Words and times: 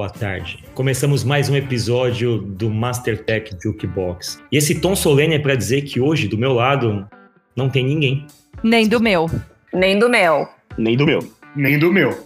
boa 0.00 0.08
tarde. 0.08 0.64
Começamos 0.72 1.22
mais 1.22 1.50
um 1.50 1.56
episódio 1.56 2.38
do 2.38 2.70
Master 2.70 3.22
Tech 3.22 3.54
Jukebox. 3.62 4.42
E 4.50 4.56
esse 4.56 4.80
tom 4.80 4.96
solene 4.96 5.34
é 5.34 5.38
para 5.38 5.54
dizer 5.54 5.82
que 5.82 6.00
hoje, 6.00 6.26
do 6.26 6.38
meu 6.38 6.54
lado, 6.54 7.06
não 7.54 7.68
tem 7.68 7.84
ninguém. 7.84 8.26
Nem 8.62 8.88
do 8.88 8.98
meu. 8.98 9.30
Nem 9.70 9.98
do 9.98 10.08
meu. 10.08 10.48
Nem 10.78 10.96
do 10.96 11.04
meu. 11.04 11.18
Nem 11.54 11.78
do 11.78 11.92
meu. 11.92 12.18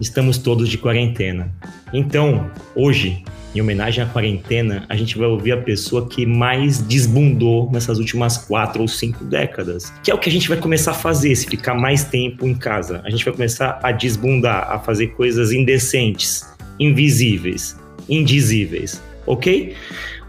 Estamos 0.00 0.38
todos 0.38 0.70
de 0.70 0.78
quarentena. 0.78 1.54
Então, 1.92 2.50
hoje, 2.74 3.22
em 3.54 3.60
homenagem 3.60 4.02
à 4.02 4.06
quarentena, 4.06 4.86
a 4.88 4.96
gente 4.96 5.18
vai 5.18 5.28
ouvir 5.28 5.52
a 5.52 5.58
pessoa 5.58 6.08
que 6.08 6.24
mais 6.24 6.80
desbundou 6.80 7.70
nessas 7.70 7.98
últimas 7.98 8.38
quatro 8.38 8.80
ou 8.80 8.88
cinco 8.88 9.22
décadas. 9.24 9.92
Que 10.02 10.10
é 10.10 10.14
o 10.14 10.18
que 10.18 10.30
a 10.30 10.32
gente 10.32 10.48
vai 10.48 10.56
começar 10.56 10.92
a 10.92 10.94
fazer 10.94 11.36
se 11.36 11.46
ficar 11.46 11.74
mais 11.74 12.04
tempo 12.04 12.46
em 12.46 12.54
casa. 12.54 13.02
A 13.04 13.10
gente 13.10 13.22
vai 13.22 13.34
começar 13.34 13.78
a 13.82 13.92
desbundar, 13.92 14.70
a 14.70 14.78
fazer 14.78 15.08
coisas 15.08 15.52
indecentes, 15.52 16.50
invisíveis, 16.78 17.78
indizíveis, 18.08 19.02
ok? 19.26 19.74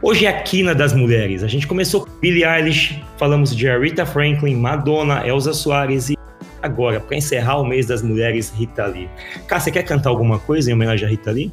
Hoje 0.02 0.26
é 0.26 0.30
a 0.30 0.42
quina 0.42 0.76
das 0.76 0.94
mulheres. 0.94 1.44
A 1.44 1.48
gente 1.48 1.66
começou 1.66 2.06
com 2.06 2.12
Billie 2.20 2.44
Eilish, 2.44 3.02
falamos 3.18 3.56
de 3.56 3.70
Aretha 3.70 4.06
Franklin, 4.06 4.56
Madonna, 4.56 5.26
Elza 5.26 5.54
Soares 5.54 6.10
e 6.10 6.18
agora, 6.62 7.00
para 7.00 7.16
encerrar 7.16 7.60
o 7.60 7.66
mês 7.66 7.86
das 7.86 8.02
mulheres, 8.02 8.52
Rita 8.56 8.86
Lee. 8.86 9.10
Cá, 9.48 9.60
você 9.60 9.72
quer 9.72 9.84
cantar 9.84 10.10
alguma 10.10 10.40
coisa 10.40 10.70
em 10.70 10.74
homenagem 10.74 11.08
a 11.08 11.10
Rita 11.10 11.32
Lee? 11.32 11.52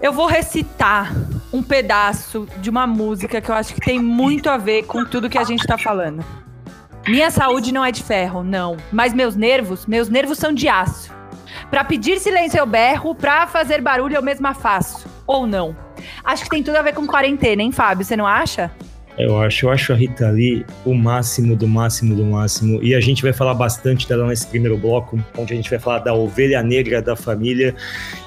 Eu 0.00 0.12
vou 0.12 0.26
recitar 0.26 1.12
um 1.52 1.62
pedaço 1.62 2.46
de 2.60 2.70
uma 2.70 2.86
música 2.86 3.40
que 3.40 3.50
eu 3.50 3.54
acho 3.54 3.74
que 3.74 3.80
tem 3.80 3.98
muito 3.98 4.48
a 4.48 4.56
ver 4.56 4.84
com 4.84 5.04
tudo 5.04 5.28
que 5.28 5.38
a 5.38 5.44
gente 5.44 5.66
tá 5.66 5.76
falando. 5.76 6.24
Minha 7.06 7.30
saúde 7.30 7.72
não 7.72 7.84
é 7.84 7.90
de 7.90 8.02
ferro, 8.02 8.44
não. 8.44 8.76
Mas 8.92 9.14
meus 9.14 9.34
nervos, 9.34 9.86
meus 9.86 10.08
nervos 10.08 10.38
são 10.38 10.52
de 10.52 10.68
aço. 10.68 11.10
Pra 11.70 11.84
pedir 11.84 12.18
silêncio 12.18 12.58
eu 12.58 12.66
berro, 12.66 13.14
pra 13.14 13.46
fazer 13.46 13.80
barulho 13.80 14.16
eu 14.16 14.22
mesma 14.22 14.54
faço. 14.54 15.06
Ou 15.26 15.46
não. 15.46 15.76
Acho 16.24 16.44
que 16.44 16.50
tem 16.50 16.62
tudo 16.62 16.76
a 16.76 16.82
ver 16.82 16.94
com 16.94 17.06
quarentena, 17.06 17.62
hein, 17.62 17.72
Fábio? 17.72 18.04
Você 18.04 18.16
não 18.16 18.26
acha? 18.26 18.70
Eu 19.18 19.36
acho, 19.40 19.66
eu 19.66 19.70
acho 19.70 19.92
a 19.92 19.96
Rita 19.96 20.30
Lee 20.30 20.64
o 20.86 20.94
máximo 20.94 21.56
do 21.56 21.66
máximo 21.66 22.14
do 22.14 22.24
máximo. 22.24 22.80
E 22.80 22.94
a 22.94 23.00
gente 23.00 23.20
vai 23.20 23.32
falar 23.32 23.52
bastante 23.52 24.08
dela 24.08 24.28
nesse 24.28 24.46
primeiro 24.46 24.78
bloco, 24.78 25.18
onde 25.36 25.52
a 25.52 25.56
gente 25.56 25.68
vai 25.68 25.78
falar 25.78 25.98
da 25.98 26.14
ovelha 26.14 26.62
negra 26.62 27.02
da 27.02 27.16
família. 27.16 27.74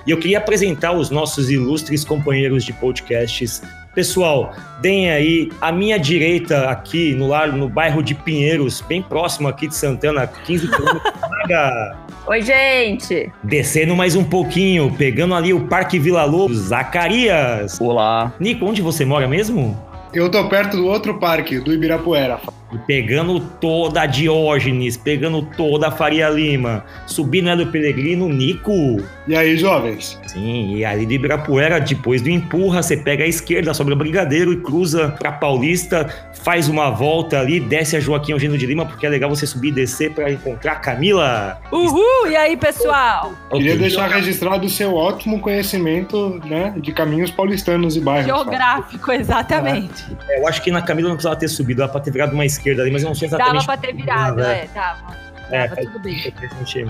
E 0.06 0.12
eu 0.12 0.18
queria 0.18 0.38
apresentar 0.38 0.92
os 0.92 1.10
nossos 1.10 1.50
ilustres 1.50 2.04
companheiros 2.04 2.66
de 2.66 2.74
podcasts. 2.74 3.64
Pessoal, 3.96 4.54
deem 4.82 5.10
aí 5.10 5.50
a 5.62 5.72
minha 5.72 5.98
direita 5.98 6.70
aqui 6.70 7.16
no 7.16 7.28
lar, 7.28 7.54
no 7.54 7.70
bairro 7.70 8.04
de 8.04 8.14
Pinheiros, 8.14 8.82
bem 8.82 9.02
próximo 9.02 9.48
aqui 9.48 9.68
de 9.68 9.76
Santana, 9.76 10.28
15 10.28 10.68
quilômetros. 10.68 11.14
Oi, 12.28 12.42
gente! 12.44 13.32
Descendo 13.44 13.96
mais 13.96 14.16
um 14.16 14.24
pouquinho, 14.24 14.94
pegando 14.96 15.34
ali 15.34 15.54
o 15.54 15.68
Parque 15.68 15.98
Vila 15.98 16.24
Lobos, 16.24 16.58
Zacarias. 16.58 17.82
Olá. 17.82 18.32
Nico, 18.40 18.64
onde 18.64 18.80
você 18.82 19.04
mora 19.04 19.28
mesmo? 19.28 19.76
Eu 20.14 20.30
tô 20.30 20.48
perto 20.48 20.78
do 20.78 20.86
outro 20.86 21.20
parque, 21.20 21.60
do 21.60 21.74
Ibirapuera. 21.74 22.40
E 22.74 22.78
pegando 22.78 23.40
toda 23.40 24.02
a 24.02 24.06
Diógenes, 24.06 24.96
pegando 24.96 25.42
toda 25.58 25.90
a 25.90 25.92
Faria 25.92 26.30
Lima, 26.30 26.86
subindo 27.06 27.50
Hélio 27.50 27.68
Pelegrino, 27.68 28.30
Nico. 28.30 28.98
E 29.28 29.36
aí, 29.36 29.58
jovens? 29.58 30.18
Sim, 30.26 30.76
e 30.76 30.86
ali 30.86 31.06
do 31.06 31.12
Ibirapuera, 31.12 31.80
depois 31.82 32.22
do 32.22 32.30
empurra, 32.30 32.82
você 32.82 32.96
pega 32.96 33.26
a 33.26 33.28
esquerda 33.28 33.74
sobre 33.74 33.94
o 33.94 33.98
Brigadeiro 33.98 34.54
e 34.54 34.58
cruza 34.58 35.10
pra 35.20 35.34
Paulista, 35.34 36.08
faz 36.44 36.70
uma 36.70 36.90
volta 36.90 37.40
ali, 37.40 37.60
desce 37.60 37.98
a 37.98 38.00
Joaquim 38.00 38.32
Eugênio 38.32 38.58
de 38.58 38.66
Lima, 38.66 38.86
porque 38.86 39.06
é 39.06 39.10
legal 39.10 39.30
você 39.30 39.46
subir 39.46 39.70
e 39.70 39.72
descer 39.74 40.14
pra 40.14 40.32
encontrar 40.32 40.74
a 40.74 40.76
Camila. 40.76 41.60
Uhul! 41.72 42.30
E 42.30 42.36
aí, 42.38 42.56
pessoal? 42.56 43.34
Queria 43.52 43.76
deixar 43.76 44.08
registrado 44.08 44.66
o 44.66 44.70
seu 44.70 44.96
ótimo 44.96 45.42
conhecimento 45.42 46.42
né, 46.46 46.74
de 46.78 46.94
caminhos 46.94 47.30
paulistanos 47.30 47.98
e 47.98 48.00
bairros. 48.00 48.28
Geográfico, 48.28 49.12
exatamente. 49.12 50.06
É, 50.30 50.40
eu 50.40 50.48
acho 50.48 50.62
que 50.62 50.72
na 50.72 50.82
Camila 50.82 51.10
não 51.10 51.16
precisava 51.16 51.36
ter 51.36 51.50
subido, 51.50 51.80
dava 51.80 51.92
pra 51.92 52.02
ter 52.02 52.12
virado 52.12 52.34
uma 52.34 52.46
esquerda 52.46 52.61
ali, 52.70 52.92
mas 52.92 53.02
eu 53.04 53.08
não 53.10 53.16
sei 53.16 53.28
exatamente. 53.28 53.66
Dava 53.66 53.66
pra 53.66 53.78
ter 53.78 53.96
virado, 53.96 54.42
é, 54.42 54.68
dava. 54.74 55.16
É, 55.50 55.68
Dava, 55.68 55.82
tudo 55.82 56.00
bem. 56.00 56.18
Gente 56.18 56.86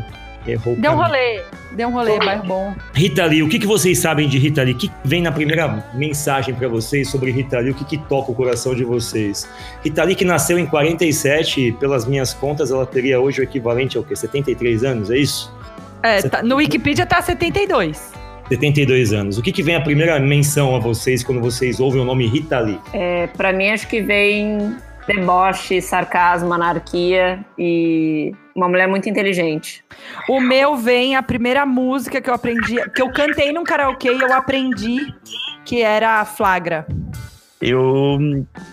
errou 0.48 0.76
Deu 0.76 0.92
um 0.92 0.96
rolê, 0.96 1.42
deu 1.76 1.88
um 1.88 1.92
rolê, 1.92 2.18
bairro 2.18 2.44
bom. 2.46 2.76
Rita 2.94 3.26
Lee, 3.26 3.44
o 3.44 3.50
que, 3.50 3.60
que 3.60 3.68
vocês 3.68 4.00
sabem 4.00 4.28
de 4.28 4.38
Rita 4.40 4.64
Lee? 4.64 4.74
O 4.74 4.78
que 4.78 4.92
vem 5.06 5.22
na 5.22 5.32
primeira 5.32 5.84
mensagem 5.94 6.54
pra 6.54 6.68
vocês 6.68 7.10
sobre 7.10 7.32
Rita 7.32 7.60
Lee? 7.60 7.72
O 7.72 7.76
que, 7.76 7.86
que 7.86 7.98
toca 7.98 8.32
o 8.32 8.36
coração 8.36 8.74
de 8.76 8.84
vocês? 8.84 9.48
Rita 9.84 10.04
Lee 10.04 10.16
que 10.16 10.26
nasceu 10.26 10.58
em 10.58 10.66
47, 10.66 11.74
pelas 11.80 12.06
minhas 12.06 12.34
contas, 12.34 12.72
ela 12.72 12.86
teria 12.86 13.20
hoje 13.20 13.42
o 13.42 13.44
equivalente 13.44 13.98
ao 13.98 14.04
quê? 14.04 14.16
73 14.16 14.84
anos, 14.84 15.12
é 15.12 15.18
isso? 15.18 15.54
É, 16.04 16.22
tá- 16.24 16.42
no 16.42 16.56
Wikipedia 16.56 17.06
tá 17.06 17.22
72. 17.22 18.12
72 18.50 19.14
anos. 19.14 19.38
O 19.38 19.42
que, 19.42 19.52
que 19.52 19.64
vem 19.64 19.76
a 19.76 19.82
primeira 19.82 20.20
menção 20.20 20.76
a 20.76 20.80
vocês 20.80 21.24
quando 21.24 21.40
vocês 21.40 21.80
ouvem 21.80 22.02
o 22.02 22.06
nome 22.06 22.28
Rita 22.28 22.60
Lee? 22.60 22.80
É, 22.94 23.28
pra 23.28 23.54
mim, 23.54 23.70
acho 23.70 23.88
que 23.88 24.02
vem 24.02 24.76
deboche, 25.16 25.82
sarcasmo, 25.82 26.54
anarquia 26.54 27.40
e 27.58 28.34
uma 28.56 28.68
mulher 28.68 28.88
muito 28.88 29.10
inteligente. 29.10 29.84
O 30.30 30.40
meu 30.40 30.76
vem 30.76 31.16
a 31.16 31.24
primeira 31.24 31.66
música 31.66 32.22
que 32.22 32.30
eu 32.30 32.34
aprendi, 32.34 32.76
que 32.92 33.02
eu 33.02 33.12
cantei 33.12 33.52
num 33.52 33.64
karaokê 33.64 34.12
e 34.14 34.22
eu 34.22 34.34
aprendi, 34.34 35.14
que 35.66 35.82
era 35.82 36.24
Flagra. 36.26 36.86
Eu, 37.62 38.18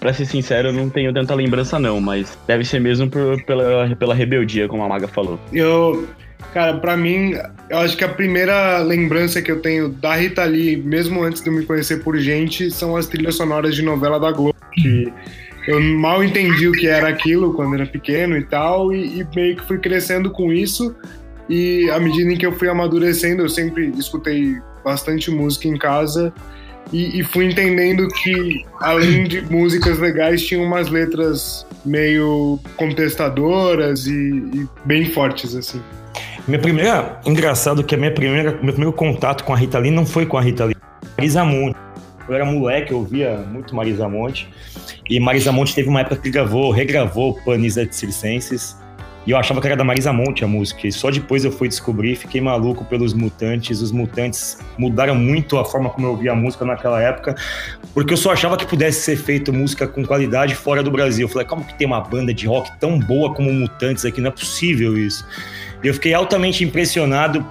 pra 0.01 0.15
ser 0.15 0.25
sincero, 0.25 0.69
eu 0.69 0.73
não 0.73 0.89
tenho 0.89 1.13
tanta 1.13 1.35
lembrança 1.35 1.79
não, 1.79 2.01
mas 2.01 2.39
deve 2.47 2.65
ser 2.65 2.81
mesmo 2.81 3.09
por- 3.11 3.43
pela, 3.45 3.95
pela 3.97 4.15
rebeldia, 4.15 4.67
como 4.67 4.83
a 4.83 4.89
Maga 4.89 5.07
falou. 5.07 5.39
Eu, 5.53 6.09
cara, 6.55 6.79
pra 6.79 6.97
mim, 6.97 7.35
eu 7.69 7.79
acho 7.79 7.97
que 7.99 8.05
a 8.05 8.09
primeira 8.09 8.79
lembrança 8.79 9.43
que 9.43 9.53
eu 9.53 9.61
tenho 9.61 9.91
da 9.91 10.15
Rita 10.17 10.43
Lee, 10.45 10.77
mesmo 10.79 11.23
antes 11.23 11.43
de 11.43 11.51
eu 11.51 11.53
me 11.53 11.67
conhecer 11.67 12.03
por 12.03 12.17
gente, 12.17 12.71
são 12.71 12.97
as 12.97 13.07
trilhas 13.07 13.35
sonoras 13.37 13.75
de 13.75 13.83
novela 13.83 14.19
da 14.19 14.33
Globo. 14.33 14.57
Que 14.73 15.13
eu 15.69 15.79
mal 15.83 16.25
entendi 16.25 16.67
o 16.67 16.73
que 16.73 16.89
era 16.89 17.09
aquilo 17.09 17.53
quando 17.53 17.75
era 17.75 17.85
pequeno 17.85 18.39
e 18.39 18.43
tal, 18.43 18.91
e, 18.91 19.21
e 19.21 19.27
meio 19.37 19.55
que 19.55 19.67
fui 19.67 19.79
crescendo 19.79 20.31
com 20.31 20.51
isso. 20.51 20.97
E 21.47 21.91
à 21.91 22.01
medida 22.01 22.33
em 22.33 22.39
que 22.39 22.47
eu 22.47 22.53
fui 22.53 22.71
amadurecendo, 22.71 23.43
eu 23.43 23.51
sempre 23.51 23.93
escutei 23.99 24.57
bastante 24.83 25.31
música 25.31 25.69
em 25.69 25.77
casa. 25.77 26.33
E, 26.91 27.21
e 27.21 27.23
fui 27.23 27.45
entendendo 27.45 28.09
que, 28.09 28.65
além 28.81 29.25
de 29.25 29.43
músicas 29.43 29.99
legais, 29.99 30.43
tinha 30.43 30.59
umas 30.59 30.89
letras 30.89 31.67
meio 31.85 32.59
contestadoras 32.79 34.07
e, 34.07 34.11
e 34.11 34.67
bem 34.87 35.05
fortes, 35.05 35.55
assim. 35.55 35.83
Minha 36.47 36.61
primeira. 36.61 37.21
Engraçado 37.27 37.85
que 37.85 37.95
a 37.95 37.99
minha 37.99 38.11
primeira, 38.11 38.53
meu 38.53 38.73
primeiro 38.73 38.93
contato 38.95 39.45
com 39.45 39.53
a 39.53 39.57
Rita 39.57 39.79
Lee 39.79 39.91
não 39.91 40.07
foi 40.07 40.25
com 40.25 40.39
a 40.39 40.41
Rita 40.41 40.65
Lee. 40.65 40.77
Marisa 41.19 41.45
Monte. 41.45 41.77
Eu 42.29 42.35
era 42.35 42.45
moleque, 42.45 42.93
eu 42.93 42.99
ouvia 42.99 43.37
muito 43.51 43.75
Marisa 43.75 44.09
Monte. 44.09 44.49
E 45.09 45.19
Marisa 45.19 45.51
Monte 45.51 45.75
teve 45.75 45.89
uma 45.89 46.01
época 46.01 46.17
que 46.17 46.31
gravou, 46.31 46.71
regravou 46.71 47.35
Panis 47.45 47.77
et 47.77 47.93
Circenses. 47.93 48.77
E 49.27 49.31
eu 49.31 49.37
achava 49.37 49.61
que 49.61 49.67
era 49.67 49.77
da 49.77 49.85
Marisa 49.85 50.13
Monte 50.13 50.45
a 50.45 50.49
música. 50.49 50.87
E 50.87 50.93
só 50.93 51.11
depois 51.11 51.45
eu 51.45 51.53
fui 51.53 51.69
descobrir, 51.69 52.17
fiquei 52.17 52.41
maluco 52.41 52.85
pelos 52.85 53.13
Mutantes. 53.13 53.81
Os 53.81 53.93
Mutantes 53.93 54.59
mudaram 54.79 55.15
muito 55.15 55.59
a 55.59 55.65
forma 55.65 55.91
como 55.91 56.07
eu 56.07 56.11
ouvia 56.13 56.33
a 56.33 56.35
música 56.35 56.65
naquela 56.65 57.01
época, 57.03 57.35
porque 57.93 58.13
eu 58.13 58.17
só 58.17 58.33
achava 58.33 58.57
que 58.57 58.67
pudesse 58.67 59.03
ser 59.03 59.17
feito 59.17 59.53
música 59.53 59.87
com 59.87 60.05
qualidade 60.05 60.55
fora 60.55 60.83
do 60.83 60.91
Brasil. 60.91 61.27
Eu 61.27 61.29
falei, 61.31 61.47
como 61.47 61.65
que 61.65 61.75
tem 61.75 61.87
uma 61.87 62.01
banda 62.01 62.33
de 62.33 62.47
rock 62.47 62.71
tão 62.79 62.99
boa 62.99 63.35
como 63.35 63.53
Mutantes 63.53 64.05
aqui? 64.05 64.21
Não 64.21 64.29
é 64.29 64.33
possível 64.33 64.97
isso. 64.97 65.27
E 65.83 65.87
eu 65.87 65.95
fiquei 65.95 66.15
altamente 66.15 66.65
impressionado 66.65 67.45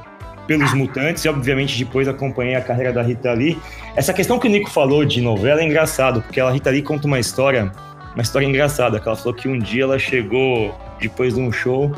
pelos 0.47 0.73
Mutantes 0.73 1.25
e, 1.25 1.29
obviamente, 1.29 1.77
depois 1.77 2.07
acompanhei 2.07 2.55
a 2.55 2.61
carreira 2.61 2.93
da 2.93 3.01
Rita 3.01 3.31
Lee. 3.33 3.57
Essa 3.95 4.13
questão 4.13 4.39
que 4.39 4.47
o 4.47 4.49
Nico 4.49 4.69
falou 4.69 5.03
de 5.03 5.21
novela 5.21 5.61
é 5.61 5.65
engraçado, 5.65 6.21
porque 6.21 6.39
a 6.39 6.49
Rita 6.49 6.69
Lee 6.69 6.81
conta 6.81 7.05
uma 7.05 7.19
história, 7.19 7.71
uma 8.15 8.21
história 8.21 8.45
engraçada, 8.45 8.99
que 8.99 9.07
ela 9.07 9.17
falou 9.17 9.33
que 9.33 9.47
um 9.47 9.59
dia 9.59 9.83
ela 9.83 9.99
chegou 9.99 10.73
depois 10.99 11.35
de 11.35 11.39
um 11.39 11.51
show, 11.51 11.91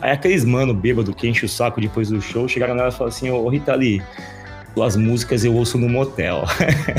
aí 0.00 0.10
aqueles 0.10 0.44
mano 0.44 0.74
bêbado 0.74 1.14
que 1.14 1.28
enche 1.28 1.44
o 1.44 1.48
saco 1.48 1.80
depois 1.80 2.08
do 2.08 2.20
show, 2.20 2.48
chegaram 2.48 2.74
nela 2.74 2.88
e 2.88 2.92
falaram 2.92 3.14
assim, 3.14 3.30
ô 3.30 3.46
Rita 3.48 3.74
Lee, 3.74 4.02
tuas 4.74 4.96
músicas 4.96 5.44
eu 5.44 5.54
ouço 5.54 5.78
no 5.78 5.88
motel. 5.88 6.44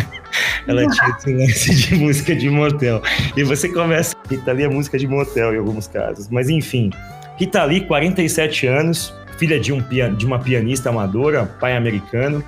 ela 0.68 0.88
tinha 0.88 1.10
esse 1.18 1.34
lance 1.34 1.76
de 1.76 1.96
música 1.96 2.36
de 2.36 2.50
motel. 2.50 3.02
E 3.36 3.44
você 3.44 3.68
começa, 3.70 4.16
Rita 4.30 4.52
Lee 4.52 4.66
é 4.66 4.70
música 4.70 4.98
de 4.98 5.08
motel 5.08 5.54
em 5.54 5.58
alguns 5.58 5.88
casos. 5.88 6.30
Mas 6.30 6.50
enfim, 6.50 6.92
Rita 7.38 7.64
Lee, 7.64 7.82
47 7.82 8.68
anos, 8.68 9.14
filha 9.42 9.60
de, 9.60 9.74
um, 9.74 9.82
de 10.16 10.24
uma 10.24 10.38
pianista 10.38 10.90
amadora, 10.92 11.48
pai 11.60 11.76
americano. 11.76 12.44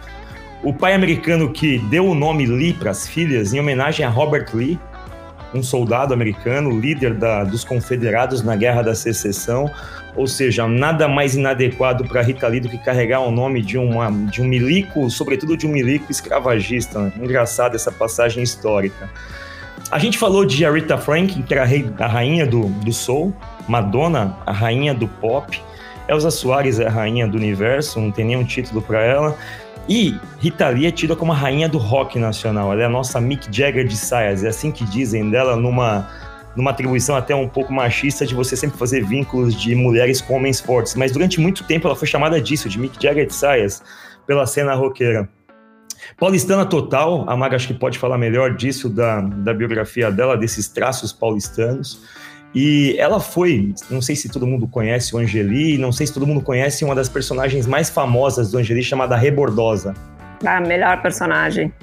O 0.61 0.71
pai 0.71 0.93
americano 0.93 1.51
que 1.51 1.79
deu 1.89 2.05
o 2.05 2.13
nome 2.13 2.45
Lee 2.45 2.71
para 2.71 2.91
as 2.91 3.07
filhas 3.07 3.51
em 3.51 3.59
homenagem 3.59 4.05
a 4.05 4.09
Robert 4.09 4.45
Lee, 4.53 4.79
um 5.55 5.63
soldado 5.63 6.13
americano, 6.13 6.69
líder 6.79 7.15
da- 7.15 7.43
dos 7.45 7.63
confederados 7.63 8.43
na 8.43 8.55
Guerra 8.55 8.83
da 8.83 8.93
Secessão. 8.93 9.71
Ou 10.15 10.27
seja, 10.27 10.67
nada 10.67 11.07
mais 11.07 11.33
inadequado 11.33 12.05
para 12.05 12.21
Rita 12.21 12.47
Lee 12.47 12.59
do 12.59 12.69
que 12.69 12.77
carregar 12.77 13.21
o 13.21 13.31
nome 13.31 13.63
de, 13.63 13.75
uma, 13.79 14.11
de 14.29 14.39
um 14.39 14.45
milico, 14.45 15.09
sobretudo 15.09 15.57
de 15.57 15.65
um 15.65 15.71
milico 15.71 16.11
escravagista. 16.11 17.11
Engraçada 17.19 17.75
essa 17.75 17.91
passagem 17.91 18.43
histórica. 18.43 19.09
A 19.89 19.97
gente 19.97 20.19
falou 20.19 20.45
de 20.45 20.63
Aretha 20.63 20.95
Franklin, 20.99 21.41
que 21.41 21.55
era 21.55 21.63
a 21.63 22.07
rainha 22.07 22.45
do, 22.45 22.67
do 22.67 22.93
soul, 22.93 23.33
Madonna, 23.67 24.37
a 24.45 24.51
rainha 24.51 24.93
do 24.93 25.07
pop. 25.07 25.59
Elza 26.13 26.31
Soares 26.31 26.79
é 26.79 26.87
a 26.87 26.89
rainha 26.89 27.27
do 27.27 27.37
universo, 27.37 27.99
não 27.99 28.11
tem 28.11 28.25
nenhum 28.25 28.43
título 28.43 28.81
para 28.81 29.01
ela. 29.03 29.35
E 29.87 30.15
Rita 30.39 30.69
Lee 30.69 30.87
é 30.87 30.91
tida 30.91 31.15
como 31.15 31.33
a 31.33 31.35
rainha 31.35 31.67
do 31.67 31.77
rock 31.77 32.17
nacional. 32.17 32.71
Ela 32.71 32.83
é 32.83 32.85
a 32.85 32.89
nossa 32.89 33.19
Mick 33.19 33.47
Jagger 33.51 33.85
de 33.85 33.97
saias. 33.97 34.43
É 34.43 34.47
assim 34.47 34.71
que 34.71 34.85
dizem 34.85 35.29
dela 35.29 35.55
numa 35.55 36.09
numa 36.55 36.69
atribuição 36.69 37.15
até 37.15 37.33
um 37.35 37.47
pouco 37.47 37.73
machista 37.73 38.27
de 38.27 38.35
você 38.35 38.55
sempre 38.55 38.77
fazer 38.77 39.03
vínculos 39.03 39.59
de 39.59 39.73
mulheres 39.73 40.21
com 40.21 40.35
homens 40.35 40.59
fortes. 40.59 40.93
Mas 40.95 41.11
durante 41.11 41.41
muito 41.41 41.63
tempo 41.63 41.87
ela 41.87 41.95
foi 41.95 42.07
chamada 42.07 42.39
disso, 42.39 42.69
de 42.69 42.79
Mick 42.79 43.01
Jagger 43.01 43.25
de 43.25 43.33
saias, 43.33 43.81
pela 44.27 44.45
cena 44.45 44.75
roqueira. 44.75 45.27
Paulistana 46.17 46.65
total, 46.65 47.27
a 47.27 47.35
Maga 47.35 47.55
acho 47.55 47.67
que 47.67 47.73
pode 47.73 47.97
falar 47.97 48.17
melhor 48.17 48.55
disso, 48.55 48.89
da, 48.89 49.21
da 49.21 49.53
biografia 49.53 50.11
dela, 50.11 50.37
desses 50.37 50.67
traços 50.67 51.11
paulistanos. 51.11 52.03
E 52.53 52.95
ela 52.99 53.19
foi, 53.19 53.73
não 53.89 54.01
sei 54.01 54.15
se 54.15 54.29
todo 54.29 54.45
mundo 54.45 54.67
conhece 54.67 55.15
o 55.15 55.19
Angeli, 55.19 55.77
não 55.77 55.91
sei 55.91 56.05
se 56.05 56.13
todo 56.13 56.27
mundo 56.27 56.41
conhece 56.41 56.85
uma 56.85 56.93
das 56.93 57.09
personagens 57.09 57.65
mais 57.65 57.89
famosas 57.89 58.51
do 58.51 58.59
Angeli, 58.59 58.83
chamada 58.83 59.15
Rebordosa. 59.15 59.95
A 60.45 60.61
melhor 60.61 61.01
personagem. 61.01 61.73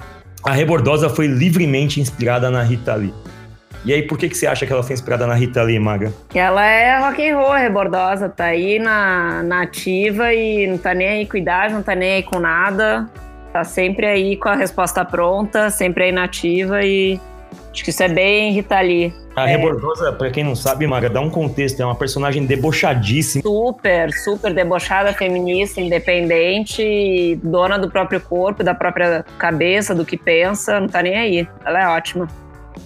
A 0.44 0.52
Rebordosa 0.52 1.08
foi 1.08 1.26
livremente 1.26 2.00
inspirada 2.00 2.50
na 2.50 2.62
Rita 2.62 2.94
Lee. 2.94 3.12
E 3.84 3.94
aí, 3.94 4.02
por 4.02 4.18
que, 4.18 4.28
que 4.28 4.36
você 4.36 4.46
acha 4.46 4.66
que 4.66 4.72
ela 4.72 4.82
foi 4.82 4.92
inspirada 4.92 5.26
na 5.26 5.34
Rita 5.34 5.62
Lee, 5.62 5.78
Maga? 5.78 6.12
Ela 6.34 6.64
é 6.66 7.00
rock 7.00 7.28
and 7.28 7.36
roll, 7.36 7.52
rebordosa, 7.54 8.28
tá 8.28 8.44
aí 8.44 8.78
na, 8.78 9.42
na 9.42 9.62
ativa 9.62 10.32
e 10.34 10.66
não 10.66 10.76
tá 10.76 10.94
nem 10.94 11.08
aí 11.08 11.26
com 11.26 11.36
idade, 11.38 11.72
não 11.72 11.82
tá 11.82 11.94
nem 11.94 12.12
aí 12.14 12.22
com 12.22 12.38
nada. 12.38 13.08
Tá 13.52 13.64
sempre 13.64 14.06
aí 14.06 14.36
com 14.36 14.48
a 14.48 14.54
resposta 14.54 15.04
pronta, 15.04 15.70
sempre 15.70 16.04
aí 16.04 16.12
na 16.12 16.24
ativa 16.24 16.84
e 16.84 17.18
acho 17.72 17.84
que 17.84 17.90
isso 17.90 18.02
é 18.02 18.08
bem 18.08 18.52
Rita 18.52 18.80
Lee. 18.80 19.12
A 19.36 19.48
é. 19.48 19.56
Rebordosa, 19.56 20.12
pra 20.12 20.30
quem 20.30 20.42
não 20.44 20.56
sabe, 20.56 20.86
Maga, 20.86 21.08
dá 21.08 21.20
um 21.20 21.30
contexto, 21.30 21.80
é 21.80 21.84
uma 21.84 21.94
personagem 21.94 22.44
debochadíssima. 22.44 23.42
Super, 23.42 24.12
super 24.12 24.52
debochada, 24.52 25.12
feminista, 25.12 25.80
independente, 25.80 27.38
dona 27.42 27.78
do 27.78 27.90
próprio 27.90 28.20
corpo, 28.20 28.64
da 28.64 28.74
própria 28.74 29.24
cabeça, 29.38 29.94
do 29.94 30.04
que 30.04 30.16
pensa, 30.16 30.80
não 30.80 30.88
tá 30.88 31.02
nem 31.02 31.16
aí. 31.16 31.48
Ela 31.64 31.82
é 31.82 31.88
ótima. 31.88 32.28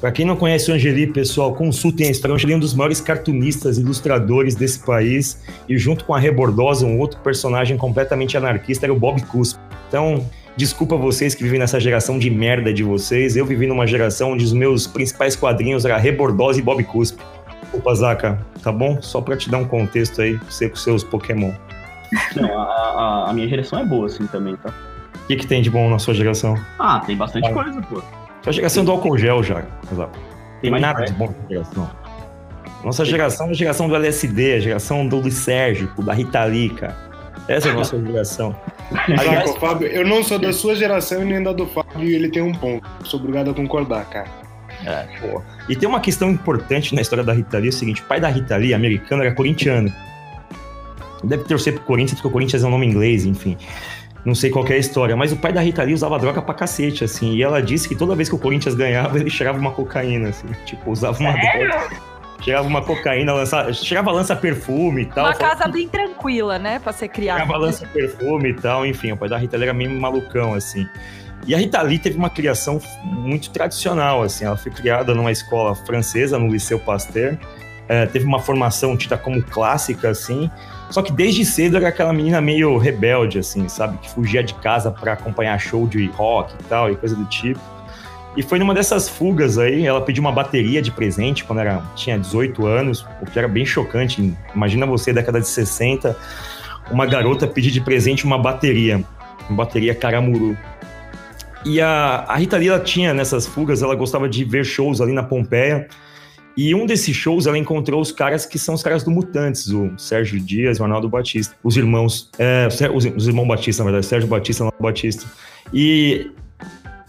Para 0.00 0.12
quem 0.12 0.24
não 0.24 0.36
conhece 0.36 0.70
o 0.70 0.74
Angeli, 0.74 1.06
pessoal, 1.06 1.54
consultem 1.54 2.08
a 2.08 2.10
história. 2.10 2.32
O 2.32 2.36
Angeli 2.36 2.52
é 2.52 2.56
um 2.56 2.60
dos 2.60 2.74
maiores 2.74 3.00
cartunistas, 3.00 3.78
ilustradores 3.78 4.54
desse 4.54 4.84
país. 4.84 5.42
E 5.68 5.78
junto 5.78 6.04
com 6.04 6.14
a 6.14 6.18
Rebordosa, 6.18 6.84
um 6.84 6.98
outro 6.98 7.18
personagem 7.20 7.76
completamente 7.76 8.36
anarquista 8.36 8.86
era 8.86 8.92
o 8.92 8.98
Bob 8.98 9.22
Cuspe. 9.22 9.58
Então, 9.88 10.28
desculpa 10.56 10.96
vocês 10.96 11.34
que 11.34 11.42
vivem 11.42 11.58
nessa 11.58 11.78
geração 11.80 12.18
de 12.18 12.30
merda 12.30 12.72
de 12.72 12.82
vocês. 12.82 13.36
Eu 13.36 13.44
vivi 13.46 13.66
numa 13.66 13.86
geração 13.86 14.32
onde 14.32 14.44
os 14.44 14.52
meus 14.52 14.86
principais 14.86 15.34
quadrinhos 15.36 15.84
eram 15.84 15.98
Rebordosa 15.98 16.58
e 16.58 16.62
Bob 16.62 16.82
Cuspe. 16.84 17.22
Desculpa, 17.62 17.94
Zaca, 17.94 18.38
tá 18.62 18.70
bom? 18.70 19.00
Só 19.02 19.20
para 19.20 19.36
te 19.36 19.50
dar 19.50 19.58
um 19.58 19.64
contexto 19.64 20.20
aí, 20.22 20.34
você 20.48 20.68
com 20.68 20.76
seus 20.76 21.02
Pokémon. 21.02 21.52
Não, 22.36 22.58
a, 22.60 22.64
a, 22.64 23.30
a 23.30 23.32
minha 23.32 23.48
geração 23.48 23.80
é 23.80 23.84
boa 23.84 24.06
assim 24.06 24.26
também, 24.26 24.54
tá? 24.56 24.72
O 25.24 25.26
que, 25.26 25.36
que 25.36 25.46
tem 25.46 25.60
de 25.62 25.70
bom 25.70 25.88
na 25.90 25.98
sua 25.98 26.14
geração? 26.14 26.56
Ah, 26.78 27.00
tem 27.04 27.16
bastante 27.16 27.48
Ah. 27.48 27.52
coisa, 27.52 27.80
pô. 27.82 28.02
Sua 28.42 28.52
geração 28.52 28.84
do 28.84 28.90
álcool 28.92 29.16
gel 29.18 29.42
já, 29.42 29.62
Zaca. 29.94 30.10
Tem 30.60 30.70
mais 30.70 30.82
nada 30.82 31.04
de 31.04 31.12
bom 31.14 31.26
na 31.42 31.48
geração. 31.48 31.90
Nossa 32.84 33.04
geração 33.04 33.46
é 33.48 33.50
a 33.50 33.54
geração 33.54 33.88
do 33.88 33.96
LSD, 33.96 34.52
a 34.54 34.60
geração 34.60 35.06
do 35.08 35.16
Luiz 35.18 35.34
Sérgio, 35.34 35.90
da 35.98 36.12
Rita 36.12 36.44
Lee, 36.44 36.68
cara. 36.68 36.94
Essa 37.48 37.68
é 37.68 37.72
a 37.72 37.74
nossa 37.74 38.00
geração. 38.00 38.56
Aliás, 39.08 39.50
Saca, 39.50 39.60
Fábio, 39.60 39.88
eu 39.88 40.06
não 40.06 40.22
sou 40.22 40.38
da 40.38 40.52
sua 40.52 40.74
geração 40.74 41.22
e 41.22 41.24
nem 41.24 41.42
da 41.42 41.52
do 41.52 41.66
Fábio 41.66 42.08
e 42.08 42.14
ele 42.14 42.28
tem 42.28 42.42
um 42.42 42.52
ponto. 42.52 42.86
Sou 43.04 43.20
obrigado 43.20 43.50
a 43.50 43.54
concordar, 43.54 44.04
cara. 44.06 44.28
é, 44.86 45.06
pô. 45.20 45.42
E 45.68 45.76
tem 45.76 45.88
uma 45.88 46.00
questão 46.00 46.30
importante 46.30 46.94
na 46.94 47.00
história 47.00 47.24
da 47.24 47.32
Rita 47.32 47.58
Lee, 47.58 47.66
é 47.66 47.70
o 47.70 47.72
seguinte, 47.72 48.02
o 48.02 48.04
pai 48.04 48.20
da 48.20 48.28
Rita 48.28 48.56
Lee, 48.56 48.74
americano, 48.74 49.22
era 49.22 49.34
corintiano. 49.34 49.92
Deve 51.22 51.44
torcer 51.44 51.74
pro 51.74 51.82
Corinthians, 51.84 52.16
porque 52.20 52.28
o 52.28 52.30
Corinthians 52.30 52.62
é 52.62 52.66
um 52.66 52.70
nome 52.70 52.86
inglês, 52.86 53.24
enfim. 53.24 53.56
Não 54.24 54.34
sei 54.34 54.50
qual 54.50 54.64
que 54.64 54.72
é 54.72 54.76
a 54.76 54.78
história, 54.78 55.14
mas 55.16 55.32
o 55.32 55.36
pai 55.36 55.52
da 55.52 55.60
Rita 55.60 55.82
Lee 55.82 55.94
usava 55.94 56.18
droga 56.18 56.40
pra 56.40 56.54
cacete, 56.54 57.04
assim. 57.04 57.34
E 57.34 57.42
ela 57.42 57.60
disse 57.62 57.88
que 57.88 57.94
toda 57.94 58.14
vez 58.14 58.28
que 58.28 58.34
o 58.34 58.38
Corinthians 58.38 58.74
ganhava, 58.74 59.18
ele 59.18 59.28
cheirava 59.28 59.58
uma 59.58 59.70
cocaína, 59.70 60.30
assim. 60.30 60.46
Tipo, 60.64 60.90
usava 60.90 61.18
uma 61.18 61.32
droga. 61.32 61.90
Cheirava 62.40 62.68
uma 62.68 62.82
cocaína, 62.82 63.32
lançava, 63.32 63.72
cheirava 63.72 64.10
lança 64.12 64.36
perfume 64.36 65.02
e 65.02 65.06
tal. 65.06 65.24
Uma 65.24 65.34
casa 65.34 65.66
bem 65.66 65.88
tranquila, 65.88 66.58
né? 66.58 66.78
Pra 66.78 66.92
ser 66.92 67.08
criada. 67.08 67.40
Cheirava 67.40 67.58
lança 67.58 67.86
perfume 67.86 68.50
e 68.50 68.54
tal, 68.54 68.84
enfim. 68.84 69.12
O 69.12 69.16
pai 69.16 69.28
da 69.28 69.38
Rita 69.38 69.56
Lee 69.56 69.64
era 69.64 69.74
meio 69.74 69.90
malucão, 69.90 70.52
assim. 70.54 70.86
E 71.46 71.54
a 71.54 71.58
Rita 71.58 71.80
Lee 71.82 71.98
teve 71.98 72.16
uma 72.16 72.30
criação 72.30 72.80
muito 73.02 73.50
tradicional, 73.50 74.22
assim. 74.22 74.44
Ela 74.44 74.56
foi 74.56 74.72
criada 74.72 75.14
numa 75.14 75.32
escola 75.32 75.74
francesa, 75.74 76.38
no 76.38 76.48
Liceu 76.48 76.78
Pasteur. 76.78 77.38
É, 77.86 78.06
teve 78.06 78.24
uma 78.24 78.38
formação 78.38 78.96
tida 78.96 79.16
como 79.16 79.42
clássica, 79.42 80.08
assim. 80.08 80.50
Só 80.90 81.02
que 81.02 81.12
desde 81.12 81.44
cedo 81.44 81.76
era 81.76 81.88
aquela 81.88 82.12
menina 82.12 82.40
meio 82.40 82.78
rebelde, 82.78 83.38
assim, 83.38 83.68
sabe? 83.68 83.98
Que 83.98 84.10
fugia 84.10 84.42
de 84.42 84.54
casa 84.54 84.90
para 84.90 85.12
acompanhar 85.14 85.58
show 85.58 85.86
de 85.86 86.06
rock 86.08 86.54
e 86.58 86.64
tal, 86.64 86.90
e 86.90 86.96
coisa 86.96 87.14
do 87.14 87.24
tipo. 87.26 87.60
E 88.36 88.42
foi 88.42 88.58
numa 88.58 88.74
dessas 88.74 89.08
fugas 89.08 89.58
aí, 89.58 89.86
ela 89.86 90.00
pediu 90.00 90.20
uma 90.20 90.32
bateria 90.32 90.82
de 90.82 90.90
presente 90.90 91.44
quando 91.44 91.60
era, 91.60 91.82
tinha 91.94 92.18
18 92.18 92.66
anos, 92.66 93.06
o 93.22 93.26
que 93.26 93.38
era 93.38 93.46
bem 93.46 93.64
chocante. 93.64 94.34
Imagina 94.54 94.86
você, 94.86 95.12
década 95.12 95.40
de 95.40 95.46
60, 95.46 96.16
uma 96.90 97.06
garota 97.06 97.46
pedir 97.46 97.70
de 97.70 97.80
presente 97.80 98.24
uma 98.24 98.36
bateria, 98.36 99.04
uma 99.48 99.56
bateria 99.56 99.94
Caramuru. 99.94 100.56
E 101.64 101.80
a, 101.80 102.24
a 102.28 102.36
Rita 102.36 102.56
Lee, 102.56 102.68
ela 102.68 102.80
tinha 102.80 103.14
nessas 103.14 103.46
fugas, 103.46 103.82
ela 103.82 103.94
gostava 103.94 104.28
de 104.28 104.44
ver 104.44 104.64
shows 104.64 105.00
ali 105.00 105.12
na 105.12 105.22
Pompeia. 105.22 105.88
E 106.56 106.74
um 106.74 106.86
desses 106.86 107.16
shows 107.16 107.46
ela 107.46 107.58
encontrou 107.58 108.00
os 108.00 108.12
caras 108.12 108.46
que 108.46 108.58
são 108.58 108.74
os 108.74 108.82
caras 108.82 109.02
do 109.02 109.10
Mutantes, 109.10 109.68
o 109.68 109.92
Sérgio 109.98 110.38
Dias 110.38 110.78
o 110.78 110.84
Arnaldo 110.84 111.08
Batista. 111.08 111.54
Os 111.62 111.76
irmãos, 111.76 112.30
é, 112.38 112.68
os, 112.92 113.04
os 113.04 113.26
irmãos 113.26 113.46
Batista, 113.46 113.82
na 113.82 113.90
verdade, 113.90 114.06
Sérgio 114.06 114.28
Batista 114.28 114.62
e 114.62 114.66
Arnaldo 114.66 114.82
Batista. 114.82 115.24
E 115.72 116.30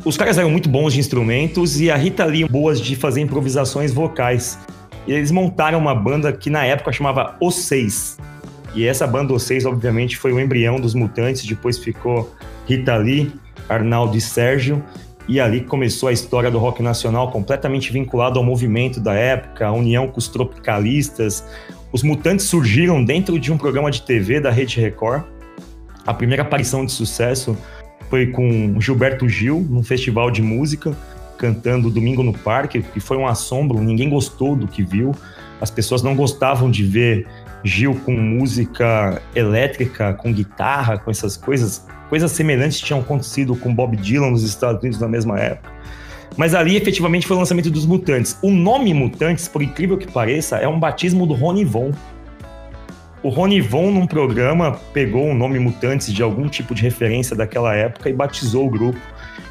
os 0.06 0.16
caras 0.16 0.38
eram 0.38 0.52
muito 0.52 0.70
bons 0.70 0.94
de 0.94 1.00
instrumentos 1.00 1.82
e 1.82 1.90
a 1.90 1.96
Rita 1.96 2.24
Lee 2.26 2.48
boas 2.48 2.80
de 2.80 2.96
fazer 2.96 3.22
improvisações 3.22 3.92
vocais. 3.92 4.60
E 5.08 5.12
eles 5.12 5.32
montaram 5.32 5.80
uma 5.80 5.96
banda 5.96 6.32
que 6.32 6.48
na 6.48 6.64
época 6.64 6.92
chamava 6.92 7.36
Os 7.42 7.56
Seis. 7.56 8.18
E 8.76 8.86
essa 8.86 9.08
banda 9.08 9.34
Os 9.34 9.42
Seis, 9.44 9.66
obviamente, 9.66 10.16
foi 10.16 10.32
o 10.32 10.40
embrião 10.40 10.80
dos 10.80 10.94
Mutantes, 10.94 11.44
depois 11.44 11.80
ficou 11.80 12.32
Rita 12.68 12.96
Lee, 12.96 13.34
Arnaldo 13.68 14.16
e 14.16 14.22
Sérgio. 14.22 14.84
E 15.28 15.40
ali 15.40 15.62
começou 15.62 16.08
a 16.08 16.14
história 16.14 16.52
do 16.52 16.60
rock 16.60 16.84
nacional, 16.84 17.32
completamente 17.32 17.92
vinculado 17.92 18.38
ao 18.38 18.46
movimento 18.46 19.00
da 19.00 19.16
época, 19.16 19.66
a 19.66 19.72
união 19.72 20.08
com 20.08 20.20
os 20.20 20.28
tropicalistas. 20.28 21.44
Os 21.92 22.04
Mutantes 22.04 22.46
surgiram 22.46 23.04
dentro 23.04 23.40
de 23.40 23.52
um 23.52 23.58
programa 23.58 23.90
de 23.90 24.04
TV 24.04 24.40
da 24.40 24.52
Rede 24.52 24.80
Record. 24.80 25.24
A 26.06 26.14
primeira 26.14 26.44
aparição 26.44 26.86
de 26.86 26.92
sucesso 26.92 27.58
foi 28.10 28.28
com 28.28 28.80
Gilberto 28.80 29.28
Gil, 29.28 29.66
num 29.70 29.84
festival 29.84 30.32
de 30.32 30.42
música, 30.42 30.96
cantando 31.38 31.90
Domingo 31.90 32.24
no 32.24 32.34
Parque, 32.34 32.82
que 32.82 33.00
foi 33.00 33.18
um 33.18 33.28
assombro, 33.28 33.82
ninguém 33.82 34.10
gostou 34.10 34.56
do 34.56 34.68
que 34.68 34.84
viu. 34.84 35.14
As 35.60 35.70
pessoas 35.70 36.02
não 36.02 36.16
gostavam 36.16 36.70
de 36.70 36.84
ver 36.84 37.28
Gil 37.64 37.96
com 38.06 38.12
música 38.12 39.22
elétrica, 39.34 40.14
com 40.14 40.32
guitarra, 40.32 40.98
com 40.98 41.10
essas 41.10 41.36
coisas. 41.36 41.86
Coisas 42.10 42.32
semelhantes 42.32 42.80
tinham 42.80 43.00
acontecido 43.00 43.56
com 43.56 43.74
Bob 43.74 43.98
Dylan 43.98 44.30
nos 44.32 44.44
Estados 44.44 44.82
Unidos 44.82 45.00
na 45.00 45.08
mesma 45.08 45.40
época. 45.40 45.74
Mas 46.38 46.54
ali, 46.54 46.76
efetivamente, 46.76 47.26
foi 47.26 47.36
o 47.36 47.40
lançamento 47.40 47.72
dos 47.72 47.86
Mutantes. 47.86 48.38
O 48.42 48.52
nome 48.52 48.94
Mutantes, 48.94 49.48
por 49.48 49.62
incrível 49.62 49.98
que 49.98 50.12
pareça, 50.12 50.58
é 50.58 50.68
um 50.68 50.80
batismo 50.80 51.26
do 51.26 51.34
Rony 51.34 51.64
Von. 51.64 51.92
O 53.26 53.30
Rony 53.30 53.60
Von, 53.60 53.90
num 53.90 54.06
programa, 54.06 54.80
pegou 54.94 55.28
o 55.28 55.34
nome 55.34 55.58
Mutantes 55.58 56.14
de 56.14 56.22
algum 56.22 56.48
tipo 56.48 56.76
de 56.76 56.84
referência 56.84 57.36
daquela 57.36 57.74
época 57.74 58.08
e 58.08 58.14
batizou 58.14 58.68
o 58.68 58.70
grupo. 58.70 59.00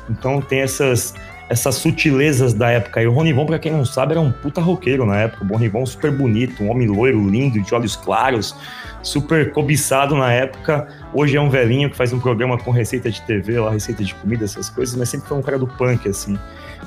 Então 0.09 0.41
tem 0.41 0.61
essas, 0.61 1.13
essas 1.49 1.75
sutilezas 1.75 2.55
da 2.55 2.71
época. 2.71 3.03
E 3.03 3.07
o 3.09 3.13
Rony 3.13 3.33
Von, 3.33 3.47
pra 3.47 3.59
quem 3.59 3.73
não 3.73 3.85
sabe, 3.85 4.13
era 4.13 4.21
um 4.21 4.31
puta 4.31 4.61
roqueiro 4.61 5.05
na 5.05 5.23
época. 5.23 5.45
O 5.45 5.49
Rony 5.49 5.67
Von 5.67 5.85
super 5.87 6.13
bonito, 6.13 6.63
um 6.63 6.71
homem 6.71 6.87
loiro, 6.87 7.29
lindo, 7.29 7.61
de 7.61 7.75
olhos 7.75 7.97
claros, 7.97 8.55
super 9.03 9.51
cobiçado 9.51 10.15
na 10.15 10.33
época. 10.33 10.87
Hoje 11.13 11.37
é 11.37 11.41
um 11.41 11.51
velhinho 11.51 11.91
que 11.91 11.97
faz 11.97 12.13
um 12.13 12.21
programa 12.21 12.57
com 12.57 12.71
receita 12.71 13.11
de 13.11 13.21
TV, 13.23 13.59
lá, 13.59 13.73
receita 13.73 14.05
de 14.05 14.15
comida, 14.15 14.45
essas 14.45 14.71
coisas, 14.71 14.95
mas 14.95 15.09
sempre 15.09 15.27
foi 15.27 15.37
um 15.37 15.43
cara 15.43 15.59
do 15.59 15.67
punk, 15.67 16.09
assim. 16.09 16.39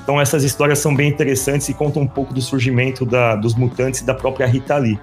Então 0.02 0.18
essas 0.18 0.42
histórias 0.42 0.78
são 0.78 0.96
bem 0.96 1.10
interessantes 1.10 1.68
e 1.68 1.74
contam 1.74 2.00
um 2.00 2.08
pouco 2.08 2.32
do 2.32 2.40
surgimento 2.40 3.04
da, 3.04 3.36
dos 3.36 3.54
mutantes 3.54 4.00
e 4.00 4.06
da 4.06 4.14
própria 4.14 4.46
Rita 4.46 4.78
Lee. 4.78 4.98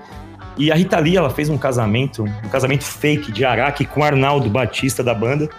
E 0.58 0.72
a 0.72 0.76
Rita 0.76 0.98
Lee, 1.00 1.18
ela 1.18 1.30
fez 1.30 1.50
um 1.50 1.58
casamento, 1.58 2.24
um 2.24 2.50
casamento 2.50 2.84
fake 2.84 3.32
de 3.32 3.44
Araque 3.44 3.86
com 3.86 4.04
Arnaldo 4.04 4.50
Batista 4.50 5.04
da 5.04 5.14
banda. 5.14 5.50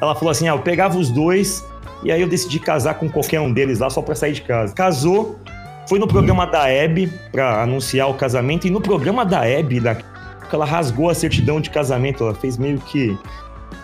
Ela 0.00 0.14
falou 0.14 0.30
assim: 0.30 0.48
ah, 0.48 0.52
eu 0.52 0.60
pegava 0.60 0.98
os 0.98 1.10
dois 1.10 1.64
e 2.02 2.10
aí 2.10 2.20
eu 2.20 2.28
decidi 2.28 2.58
casar 2.58 2.94
com 2.94 3.08
qualquer 3.08 3.40
um 3.40 3.52
deles 3.52 3.78
lá 3.78 3.90
só 3.90 4.02
pra 4.02 4.14
sair 4.14 4.32
de 4.32 4.42
casa. 4.42 4.74
Casou, 4.74 5.38
foi 5.88 5.98
no 5.98 6.06
programa 6.06 6.46
da 6.46 6.68
Hebe 6.68 7.12
pra 7.30 7.62
anunciar 7.62 8.08
o 8.08 8.14
casamento 8.14 8.66
e 8.66 8.70
no 8.70 8.80
programa 8.80 9.24
da 9.24 9.46
Hebe, 9.46 9.80
ela 10.52 10.64
rasgou 10.64 11.10
a 11.10 11.14
certidão 11.14 11.60
de 11.60 11.68
casamento, 11.68 12.22
ela 12.22 12.34
fez 12.34 12.56
meio 12.56 12.78
que 12.78 13.18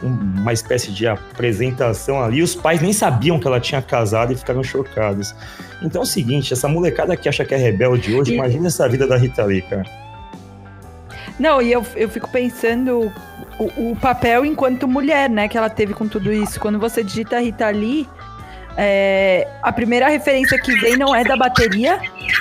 uma 0.03 0.53
espécie 0.53 0.91
de 0.91 1.07
apresentação 1.07 2.23
ali. 2.23 2.43
Os 2.43 2.55
pais 2.55 2.81
nem 2.81 2.93
sabiam 2.93 3.39
que 3.39 3.47
ela 3.47 3.61
tinha 3.61 3.83
casado 3.83 4.33
e 4.33 4.37
ficaram 4.37 4.63
chocados. 4.63 5.35
Então 5.83 6.03
é 6.03 6.05
o 6.05 6.07
seguinte, 6.07 6.53
essa 6.53 6.69
molecada 6.69 7.17
que 7.17 7.29
acha 7.29 7.45
que 7.45 7.55
é 7.55 7.59
rebelde 7.59 8.15
hoje, 8.15 8.33
E- 8.33 8.35
imagina 8.35 8.69
essa 8.69 8.89
vida 8.89 9.07
da 9.07 9.17
Rita 9.17 9.45
Lee, 9.45 9.63
cara. 9.63 9.85
Não, 11.39 11.63
e 11.63 11.73
eu, 11.73 11.85
eu 11.97 12.09
fico 12.09 12.29
pensando 12.29 13.11
o, 13.59 13.93
o, 13.93 13.97
papel 13.97 14.45
enquanto 14.45 14.87
mulher, 14.87 15.31
né, 15.31 15.49
que 15.49 15.57
ela 15.57 15.71
teve 15.71 15.95
com 15.95 16.07
tudo 16.07 16.31
isso. 16.31 16.61
Quando 16.61 16.79
você 16.79 17.03
digita 17.03 17.41
Rita 17.41 17.71
Lee, 17.71 18.07
é, 18.83 19.47
a 19.63 19.71
primeira 19.71 20.09
referência 20.09 20.59
que 20.59 20.75
vem 20.81 20.97
não 20.97 21.15
é 21.15 21.23
da 21.23 21.37
bateria, 21.37 22.01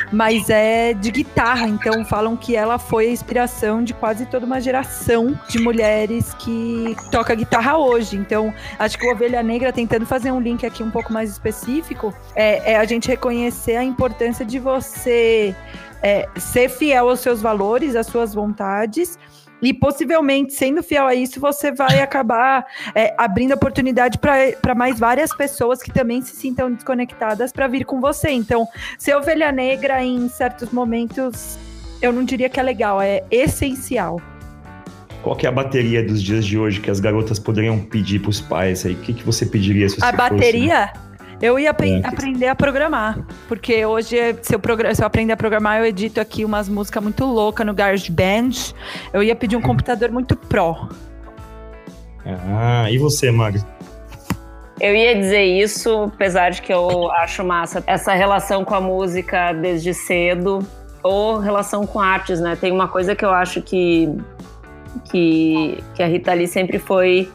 mas 0.10 0.50
é 0.50 0.94
de 0.94 1.12
guitarra. 1.12 1.68
Então 1.68 2.06
falam 2.06 2.38
que 2.38 2.56
ela 2.56 2.80
foi 2.80 3.08
a 3.08 3.12
inspiração 3.12 3.84
de 3.84 3.94
quase 3.94 4.26
toda 4.26 4.46
uma 4.46 4.62
geração 4.62 5.38
de 5.50 5.60
mulheres 5.60 6.34
que 6.36 6.96
toca 7.12 7.36
guitarra 7.36 7.78
hoje. 7.78 8.16
Então 8.16 8.54
acho 8.80 8.98
que 8.98 9.06
o 9.06 9.12
Ovelha 9.12 9.44
Negra, 9.44 9.74
tentando 9.74 10.06
fazer 10.06 10.32
um 10.32 10.40
link 10.40 10.66
aqui 10.66 10.82
um 10.82 10.90
pouco 10.90 11.12
mais 11.12 11.30
específico, 11.30 12.14
é, 12.34 12.72
é 12.72 12.78
a 12.78 12.86
gente 12.86 13.10
reconhecer 13.10 13.76
a 13.76 13.84
importância 13.84 14.46
de 14.46 14.60
você 14.60 15.54
é, 16.02 16.26
ser 16.38 16.70
fiel 16.70 17.10
aos 17.10 17.20
seus 17.20 17.42
valores, 17.42 17.98
às 17.98 18.08
suas 18.08 18.34
vontades. 18.34 19.20
E 19.62 19.74
possivelmente, 19.74 20.54
sendo 20.54 20.82
fiel 20.82 21.06
a 21.06 21.14
isso, 21.14 21.40
você 21.40 21.72
vai 21.72 22.02
acabar 22.02 22.66
é, 22.96 23.14
abrindo 23.18 23.54
oportunidade 23.54 24.18
para 24.18 24.76
mais 24.76 24.98
várias 25.00 25.36
pessoas 25.36 25.82
que 25.82 25.92
também 25.92 26.22
se 26.22 26.36
sintam 26.36 26.72
desconectadas 26.72 27.52
para 27.52 27.68
vir 27.68 27.86
com 27.86 28.00
você. 28.00 28.30
Então, 28.30 28.68
ser 28.98 29.16
ovelha 29.16 29.52
negra 29.52 30.04
em 30.04 30.30
certos 30.30 30.72
momentos, 30.72 31.58
eu 32.02 32.14
não 32.14 32.24
diria 32.24 32.48
que 32.48 32.60
é 32.60 32.64
legal, 32.64 33.02
é 33.02 33.24
essencial. 33.30 34.22
Qual 35.22 35.36
que 35.36 35.46
é 35.46 35.50
a 35.50 35.52
bateria 35.52 36.02
dos 36.02 36.24
dias 36.24 36.46
de 36.46 36.58
hoje 36.58 36.80
que 36.80 36.90
as 36.90 37.02
garotas 37.02 37.38
poderiam 37.38 37.78
pedir 37.80 38.20
para 38.20 38.30
os 38.30 38.40
pais 38.40 38.86
aí? 38.86 38.94
O 38.94 38.98
que, 39.00 39.14
que 39.14 39.24
você 39.26 39.46
pediria 39.46 39.90
se 39.90 39.98
você 39.98 40.06
A 40.06 40.12
bateria? 40.14 40.88
Fosse... 40.88 41.10
Eu 41.42 41.58
ia 41.58 41.70
é. 41.70 42.08
aprender 42.08 42.48
a 42.48 42.56
programar, 42.56 43.26
porque 43.50 43.84
hoje, 43.84 44.16
se 44.44 44.54
eu, 44.54 44.62
se 44.94 45.02
eu 45.02 45.08
aprender 45.08 45.34
a 45.34 45.38
programar, 45.38 45.80
eu 45.80 45.86
edito 45.86 46.22
aqui 46.22 46.46
umas 46.46 46.70
músicas 46.70 47.02
muito 47.02 47.26
loucas 47.26 47.66
no 47.66 47.74
GarageBand. 47.74 48.52
Eu 49.12 49.24
ia 49.24 49.36
pedir 49.36 49.56
um 49.56 49.62
computador 49.62 50.12
muito 50.12 50.38
pro. 50.38 50.88
Ah, 52.24 52.86
e 52.92 53.00
você, 53.00 53.32
Magri? 53.32 53.64
Eu 54.80 54.96
ia 54.96 55.16
dizer 55.16 55.44
isso, 55.44 56.04
apesar 56.04 56.52
de 56.52 56.62
que 56.62 56.72
eu 56.72 57.10
acho 57.12 57.44
massa 57.44 57.84
essa 57.88 58.14
relação 58.14 58.64
com 58.64 58.76
a 58.76 58.80
música 58.80 59.52
desde 59.52 59.96
cedo, 59.96 60.60
ou 61.02 61.40
relação 61.40 61.88
com 61.88 62.00
artes, 62.00 62.40
né? 62.40 62.56
Tem 62.56 62.72
uma 62.72 62.88
coisa 62.88 63.16
que 63.16 63.26
eu 63.26 63.32
acho 63.32 63.64
que, 63.64 64.16
que, 65.10 65.84
que 65.96 66.04
a 66.04 66.06
Rita 66.06 66.34
Lee 66.34 66.48
sempre 66.48 66.78
foi 66.78 67.28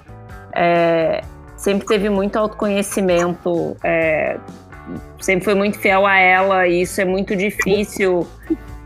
é, 0.54 1.22
sempre 1.56 1.86
teve 1.86 2.10
muito 2.10 2.36
autoconhecimento, 2.36 3.76
é, 3.82 4.38
sempre 5.20 5.44
foi 5.44 5.54
muito 5.54 5.78
fiel 5.78 6.06
a 6.06 6.18
ela, 6.18 6.66
e 6.66 6.82
isso 6.82 7.00
é 7.00 7.04
muito 7.04 7.34
difícil 7.34 8.26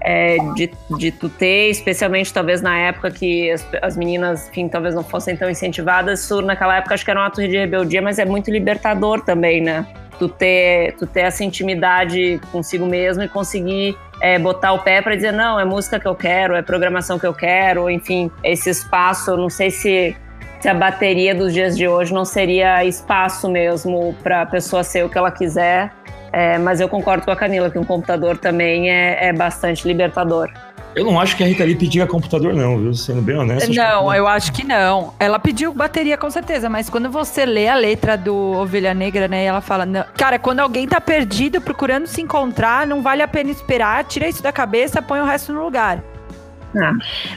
é, 0.00 0.36
de, 0.54 0.70
de 0.96 1.10
tu 1.10 1.28
ter, 1.28 1.70
especialmente 1.70 2.32
talvez 2.32 2.62
na 2.62 2.76
época 2.78 3.10
que 3.10 3.50
as, 3.50 3.66
as 3.82 3.96
meninas, 3.96 4.48
enfim, 4.48 4.68
talvez 4.68 4.94
não 4.94 5.02
fossem 5.02 5.36
tão 5.36 5.50
incentivadas. 5.50 6.20
Isso 6.24 6.40
naquela 6.42 6.76
época 6.76 6.94
acho 6.94 7.04
que 7.04 7.10
era 7.10 7.20
um 7.20 7.24
ato 7.24 7.40
de 7.40 7.56
rebeldia, 7.56 8.00
mas 8.00 8.18
é 8.18 8.24
muito 8.24 8.50
libertador 8.50 9.20
também, 9.22 9.60
né? 9.60 9.86
Tu 10.18 10.28
ter, 10.28 10.94
tu 10.96 11.06
ter 11.06 11.20
essa 11.20 11.44
intimidade 11.44 12.40
consigo 12.50 12.86
mesmo 12.86 13.22
e 13.22 13.28
conseguir 13.28 13.96
é, 14.20 14.38
botar 14.38 14.72
o 14.72 14.80
pé 14.80 15.00
para 15.00 15.14
dizer 15.14 15.32
não, 15.32 15.60
é 15.60 15.64
música 15.64 16.00
que 16.00 16.08
eu 16.08 16.14
quero, 16.14 16.54
é 16.54 16.62
programação 16.62 17.18
que 17.18 17.26
eu 17.26 17.34
quero, 17.34 17.88
enfim, 17.88 18.30
esse 18.42 18.68
espaço, 18.68 19.36
não 19.36 19.48
sei 19.48 19.70
se 19.70 20.16
se 20.60 20.68
a 20.68 20.74
bateria 20.74 21.34
dos 21.34 21.52
dias 21.52 21.76
de 21.76 21.86
hoje 21.86 22.12
não 22.12 22.24
seria 22.24 22.84
espaço 22.84 23.48
mesmo 23.48 24.14
para 24.22 24.42
a 24.42 24.46
pessoa 24.46 24.82
ser 24.82 25.04
o 25.04 25.08
que 25.08 25.16
ela 25.16 25.30
quiser. 25.30 25.92
É, 26.32 26.58
mas 26.58 26.80
eu 26.80 26.88
concordo 26.88 27.24
com 27.24 27.30
a 27.30 27.36
Camila 27.36 27.70
que 27.70 27.78
um 27.78 27.84
computador 27.84 28.36
também 28.36 28.90
é, 28.90 29.28
é 29.28 29.32
bastante 29.32 29.86
libertador. 29.86 30.50
Eu 30.94 31.04
não 31.04 31.20
acho 31.20 31.36
que 31.36 31.44
a 31.44 31.46
Rita 31.46 31.64
Lee 31.64 31.76
pedia 31.76 32.06
computador, 32.06 32.52
não, 32.52 32.76
viu? 32.78 32.92
Sendo 32.92 33.22
bem 33.22 33.36
honesto. 33.36 33.72
Não, 33.72 34.12
eu 34.12 34.26
acho 34.26 34.52
que 34.52 34.64
não. 34.64 35.14
Ela 35.20 35.38
pediu 35.38 35.72
bateria 35.72 36.16
com 36.16 36.28
certeza, 36.28 36.68
mas 36.68 36.90
quando 36.90 37.10
você 37.10 37.46
lê 37.46 37.68
a 37.68 37.74
letra 37.76 38.16
do 38.16 38.34
Ovelha 38.34 38.92
Negra, 38.92 39.28
né? 39.28 39.44
ela 39.44 39.60
fala: 39.60 39.86
não, 39.86 40.04
Cara, 40.16 40.38
quando 40.38 40.60
alguém 40.60 40.88
tá 40.88 41.00
perdido 41.00 41.60
procurando 41.60 42.06
se 42.06 42.20
encontrar, 42.20 42.86
não 42.86 43.00
vale 43.00 43.22
a 43.22 43.28
pena 43.28 43.50
esperar, 43.50 44.04
tira 44.04 44.28
isso 44.28 44.42
da 44.42 44.50
cabeça, 44.50 45.00
põe 45.00 45.20
o 45.20 45.24
resto 45.24 45.52
no 45.52 45.62
lugar. 45.62 46.02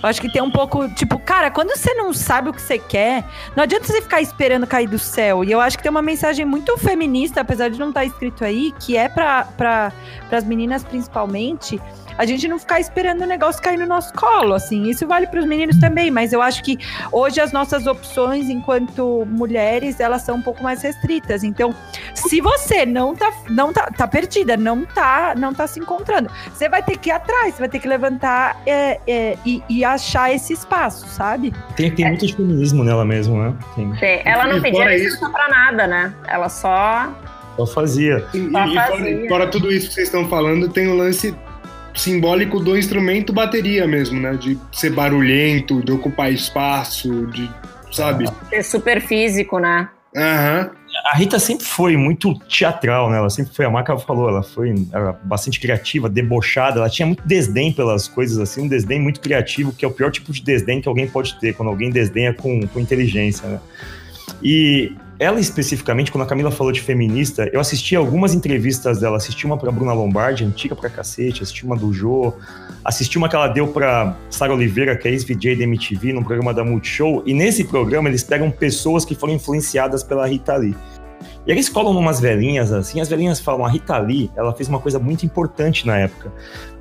Eu 0.02 0.10
acho 0.10 0.22
que 0.22 0.32
tem 0.32 0.42
um 0.42 0.52
pouco, 0.52 0.88
tipo, 0.90 1.20
cara, 1.20 1.50
quando 1.50 1.70
você 1.70 1.94
não 1.94 2.14
sabe 2.14 2.50
o 2.50 2.54
que 2.54 2.62
você 2.62 2.78
quer, 2.78 3.24
não 3.56 3.64
adianta 3.64 3.86
você 3.86 4.02
ficar 4.02 4.22
esperando 4.22 4.68
cair 4.68 4.88
do 4.88 5.00
céu. 5.00 5.44
E 5.44 5.52
eu 5.52 5.60
acho 5.60 5.78
que 5.78 5.84
tem 5.84 5.90
uma 5.90 6.02
mensagem 6.02 6.46
muito 6.46 6.78
feminista, 6.78 7.42
apesar 7.42 7.70
de 7.70 7.80
não 7.80 7.90
estar 7.90 8.02
tá 8.02 8.06
escrito 8.06 8.44
aí, 8.44 8.74
que 8.80 8.96
é 8.96 9.10
para 9.10 9.92
as 10.32 10.44
meninas 10.44 10.84
principalmente, 10.84 11.82
a 12.18 12.26
gente 12.26 12.48
não 12.48 12.60
ficar 12.60 12.80
esperando 12.80 13.22
o 13.22 13.26
negócio 13.26 13.62
cair 13.62 13.78
no 13.78 13.86
nosso 13.86 14.14
colo, 14.14 14.54
assim. 14.54 14.90
Isso 14.90 15.08
vale 15.08 15.28
para 15.28 15.40
os 15.40 15.46
meninos 15.46 15.78
também, 15.80 16.12
mas 16.12 16.34
eu 16.34 16.42
acho 16.42 16.64
que 16.64 16.78
hoje 17.12 17.40
as 17.40 17.52
nossas 17.52 17.88
opções 17.88 18.50
enquanto 18.50 19.26
mulheres, 19.28 20.00
elas 20.00 20.22
são 20.22 20.36
um 20.36 20.42
pouco 20.42 20.64
mais 20.64 20.82
restritas. 20.82 21.44
Então, 21.44 21.74
se 22.14 22.42
você 22.42 22.86
não 22.86 23.16
tá 23.16 23.32
não 23.50 23.74
tá, 23.74 23.90
tá 23.96 24.08
perdida, 24.08 24.56
não 24.58 24.86
tá 24.86 25.34
não 25.38 25.54
tá 25.54 25.68
se 25.68 25.80
encontrando, 25.80 26.30
você 26.54 26.70
vai 26.70 26.84
ter 26.84 26.98
que 26.98 27.10
ir 27.10 27.14
atrás, 27.14 27.56
você 27.56 27.60
vai 27.60 27.70
ter 27.70 27.80
que 27.80 27.88
levantar 27.88 28.62
é, 28.66 29.00
é, 29.08 29.38
e, 29.46 29.64
e, 29.70 29.84
achar 29.84 30.34
esse 30.34 30.54
espaço, 30.54 31.08
sabe? 31.08 31.54
Tem, 31.76 31.92
tem 31.92 32.06
é. 32.06 32.10
muito 32.10 32.36
feminismo 32.36 32.84
nela 32.84 33.06
mesmo, 33.06 33.42
né? 33.42 33.56
Tem. 34.00 34.22
Ela 34.26 34.48
não 34.48 34.62
pedia 34.62 34.86
licença 34.86 35.30
para 35.30 35.48
nada, 35.50 35.88
né? 35.88 36.14
Ela 36.28 36.50
só 36.50 37.10
só 37.58 37.66
fazia. 37.66 38.26
E, 38.34 38.38
e, 38.38 38.52
fazia. 38.52 38.82
Fora, 38.88 39.28
fora, 39.28 39.48
tudo 39.48 39.72
isso 39.72 39.90
que 39.90 39.96
vocês 39.96 40.08
estão 40.08 40.28
falando, 40.28 40.70
tem 40.70 40.88
o 40.88 40.96
lance 40.96 41.36
simbólico 41.96 42.60
do 42.60 42.78
instrumento 42.78 43.34
bateria 43.34 43.88
mesmo, 43.88 44.20
né? 44.20 44.34
De 44.34 44.58
ser 44.72 44.92
barulhento, 44.92 45.84
de 45.84 45.92
ocupar 45.92 46.32
espaço, 46.32 47.28
de, 47.28 47.50
sabe? 47.92 48.26
Ser 48.50 48.64
super 48.64 49.02
físico, 49.02 49.60
né? 49.60 49.90
Aham. 50.16 50.70
Uhum. 50.74 50.82
A 51.12 51.18
Rita 51.18 51.40
sempre 51.40 51.66
foi 51.66 51.98
muito 51.98 52.38
teatral, 52.48 53.10
né? 53.10 53.18
Ela 53.18 53.30
sempre 53.30 53.56
foi, 53.56 53.66
a 53.66 53.70
marca 53.70 53.98
falou, 53.98 54.30
ela 54.30 54.44
foi 54.44 54.74
era 54.94 55.14
bastante 55.24 55.60
criativa, 55.60 56.10
debochada, 56.10 56.80
ela 56.80 56.90
tinha 56.90 57.06
muito 57.06 57.26
desdém 57.26 57.72
pelas 57.72 58.08
coisas 58.08 58.38
assim, 58.38 58.64
um 58.64 58.68
desdém 58.68 59.00
muito 59.00 59.20
criativo, 59.20 59.74
que 59.74 59.84
é 59.86 59.88
o 59.88 59.92
pior 59.92 60.12
tipo 60.12 60.32
de 60.32 60.44
desdém 60.44 60.82
que 60.82 60.88
alguém 60.88 61.08
pode 61.08 61.40
ter, 61.40 61.54
quando 61.56 61.70
alguém 61.70 61.90
desdenha 61.90 62.34
com, 62.34 62.68
com 62.68 62.80
inteligência, 62.80 63.48
né? 63.48 63.60
E 64.44 64.94
ela 65.22 65.40
especificamente, 65.40 66.12
quando 66.12 66.24
a 66.24 66.26
Camila 66.26 66.50
falou 66.50 66.74
de 66.74 66.82
feminista, 66.82 67.48
eu 67.54 67.60
assisti 67.60 67.96
algumas 67.96 68.34
entrevistas 68.34 69.02
dela. 69.02 69.18
Assisti 69.18 69.46
uma 69.46 69.56
pra 69.56 69.72
Bruna 69.72 69.94
Lombardi, 69.94 70.44
antiga 70.44 70.76
pra 70.76 70.90
cacete, 70.90 71.44
assisti 71.44 71.64
uma 71.64 71.78
do 71.78 71.94
Jô, 71.94 72.34
assisti 72.84 73.20
uma 73.20 73.30
que 73.30 73.36
ela 73.36 73.48
deu 73.48 73.68
pra 73.68 74.18
Sara 74.32 74.52
Oliveira, 74.52 74.98
que 74.98 75.08
é 75.08 75.12
ex-VJ 75.12 75.58
da 75.58 75.64
MTV, 75.64 76.14
num 76.14 76.24
programa 76.24 76.56
da 76.56 76.64
Multishow. 76.64 77.22
E 77.24 77.36
nesse 77.36 77.66
programa 77.66 78.10
eles 78.10 78.24
pegam 78.24 78.50
pessoas 78.50 79.06
que 79.06 79.14
foram 79.14 79.36
influenciadas 79.36 80.02
pela 80.02 80.26
Rita 80.26 80.58
Lee. 80.58 80.76
E 81.46 81.52
eles 81.52 81.68
colam 81.70 81.98
umas 81.98 82.20
velhinhas 82.20 82.72
assim, 82.72 83.02
as 83.02 83.10
velhinhas 83.10 83.40
falam, 83.40 83.66
a 83.66 83.70
Rita 83.70 83.98
Lee, 83.98 84.30
ela 84.36 84.54
fez 84.54 84.70
uma 84.70 84.80
coisa 84.80 85.00
muito 85.00 85.26
importante 85.26 85.88
na 85.88 85.98
época, 85.98 86.32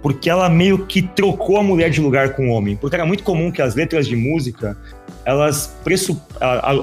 porque 0.03 0.29
ela 0.29 0.49
meio 0.51 0.87
que 0.87 1.01
trocou 1.03 1.57
a 1.57 1.63
mulher 1.63 1.91
de 1.91 2.01
lugar 2.01 2.35
com 2.35 2.49
o 2.49 2.53
homem, 2.53 2.77
porque 2.77 2.95
era 2.95 3.07
muito 3.07 3.23
comum 3.23 3.51
que 3.51 3.63
as 3.63 3.75
letras 3.75 4.07
de 4.07 4.17
música, 4.17 4.77
elas 5.25 5.79
pressup... 5.83 6.21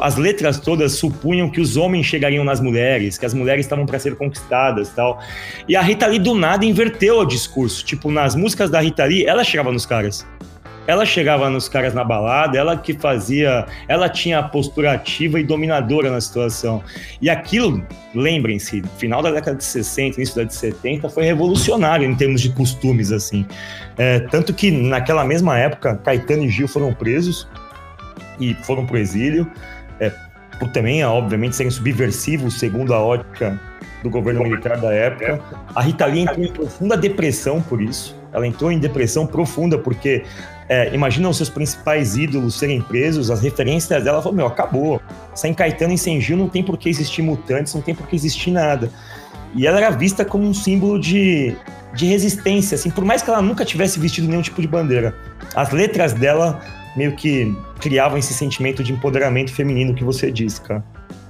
as 0.01 0.15
letras 0.15 0.59
todas 0.59 0.93
supunham 0.93 1.49
que 1.49 1.61
os 1.61 1.77
homens 1.77 2.05
chegariam 2.07 2.43
nas 2.43 2.59
mulheres, 2.59 3.17
que 3.17 3.25
as 3.25 3.33
mulheres 3.33 3.65
estavam 3.65 3.85
para 3.85 3.99
ser 3.99 4.15
conquistadas, 4.15 4.89
tal. 4.89 5.19
E 5.67 5.75
a 5.75 5.81
Rita 5.81 6.07
Lee 6.07 6.19
do 6.19 6.33
nada 6.33 6.65
inverteu 6.65 7.19
o 7.19 7.25
discurso, 7.25 7.85
tipo, 7.85 8.09
nas 8.09 8.35
músicas 8.35 8.71
da 8.71 8.79
Rita 8.79 9.05
Lee, 9.05 9.25
ela 9.25 9.43
chegava 9.43 9.71
nos 9.71 9.85
caras 9.85 10.25
ela 10.87 11.05
chegava 11.05 11.49
nos 11.49 11.67
caras 11.67 11.93
na 11.93 12.03
balada, 12.03 12.57
ela 12.57 12.77
que 12.77 12.93
fazia, 12.93 13.65
ela 13.89 14.07
tinha 14.07 14.39
a 14.39 14.43
postura 14.43 14.93
ativa 14.93 15.37
e 15.39 15.43
dominadora 15.43 16.09
na 16.09 16.21
situação. 16.21 16.81
E 17.21 17.29
aquilo, 17.29 17.85
lembrem-se, 18.15 18.81
final 18.97 19.21
da 19.21 19.29
década 19.29 19.57
de 19.57 19.65
60, 19.65 20.15
início 20.15 20.37
da 20.37 20.43
de 20.43 20.55
70, 20.55 21.09
foi 21.09 21.25
revolucionário 21.25 22.09
em 22.09 22.15
termos 22.15 22.41
de 22.41 22.49
costumes, 22.49 23.11
assim. 23.11 23.45
É, 23.97 24.21
tanto 24.21 24.53
que 24.53 24.71
naquela 24.71 25.25
mesma 25.25 25.59
época, 25.59 25.97
Caetano 25.97 26.45
e 26.45 26.49
Gil 26.49 26.69
foram 26.69 26.93
presos 26.93 27.47
e 28.39 28.53
foram 28.53 28.85
pro 28.85 28.97
exílio, 28.97 29.45
é, 29.99 30.09
por 30.57 30.69
também, 30.69 31.03
obviamente, 31.03 31.57
serem 31.57 31.69
subversivos, 31.69 32.57
segundo 32.57 32.93
a 32.93 32.99
ótica 32.99 33.59
do 34.03 34.09
governo 34.09 34.43
militar 34.43 34.77
da 34.77 34.93
época. 34.93 35.41
A 35.75 35.81
Rita 35.81 36.05
Lee 36.05 36.21
entrou 36.21 36.45
em 36.45 36.53
profunda 36.53 36.95
depressão 36.95 37.61
por 37.61 37.81
isso. 37.81 38.15
Ela 38.31 38.47
entrou 38.47 38.71
em 38.71 38.79
depressão 38.79 39.25
profunda 39.25 39.77
porque 39.77 40.23
é, 40.69 40.91
os 41.27 41.37
seus 41.37 41.49
principais 41.49 42.17
ídolos 42.17 42.55
serem 42.55 42.81
presos, 42.81 43.31
as 43.31 43.41
referências 43.41 44.03
dela 44.03 44.21
falam, 44.21 44.35
meu, 44.35 44.47
acabou. 44.47 45.01
Sem 45.33 45.53
Caetano 45.53 45.93
e 45.93 45.97
sem 45.97 46.19
Gil 46.19 46.35
não 46.35 46.49
tem 46.49 46.63
por 46.63 46.77
que 46.77 46.89
existir 46.89 47.21
mutantes, 47.21 47.73
não 47.73 47.81
tem 47.81 47.95
por 47.95 48.07
que 48.07 48.15
existir 48.15 48.51
nada. 48.51 48.89
E 49.55 49.65
ela 49.65 49.77
era 49.77 49.89
vista 49.91 50.25
como 50.25 50.45
um 50.45 50.53
símbolo 50.53 50.99
de, 50.99 51.55
de 51.93 52.05
resistência, 52.05 52.75
assim, 52.75 52.89
por 52.89 53.05
mais 53.05 53.21
que 53.21 53.29
ela 53.29 53.41
nunca 53.41 53.63
tivesse 53.63 53.99
vestido 53.99 54.27
nenhum 54.27 54.41
tipo 54.41 54.61
de 54.61 54.67
bandeira. 54.67 55.15
As 55.55 55.71
letras 55.71 56.13
dela 56.13 56.59
meio 56.95 57.15
que 57.15 57.55
criavam 57.77 58.17
esse 58.17 58.33
sentimento 58.33 58.83
de 58.83 58.93
empoderamento 58.93 59.53
feminino 59.53 59.93
que 59.93 60.03
você 60.03 60.31
disse, 60.31 60.61
cara. 60.61 60.83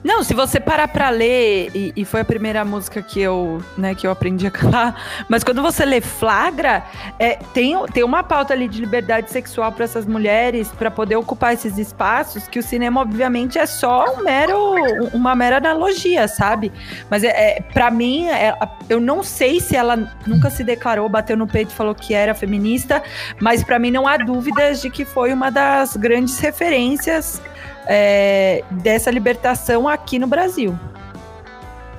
Não, 0.08 0.24
se 0.24 0.34
você 0.34 0.58
parar 0.60 0.88
pra 0.88 1.10
ler, 1.10 1.70
e, 1.75 1.92
e, 1.96 2.06
foi 2.06 2.22
a 2.22 2.25
primeira 2.25 2.63
música 2.63 3.01
que 3.01 3.20
eu, 3.20 3.62
né, 3.77 3.94
que 3.94 4.08
eu 4.08 4.12
aprendi 4.12 4.48
a 4.48 4.51
cantar, 4.51 5.25
mas 5.27 5.44
quando 5.44 5.62
você 5.62 5.84
lê 5.84 6.00
Flagra, 6.00 6.84
é, 7.20 7.36
tem, 7.54 7.75
tem 7.88 8.04
uma 8.04 8.24
pauta 8.24 8.54
ali 8.54 8.70
de 8.70 8.80
liberdade 8.80 9.30
sexual 9.30 9.72
para 9.72 9.84
essas 9.84 10.06
mulheres, 10.06 10.70
para 10.70 10.89
poder 10.89 11.16
ocupar 11.16 11.54
esses 11.54 11.77
espaços, 11.77 12.48
que 12.48 12.58
o 12.58 12.63
cinema, 12.63 13.01
obviamente, 13.01 13.58
é 13.58 13.66
só 13.66 14.06
um 14.13 14.24
mero, 14.24 14.75
uma 15.13 15.36
mera 15.36 15.58
analogia, 15.58 16.27
sabe? 16.27 16.72
Mas 17.10 17.24
é, 17.24 17.58
é 17.58 17.62
para 17.62 17.92
mim, 17.92 18.27
é, 18.27 18.56
eu 18.88 19.01
não 19.01 19.24
sei 19.24 19.60
se 19.60 19.75
ela 19.75 20.10
nunca 20.25 20.50
se 20.50 20.63
declarou, 20.63 21.10
bateu 21.10 21.36
no 21.36 21.48
peito 21.48 21.72
e 21.72 21.75
falou 21.75 21.94
que 21.94 22.13
era 22.13 22.34
feminista, 22.34 23.04
mas 23.42 23.63
para 23.63 23.77
mim 23.80 23.92
não 23.92 24.08
há 24.08 24.16
dúvidas 24.16 24.82
de 24.82 24.89
que 24.89 25.04
foi 25.04 25.34
uma 25.34 25.50
das 25.50 25.98
grandes 25.98 26.37
referências 26.39 27.41
é, 27.88 28.63
dessa 28.72 29.10
libertação 29.12 29.88
aqui 29.88 30.20
no 30.20 30.27
Brasil. 30.27 30.77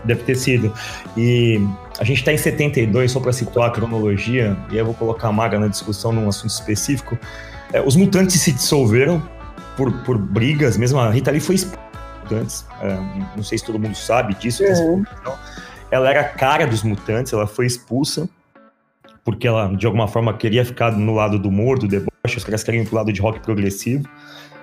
Deve 0.05 0.23
ter 0.23 0.37
sido. 0.37 0.73
E 1.17 1.61
a 1.99 2.05
gente 2.05 2.19
está 2.19 2.33
em 2.33 2.39
72, 2.39 3.11
só 3.11 3.21
para 3.21 3.33
situar 3.33 3.69
a 3.69 3.73
cronologia, 3.73 4.57
e 4.71 4.77
eu 4.77 4.85
vou 4.85 4.95
colocar 4.95 5.29
a 5.29 5.33
Maga 5.33 5.59
na 5.59 5.69
discussão 5.69 6.13
num 6.13 6.29
assunto 6.29 6.51
específico. 6.51 7.19
É, 7.73 7.81
os 7.81 7.97
mutantes 7.97 8.41
se 8.41 8.53
dissolveram 8.53 9.23
por, 9.77 9.93
por 10.05 10.17
brigas, 10.17 10.77
mesmo 10.77 10.99
a 10.99 11.11
Rita 11.11 11.31
Lee 11.31 11.41
foi 11.41 11.57
mutantes. 12.23 12.65
É, 12.81 12.97
não 13.37 13.43
sei 13.43 13.59
se 13.59 13.65
todo 13.65 13.79
mundo 13.79 13.97
sabe 13.97 14.35
disso. 14.35 14.63
Uhum. 14.63 15.05
Ela 15.91 16.11
era 16.11 16.21
a 16.21 16.25
cara 16.25 16.67
dos 16.67 16.83
mutantes, 16.83 17.33
ela 17.33 17.47
foi 17.47 17.67
expulsa 17.67 18.29
porque 19.29 19.47
ela, 19.47 19.69
de 19.77 19.85
alguma 19.85 20.09
forma, 20.09 20.33
queria 20.33 20.65
ficar 20.65 20.91
no 20.93 21.15
lado 21.15 21.39
do 21.39 21.51
humor, 21.51 21.79
do 21.79 21.87
deboche, 21.87 22.39
os 22.39 22.45
caras 22.45 22.63
queriam 22.65 22.83
ir 22.83 22.87
pro 22.87 22.97
lado 22.97 23.13
de 23.13 23.21
rock 23.21 23.41
progressivo 23.41 24.09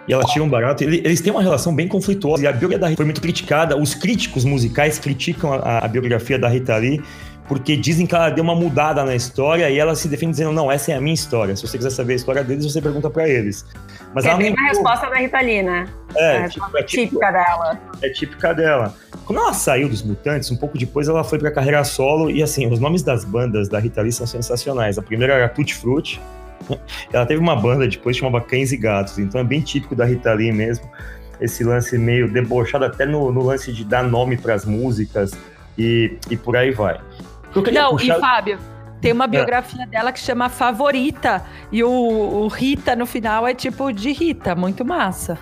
e 0.07 0.11
ela 0.11 0.23
tira 0.23 0.43
um 0.43 0.49
barato. 0.49 0.83
Eles 0.83 1.21
têm 1.21 1.31
uma 1.31 1.43
relação 1.43 1.75
bem 1.75 1.87
conflituosa. 1.87 2.41
E 2.41 2.47
a 2.47 2.51
biografia 2.51 2.79
da 2.79 2.87
Rita 2.87 2.97
foi 2.97 3.05
muito 3.05 3.21
criticada. 3.21 3.77
Os 3.77 3.93
críticos 3.93 4.43
musicais 4.43 4.97
criticam 4.97 5.53
a, 5.53 5.85
a 5.85 5.87
biografia 5.87 6.39
da 6.39 6.47
Rita 6.47 6.75
Lee 6.77 6.99
porque 7.47 7.77
dizem 7.77 8.07
que 8.07 8.15
ela 8.15 8.29
deu 8.29 8.43
uma 8.43 8.55
mudada 8.55 9.03
na 9.03 9.15
história 9.15 9.69
e 9.69 9.77
ela 9.77 9.95
se 9.95 10.07
defende 10.07 10.31
dizendo, 10.31 10.51
não, 10.51 10.71
essa 10.71 10.91
é 10.91 10.95
a 10.95 11.01
minha 11.01 11.13
história. 11.13 11.55
Se 11.55 11.67
você 11.67 11.77
quiser 11.77 11.91
saber 11.91 12.13
a 12.13 12.15
história 12.15 12.43
deles, 12.43 12.65
você 12.65 12.81
pergunta 12.81 13.09
para 13.09 13.29
eles. 13.29 13.65
Mas 14.13 14.25
é 14.25 14.29
ela 14.29 14.37
bem 14.37 14.55
não... 14.55 14.63
a 14.63 14.67
resposta 14.69 15.09
da 15.09 15.17
Rita 15.17 15.39
Lee, 15.41 15.61
né? 15.61 15.87
É, 16.15 16.37
é, 16.37 16.49
tipo, 16.49 16.65
é 16.77 16.83
tipo, 16.83 17.03
típica 17.03 17.31
dela. 17.31 17.79
É 18.01 18.09
típica 18.09 18.53
dela. 18.53 18.95
Quando 19.25 19.39
ela 19.39 19.53
saiu 19.53 19.87
dos 19.87 20.01
Mutantes, 20.01 20.49
um 20.49 20.57
pouco 20.57 20.77
depois 20.77 21.07
ela 21.07 21.23
foi 21.23 21.37
pra 21.37 21.51
carreira 21.51 21.83
solo 21.83 22.31
e 22.31 22.41
assim, 22.41 22.71
os 22.71 22.79
nomes 22.79 23.03
das 23.03 23.23
bandas 23.23 23.69
da 23.69 23.79
Rita 23.79 24.01
Lee 24.01 24.11
são 24.11 24.25
sensacionais. 24.25 24.97
A 24.97 25.01
primeira 25.01 25.33
era 25.33 25.49
Tutti 25.49 25.75
Frutti, 25.75 26.19
ela 27.13 27.25
teve 27.25 27.39
uma 27.39 27.55
banda 27.55 27.87
depois 27.87 28.17
chamava 28.17 28.41
Cães 28.41 28.71
e 28.71 28.77
Gatos, 28.77 29.19
então 29.19 29.41
é 29.41 29.43
bem 29.43 29.61
típico 29.61 29.95
da 29.95 30.05
Rita 30.05 30.33
Lee 30.33 30.51
mesmo, 30.51 30.89
esse 31.39 31.63
lance 31.63 31.97
meio 31.97 32.31
debochado 32.31 32.85
até 32.85 33.05
no, 33.05 33.31
no 33.31 33.43
lance 33.43 33.71
de 33.71 33.83
dar 33.83 34.03
nome 34.03 34.37
para 34.37 34.53
as 34.53 34.65
músicas 34.65 35.31
e, 35.77 36.17
e 36.29 36.37
por 36.37 36.55
aí 36.55 36.71
vai. 36.71 36.99
Não, 37.55 37.91
puxar... 37.91 38.17
e 38.17 38.19
Fábio, 38.19 38.59
tem 39.01 39.11
uma 39.11 39.25
é. 39.25 39.27
biografia 39.27 39.83
é. 39.83 39.87
dela 39.87 40.11
que 40.11 40.19
chama 40.19 40.49
Favorita, 40.49 41.43
e 41.71 41.83
o, 41.83 41.89
o 41.89 42.47
Rita 42.47 42.95
no 42.95 43.05
final 43.05 43.47
é 43.47 43.53
tipo 43.53 43.91
de 43.91 44.11
Rita, 44.11 44.55
muito 44.55 44.83
massa. 44.83 45.37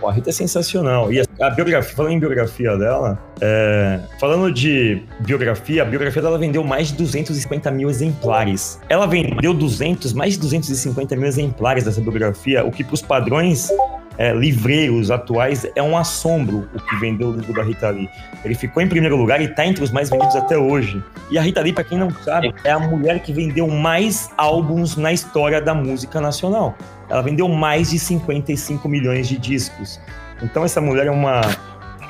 Pô, 0.00 0.08
a 0.08 0.12
Rita 0.12 0.30
é 0.30 0.32
sensacional. 0.32 1.12
E 1.12 1.20
a, 1.20 1.24
a 1.40 1.50
biografia, 1.50 1.94
falando 1.94 2.12
em 2.12 2.18
biografia 2.18 2.76
dela, 2.76 3.16
é, 3.40 4.00
falando 4.18 4.52
de 4.52 5.00
biografia, 5.20 5.82
a 5.82 5.84
biografia 5.84 6.20
dela 6.20 6.36
vendeu 6.38 6.64
mais 6.64 6.88
de 6.88 6.94
250 6.94 7.70
mil 7.70 7.88
exemplares. 7.88 8.80
Ela 8.88 9.06
vendeu 9.06 9.54
200, 9.54 10.12
mais 10.12 10.34
de 10.34 10.40
250 10.40 11.14
mil 11.14 11.26
exemplares 11.26 11.84
dessa 11.84 12.00
biografia, 12.00 12.64
o 12.64 12.72
que 12.72 12.82
para 12.82 12.94
os 12.94 13.02
padrões 13.02 13.70
é, 14.18 14.32
livreiros 14.32 15.10
atuais 15.10 15.66
é 15.74 15.82
um 15.82 15.96
assombro 15.96 16.68
o 16.74 16.80
que 16.80 16.96
vendeu 16.96 17.28
o 17.28 17.32
livro 17.32 17.52
da 17.54 17.62
Rita 17.62 17.90
Lee. 17.90 18.08
Ele 18.44 18.54
ficou 18.54 18.82
em 18.82 18.88
primeiro 18.88 19.16
lugar 19.16 19.40
e 19.40 19.44
está 19.44 19.64
entre 19.66 19.82
os 19.82 19.90
mais 19.90 20.10
vendidos 20.10 20.36
até 20.36 20.56
hoje. 20.56 21.02
E 21.30 21.38
a 21.38 21.42
Rita 21.42 21.60
Lee, 21.60 21.72
para 21.72 21.84
quem 21.84 21.98
não 21.98 22.10
sabe, 22.10 22.54
é 22.64 22.70
a 22.70 22.78
mulher 22.78 23.20
que 23.20 23.32
vendeu 23.32 23.68
mais 23.68 24.30
álbuns 24.36 24.96
na 24.96 25.12
história 25.12 25.60
da 25.60 25.74
música 25.74 26.20
nacional 26.20 26.76
ela 27.12 27.20
vendeu 27.20 27.46
mais 27.46 27.90
de 27.90 27.98
55 27.98 28.88
milhões 28.88 29.28
de 29.28 29.36
discos. 29.36 30.00
Então 30.42 30.64
essa 30.64 30.80
mulher 30.80 31.06
é 31.06 31.10
uma, 31.10 31.42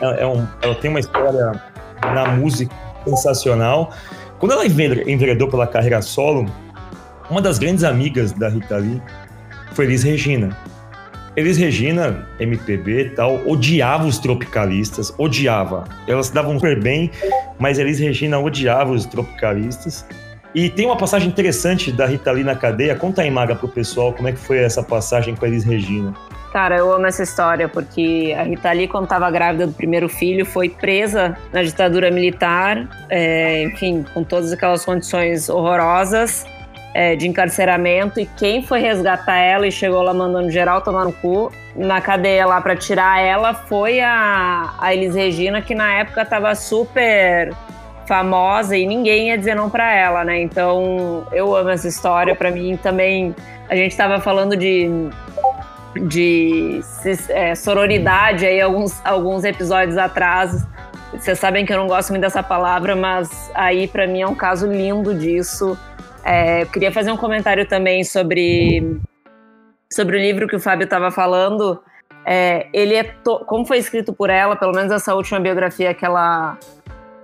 é, 0.01 0.23
é 0.23 0.27
um, 0.27 0.47
ela 0.63 0.77
tem 0.77 0.89
uma 0.89 1.01
história 1.01 1.61
na 2.01 2.29
música 2.37 2.73
sensacional. 3.05 3.93
Quando 4.39 4.53
ela 4.53 4.65
enveredou 4.65 5.49
pela 5.49 5.67
carreira 5.67 6.01
solo, 6.01 6.47
uma 7.29 7.43
das 7.43 7.59
grandes 7.59 7.83
amigas 7.83 8.31
da 8.31 8.49
Rita 8.49 8.77
Lee 8.77 9.03
foi 9.73 9.87
Elis 9.87 10.05
Regina. 10.05 10.57
Elis 11.35 11.57
Regina, 11.57 12.29
MPB 12.39 13.01
e 13.01 13.11
tal, 13.11 13.41
odiava 13.49 14.05
os 14.05 14.19
tropicalistas, 14.19 15.15
odiava. 15.17 15.85
Elas 16.07 16.27
se 16.27 16.35
davam 16.35 16.55
super 16.55 16.79
bem, 16.79 17.11
mas 17.59 17.79
Elis 17.79 17.99
Regina 17.99 18.39
odiava 18.39 18.93
os 18.93 19.07
tropicalistas. 19.07 20.05
E 20.55 20.69
tem 20.69 20.85
uma 20.85 20.97
passagem 20.97 21.29
interessante 21.29 21.91
da 21.91 22.05
Rita 22.05 22.31
Lee 22.31 22.45
na 22.45 22.55
cadeia. 22.55 22.95
Conta 22.95 23.23
aí, 23.23 23.31
Maga, 23.31 23.55
pro 23.55 23.67
pessoal 23.67 24.13
como 24.13 24.29
é 24.29 24.33
que 24.33 24.39
foi 24.39 24.59
essa 24.59 24.83
passagem 24.83 25.35
com 25.35 25.47
a 25.47 25.49
Elis 25.49 25.65
Regina. 25.65 26.13
Cara, 26.53 26.77
eu 26.77 26.93
amo 26.93 27.07
essa 27.07 27.23
história, 27.23 27.67
porque 27.67 28.37
a 28.39 28.43
Rita 28.43 28.71
Lee, 28.71 28.87
quando 28.87 29.05
estava 29.05 29.31
grávida 29.31 29.67
do 29.67 29.73
primeiro 29.73 30.11
filho, 30.11 30.45
foi 30.45 30.69
presa 30.69 31.35
na 31.51 31.63
ditadura 31.63 32.11
militar, 32.11 32.87
é, 33.09 33.63
enfim, 33.63 34.05
com 34.13 34.23
todas 34.23 34.53
aquelas 34.53 34.85
condições 34.85 35.49
horrorosas 35.49 36.45
é, 36.95 37.17
de 37.17 37.29
encarceramento. 37.29 38.21
E 38.21 38.27
quem 38.27 38.63
foi 38.63 38.81
resgatar 38.81 39.37
ela 39.37 39.67
e 39.67 39.73
chegou 39.73 40.03
lá 40.03 40.13
mandando 40.13 40.51
geral 40.51 40.81
tomar 40.81 41.05
no 41.05 41.13
cu 41.13 41.51
na 41.75 42.01
cadeia 42.01 42.47
lá 42.47 42.61
para 42.61 42.77
tirar 42.77 43.21
ela 43.21 43.55
foi 43.55 44.01
a, 44.01 44.75
a 44.79 44.95
Elis 44.95 45.15
Regina, 45.15 45.63
que 45.63 45.75
na 45.75 45.95
época 45.95 46.23
estava 46.23 46.55
super 46.55 47.53
famosa 48.07 48.77
e 48.77 48.87
ninguém 48.87 49.29
ia 49.29 49.39
dizer 49.39 49.55
não 49.55 49.71
para 49.71 49.93
ela, 49.95 50.25
né? 50.25 50.41
Então 50.41 51.27
eu 51.33 51.55
amo 51.57 51.71
essa 51.71 51.89
história. 51.89 52.35
Para 52.35 52.51
mim 52.51 52.77
também 52.77 53.35
a 53.69 53.75
gente 53.75 53.93
estava 53.93 54.21
falando 54.21 54.57
de 54.57 54.91
de 56.07 56.81
é, 57.29 57.55
sororidade 57.55 58.47
aí 58.47 58.61
alguns 58.61 59.05
alguns 59.05 59.45
episódios 59.45 59.97
atrás. 59.97 60.67
Vocês 61.13 61.39
sabem 61.39 61.67
que 61.67 61.73
eu 61.73 61.77
não 61.77 61.87
gosto 61.87 62.11
muito 62.11 62.23
dessa 62.23 62.43
palavra, 62.43 62.97
mas 62.97 63.51
aí 63.55 63.87
para 63.87 64.07
mim 64.07 64.23
é 64.23 64.27
um 64.27 64.35
caso 64.35 64.67
lindo 64.67 65.15
disso. 65.15 65.79
É, 66.25 66.63
eu 66.63 66.67
queria 66.67 66.93
fazer 66.93 67.11
um 67.11 67.17
comentário 67.17 67.67
também 67.67 68.05
sobre 68.05 69.01
sobre 69.93 70.17
o 70.17 70.21
livro 70.21 70.49
que 70.49 70.57
o 70.57 70.61
Fábio 70.61 70.85
estava 70.85 71.11
falando. 71.11 71.83
É, 72.25 72.69
ele 72.73 72.95
é 72.95 73.05
como 73.47 73.67
foi 73.67 73.79
escrito 73.79 74.13
por 74.13 74.31
ela, 74.31 74.57
pelo 74.57 74.73
menos 74.73 74.93
essa 74.93 75.15
última 75.15 75.41
biografia 75.41 75.93
que 75.93 76.05
ela 76.05 76.57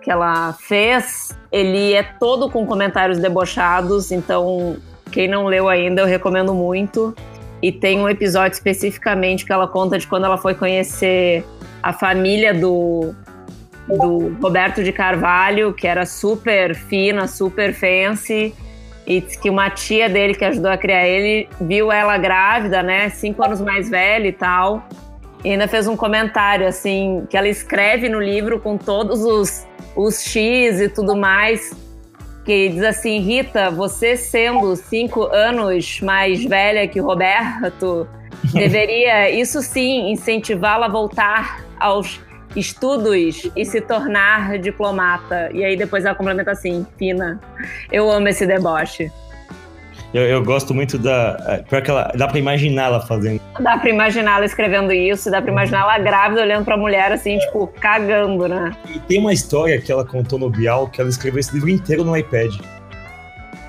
que 0.02 0.10
ela 0.10 0.52
fez, 0.54 1.36
ele 1.50 1.92
é 1.92 2.02
todo 2.02 2.48
com 2.50 2.64
comentários 2.66 3.18
debochados, 3.18 4.12
então 4.12 4.76
quem 5.10 5.28
não 5.28 5.46
leu 5.46 5.68
ainda 5.68 6.02
eu 6.02 6.06
recomendo 6.06 6.54
muito. 6.54 7.14
E 7.60 7.72
tem 7.72 7.98
um 7.98 8.08
episódio 8.08 8.54
especificamente 8.54 9.44
que 9.44 9.52
ela 9.52 9.66
conta 9.66 9.98
de 9.98 10.06
quando 10.06 10.24
ela 10.24 10.38
foi 10.38 10.54
conhecer 10.54 11.44
a 11.82 11.92
família 11.92 12.54
do, 12.54 13.12
do 13.88 14.36
Roberto 14.40 14.82
de 14.84 14.92
Carvalho, 14.92 15.72
que 15.72 15.86
era 15.86 16.06
super 16.06 16.74
fina, 16.74 17.26
super 17.26 17.74
fancy, 17.74 18.54
e 19.08 19.20
disse 19.20 19.38
que 19.38 19.50
uma 19.50 19.70
tia 19.70 20.08
dele 20.08 20.34
que 20.34 20.44
ajudou 20.44 20.70
a 20.70 20.76
criar 20.76 21.08
ele 21.08 21.48
viu 21.60 21.90
ela 21.90 22.16
grávida, 22.18 22.82
né, 22.82 23.08
cinco 23.08 23.42
anos 23.44 23.60
mais 23.60 23.88
velha 23.88 24.28
e 24.28 24.32
tal, 24.32 24.86
e 25.42 25.50
ainda 25.50 25.66
fez 25.66 25.88
um 25.88 25.96
comentário 25.96 26.66
assim 26.66 27.26
que 27.28 27.36
ela 27.36 27.48
escreve 27.48 28.08
no 28.08 28.20
livro 28.20 28.60
com 28.60 28.76
todos 28.76 29.24
os 29.24 29.66
os 29.98 30.22
X 30.22 30.80
e 30.80 30.88
tudo 30.88 31.16
mais, 31.16 31.76
que 32.44 32.68
diz 32.68 32.82
assim: 32.84 33.18
Rita, 33.18 33.68
você 33.68 34.16
sendo 34.16 34.76
cinco 34.76 35.24
anos 35.24 36.00
mais 36.00 36.44
velha 36.44 36.86
que 36.86 37.00
o 37.00 37.04
Roberto, 37.04 38.08
deveria, 38.54 39.28
isso 39.28 39.60
sim, 39.60 40.10
incentivá-la 40.10 40.86
a 40.86 40.88
voltar 40.88 41.64
aos 41.80 42.20
estudos 42.56 43.50
e 43.56 43.64
se 43.64 43.80
tornar 43.80 44.58
diplomata. 44.58 45.50
E 45.52 45.64
aí 45.64 45.76
depois 45.76 46.04
ela 46.04 46.14
complementa 46.14 46.52
assim: 46.52 46.86
fina. 46.98 47.40
Eu 47.90 48.10
amo 48.10 48.28
esse 48.28 48.46
deboche. 48.46 49.10
Eu, 50.12 50.22
eu 50.22 50.42
gosto 50.42 50.72
muito 50.72 50.98
da. 50.98 51.36
É, 51.46 51.56
Pior 51.58 51.82
que 51.82 51.90
ela, 51.90 52.10
dá 52.14 52.26
pra 52.26 52.38
imaginar 52.38 52.84
ela 52.84 53.00
fazendo. 53.00 53.40
Dá 53.60 53.76
pra 53.76 53.90
imaginar 53.90 54.36
ela 54.36 54.46
escrevendo 54.46 54.92
isso, 54.92 55.30
dá 55.30 55.42
pra 55.42 55.50
imaginar 55.50 55.80
ela 55.80 55.98
grávida 55.98 56.40
olhando 56.40 56.64
pra 56.64 56.76
mulher 56.76 57.12
assim, 57.12 57.38
tipo, 57.38 57.66
cagando, 57.78 58.48
né? 58.48 58.74
E 58.88 58.98
tem 59.00 59.20
uma 59.20 59.32
história 59.32 59.78
que 59.78 59.92
ela 59.92 60.06
contou 60.06 60.38
no 60.38 60.48
Bial 60.48 60.88
que 60.88 61.00
ela 61.00 61.10
escreveu 61.10 61.40
esse 61.40 61.52
livro 61.52 61.68
inteiro 61.68 62.04
no 62.04 62.16
iPad. 62.16 62.54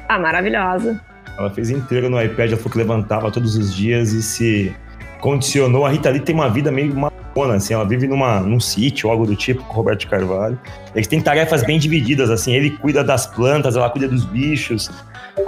Ah, 0.07 0.17
maravilhosa. 0.17 0.99
Ela 1.37 1.49
fez 1.49 1.69
inteiro 1.69 2.09
no 2.09 2.21
iPad, 2.21 2.49
ela 2.49 2.57
falou 2.57 2.71
que 2.71 2.77
levantava 2.77 3.31
todos 3.31 3.55
os 3.57 3.73
dias 3.75 4.13
e 4.13 4.23
se 4.23 4.75
condicionou. 5.19 5.85
A 5.85 5.89
Rita 5.89 6.09
Lee 6.09 6.19
tem 6.19 6.35
uma 6.35 6.49
vida 6.49 6.71
meio 6.71 6.93
malucona, 6.95 7.55
assim, 7.55 7.73
ela 7.73 7.85
vive 7.85 8.07
numa, 8.07 8.39
num 8.39 8.59
sítio, 8.59 9.09
algo 9.09 9.25
do 9.25 9.35
tipo, 9.35 9.63
com 9.63 9.73
o 9.73 9.75
Roberto 9.75 10.07
Carvalho. 10.07 10.59
Eles 10.93 11.07
têm 11.07 11.21
tarefas 11.21 11.63
bem 11.63 11.77
divididas, 11.79 12.29
assim, 12.29 12.53
ele 12.53 12.71
cuida 12.71 13.03
das 13.03 13.27
plantas, 13.27 13.75
ela 13.75 13.89
cuida 13.89 14.07
dos 14.07 14.25
bichos. 14.25 14.89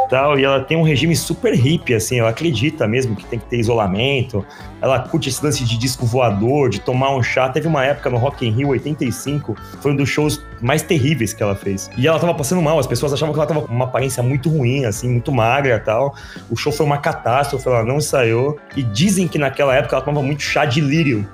Tal, 0.10 0.38
e 0.38 0.44
ela 0.44 0.62
tem 0.62 0.78
um 0.78 0.84
regime 0.84 1.16
super 1.16 1.54
hippie, 1.54 1.94
assim, 1.94 2.20
ela 2.20 2.30
acredita 2.30 2.88
mesmo 2.88 3.16
que 3.16 3.26
tem 3.26 3.40
que 3.40 3.46
ter 3.46 3.58
isolamento, 3.58 4.46
ela 4.82 5.00
curte 5.00 5.30
esse 5.30 5.44
lance 5.44 5.64
de 5.64 5.78
disco 5.78 6.06
voador, 6.06 6.70
de 6.70 6.82
tomar 6.82 7.16
um 7.16 7.22
chá. 7.22 7.48
Teve 7.50 7.68
uma 7.68 7.86
época 7.86 8.10
no 8.10 8.18
Rock 8.18 8.46
in 8.46 8.52
Rio 8.52 8.70
85, 8.70 9.56
foi 9.80 9.92
um 9.92 9.96
dos 9.96 10.10
shows 10.10 10.44
mais 10.60 10.82
terríveis 10.82 11.34
que 11.34 11.42
ela 11.42 11.56
fez. 11.56 11.90
E 11.98 12.08
ela 12.08 12.20
tava 12.20 12.34
passando 12.34 12.62
mal, 12.62 12.78
as 12.80 12.88
pessoas 12.88 13.14
achavam 13.14 13.34
que 13.34 13.40
ela 13.40 13.48
tava 13.48 13.62
com 13.62 13.74
uma 13.74 13.86
aparência 13.86 14.22
muito 14.24 14.50
ruim, 14.50 14.86
assim, 14.86 15.10
muito 15.10 15.32
magra 15.32 15.80
tal. 15.80 16.16
O 16.50 16.56
show 16.56 16.72
foi 16.72 16.86
uma 16.86 16.98
catástrofe, 16.98 17.68
ela 17.68 17.84
não 17.84 17.98
ensaiou. 17.98 18.58
E 18.76 18.84
dizem 18.84 19.28
que 19.28 19.38
naquela 19.38 19.76
época 19.76 19.96
ela 19.96 20.04
tomava 20.04 20.26
muito 20.26 20.42
chá 20.42 20.66
de 20.66 20.82
lírio, 20.82 21.28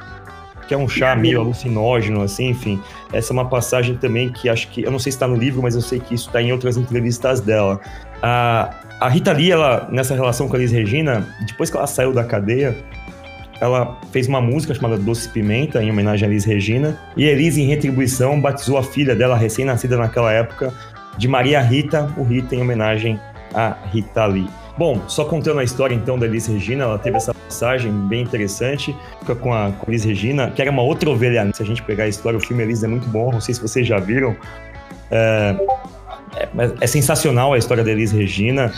que 0.68 0.74
é 0.74 0.78
um 0.78 0.88
chá 0.88 1.16
meio 1.16 1.40
alucinógeno, 1.40 2.22
assim, 2.22 2.50
enfim. 2.50 2.82
Essa 3.14 3.32
é 3.32 3.34
uma 3.34 3.46
passagem 3.46 3.96
também 3.96 4.30
que 4.30 4.50
acho 4.50 4.68
que, 4.68 4.84
eu 4.84 4.92
não 4.92 5.00
sei 5.00 5.12
se 5.12 5.16
está 5.16 5.28
no 5.28 5.36
livro, 5.36 5.62
mas 5.62 5.76
eu 5.76 5.82
sei 5.82 6.00
que 6.00 6.14
isso 6.14 6.28
está 6.28 6.42
em 6.42 6.52
outras 6.52 6.76
entrevistas 6.76 7.40
dela. 7.40 7.80
A, 8.22 8.70
a 9.00 9.10
Rita 9.10 9.32
Lee, 9.32 9.52
ela, 9.52 9.88
nessa 9.92 10.14
relação 10.14 10.48
com 10.48 10.56
a 10.56 10.60
Liz 10.60 10.72
Regina, 10.72 11.26
depois 11.46 11.70
que 11.70 11.78
ela 11.78 11.88
saiu 11.88 12.14
da 12.14 12.24
cadeia, 12.24 12.76
ela 13.60 14.00
fez 14.12 14.28
uma 14.28 14.42
música 14.42 14.74
chamada 14.74 14.98
Doce 14.98 15.30
Pimenta, 15.30 15.82
em 15.82 15.90
homenagem 15.90 16.28
a 16.28 16.32
Liz 16.32 16.46
Regina, 16.46 16.98
e 17.16 17.26
Elis, 17.26 17.58
em 17.58 17.68
retribuição, 17.68 18.40
batizou 18.40 18.78
a 18.78 18.84
filha 18.84 19.16
dela, 19.16 19.36
recém-nascida 19.36 19.98
naquela 19.98 20.32
época, 20.32 20.74
de 21.18 21.28
Maria 21.28 21.60
Rita, 21.62 22.14
o 22.18 22.24
Rita 22.24 22.56
em 22.56 22.62
homenagem 22.62 23.20
a 23.54 23.76
Rita 23.92 24.26
Lee. 24.26 24.48
Bom, 24.78 25.02
só 25.08 25.26
contando 25.26 25.60
a 25.60 25.64
história 25.64 25.96
então 25.96 26.20
da 26.20 26.28
Elis 26.28 26.46
Regina, 26.46 26.84
ela 26.84 27.00
teve 27.00 27.18
essa 27.18 27.34
passagem 27.34 27.92
bem 28.08 28.22
interessante 28.22 28.96
com 29.26 29.52
a, 29.52 29.72
com 29.72 29.86
a 29.86 29.90
Elis 29.90 30.04
Regina, 30.04 30.52
que 30.52 30.62
era 30.62 30.70
uma 30.70 30.84
outra 30.84 31.10
ovelha. 31.10 31.50
Se 31.54 31.64
a 31.64 31.66
gente 31.66 31.82
pegar 31.82 32.04
a 32.04 32.08
história, 32.08 32.38
o 32.38 32.40
filme 32.40 32.62
Elis 32.62 32.84
é 32.84 32.88
muito 32.88 33.08
bom, 33.08 33.32
não 33.32 33.42
sei 33.42 33.56
se 33.56 33.62
vocês 33.62 33.88
já 33.88 33.98
viram. 33.98 34.36
É, 35.10 35.56
é, 36.38 36.50
é 36.82 36.88
sensacional 36.88 37.54
a 37.54 37.58
história 37.58 37.84
da 37.84 37.92
Elis 37.92 38.12
Regina. 38.12 38.72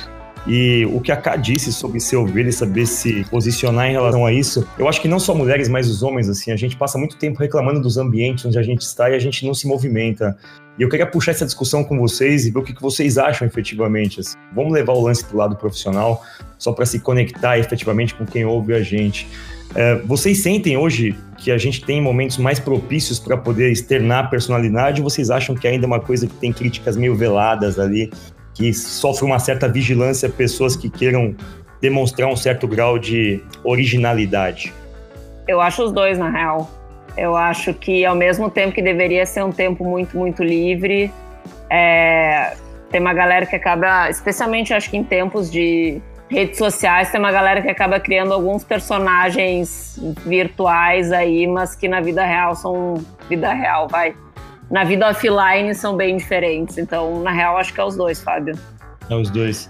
E 0.48 0.86
o 0.94 1.02
que 1.02 1.12
a 1.12 1.18
Ká 1.18 1.36
disse 1.36 1.72
sobre 1.72 2.00
ser 2.00 2.16
ovelha 2.16 2.50
e 2.50 2.54
saber 2.54 2.86
se 2.86 3.26
posicionar 3.30 3.88
em 3.88 3.92
relação 3.92 4.26
a 4.26 4.32
isso, 4.32 4.68
eu 4.78 4.88
acho 4.88 5.02
que 5.02 5.08
não 5.08 5.20
só 5.20 5.36
mulheres, 5.36 5.68
mas 5.68 5.88
os 5.90 6.02
homens, 6.02 6.30
assim, 6.30 6.52
a 6.52 6.56
gente 6.56 6.78
passa 6.78 6.98
muito 6.98 7.18
tempo 7.18 7.38
reclamando 7.38 7.82
dos 7.82 7.98
ambientes 7.98 8.46
onde 8.46 8.58
a 8.58 8.64
gente 8.64 8.82
está 8.82 9.10
e 9.10 9.16
a 9.16 9.20
gente 9.20 9.46
não 9.46 9.54
se 9.54 9.68
movimenta. 9.68 10.38
E 10.78 10.82
eu 10.82 10.88
queria 10.88 11.06
puxar 11.06 11.32
essa 11.32 11.46
discussão 11.46 11.84
com 11.84 12.00
vocês 12.00 12.46
e 12.46 12.52
ver 12.52 12.60
o 12.60 12.64
que 12.64 12.74
vocês 12.82 13.18
acham 13.18 13.46
efetivamente. 13.46 14.22
Assim. 14.22 14.38
Vamos 14.56 14.72
levar 14.72 14.94
o 14.94 15.04
lance 15.04 15.24
para 15.26 15.36
o 15.36 15.38
lado 15.38 15.56
profissional, 15.58 16.24
só 16.58 16.72
para 16.72 16.86
se 16.86 17.00
conectar 17.00 17.60
efetivamente 17.60 18.16
com 18.16 18.26
quem 18.26 18.46
ouve 18.46 18.74
a 18.74 18.82
gente. 18.82 19.28
É, 19.76 19.96
vocês 19.96 20.42
sentem 20.42 20.78
hoje 20.78 21.16
que 21.38 21.52
a 21.52 21.58
gente 21.58 21.84
tem 21.86 22.02
momentos 22.02 22.38
mais 22.38 22.60
propícios 22.60 23.20
para 23.20 23.38
poder 23.38 23.72
externar 23.72 24.26
a 24.26 24.28
personalidade 24.28 25.02
ou 25.02 25.10
vocês 25.10 25.30
acham 25.30 25.56
que 25.56 25.68
ainda 25.68 25.86
é 25.86 25.88
uma 25.88 26.00
coisa 26.00 26.28
que 26.28 26.34
tem 26.34 26.52
críticas 26.52 26.98
meio 26.98 27.16
veladas 27.16 27.80
ali, 27.80 28.12
que 28.54 28.74
sofre 28.74 29.26
uma 29.26 29.40
certa 29.40 29.68
vigilância 29.68 30.28
pessoas 30.28 30.76
que 30.76 30.90
queiram 30.90 31.36
demonstrar 31.82 32.30
um 32.30 32.36
certo 32.36 32.68
grau 32.68 33.00
de 33.00 33.42
originalidade? 33.64 34.74
Eu 35.48 35.62
acho 35.62 35.84
os 35.84 35.92
dois, 35.92 36.18
na 36.18 36.30
real. 36.30 36.70
Eu 37.18 37.36
acho 37.36 37.74
que 37.74 38.06
ao 38.06 38.16
mesmo 38.16 38.50
tempo 38.50 38.74
que 38.74 38.82
deveria 38.82 39.26
ser 39.26 39.44
um 39.44 39.52
tempo 39.52 39.84
muito, 39.84 40.18
muito 40.18 40.44
livre, 40.44 41.12
é, 41.70 42.54
tem 42.92 43.00
uma 43.00 43.14
galera 43.14 43.46
que 43.46 43.56
acaba, 43.56 44.10
especialmente 44.10 44.74
acho 44.74 44.90
que 44.90 44.98
em 44.98 45.04
tempos 45.04 45.52
de 45.52 46.02
redes 46.30 46.58
sociais, 46.58 47.12
tem 47.12 47.20
uma 47.20 47.32
galera 47.32 47.62
que 47.62 47.70
acaba 47.70 48.00
criando 48.00 48.34
alguns 48.34 48.64
personagens 48.64 50.00
virtuais 50.26 51.12
aí, 51.12 51.48
mas 51.48 51.76
que 51.76 51.88
na 51.88 52.00
vida 52.00 52.24
real 52.24 52.56
são 52.56 53.04
vida 53.28 53.52
real, 53.52 53.88
vai. 53.88 54.16
Na 54.70 54.84
vida 54.84 55.10
offline 55.10 55.74
são 55.74 55.98
bem 55.98 56.18
diferentes. 56.18 56.78
Então, 56.78 57.22
na 57.22 57.32
real, 57.32 57.58
acho 57.58 57.74
que 57.74 57.82
é 57.82 57.84
os 57.84 57.96
dois, 57.96 58.22
Fábio. 58.22 58.58
É 59.10 59.16
os 59.16 59.32
dois. 59.32 59.68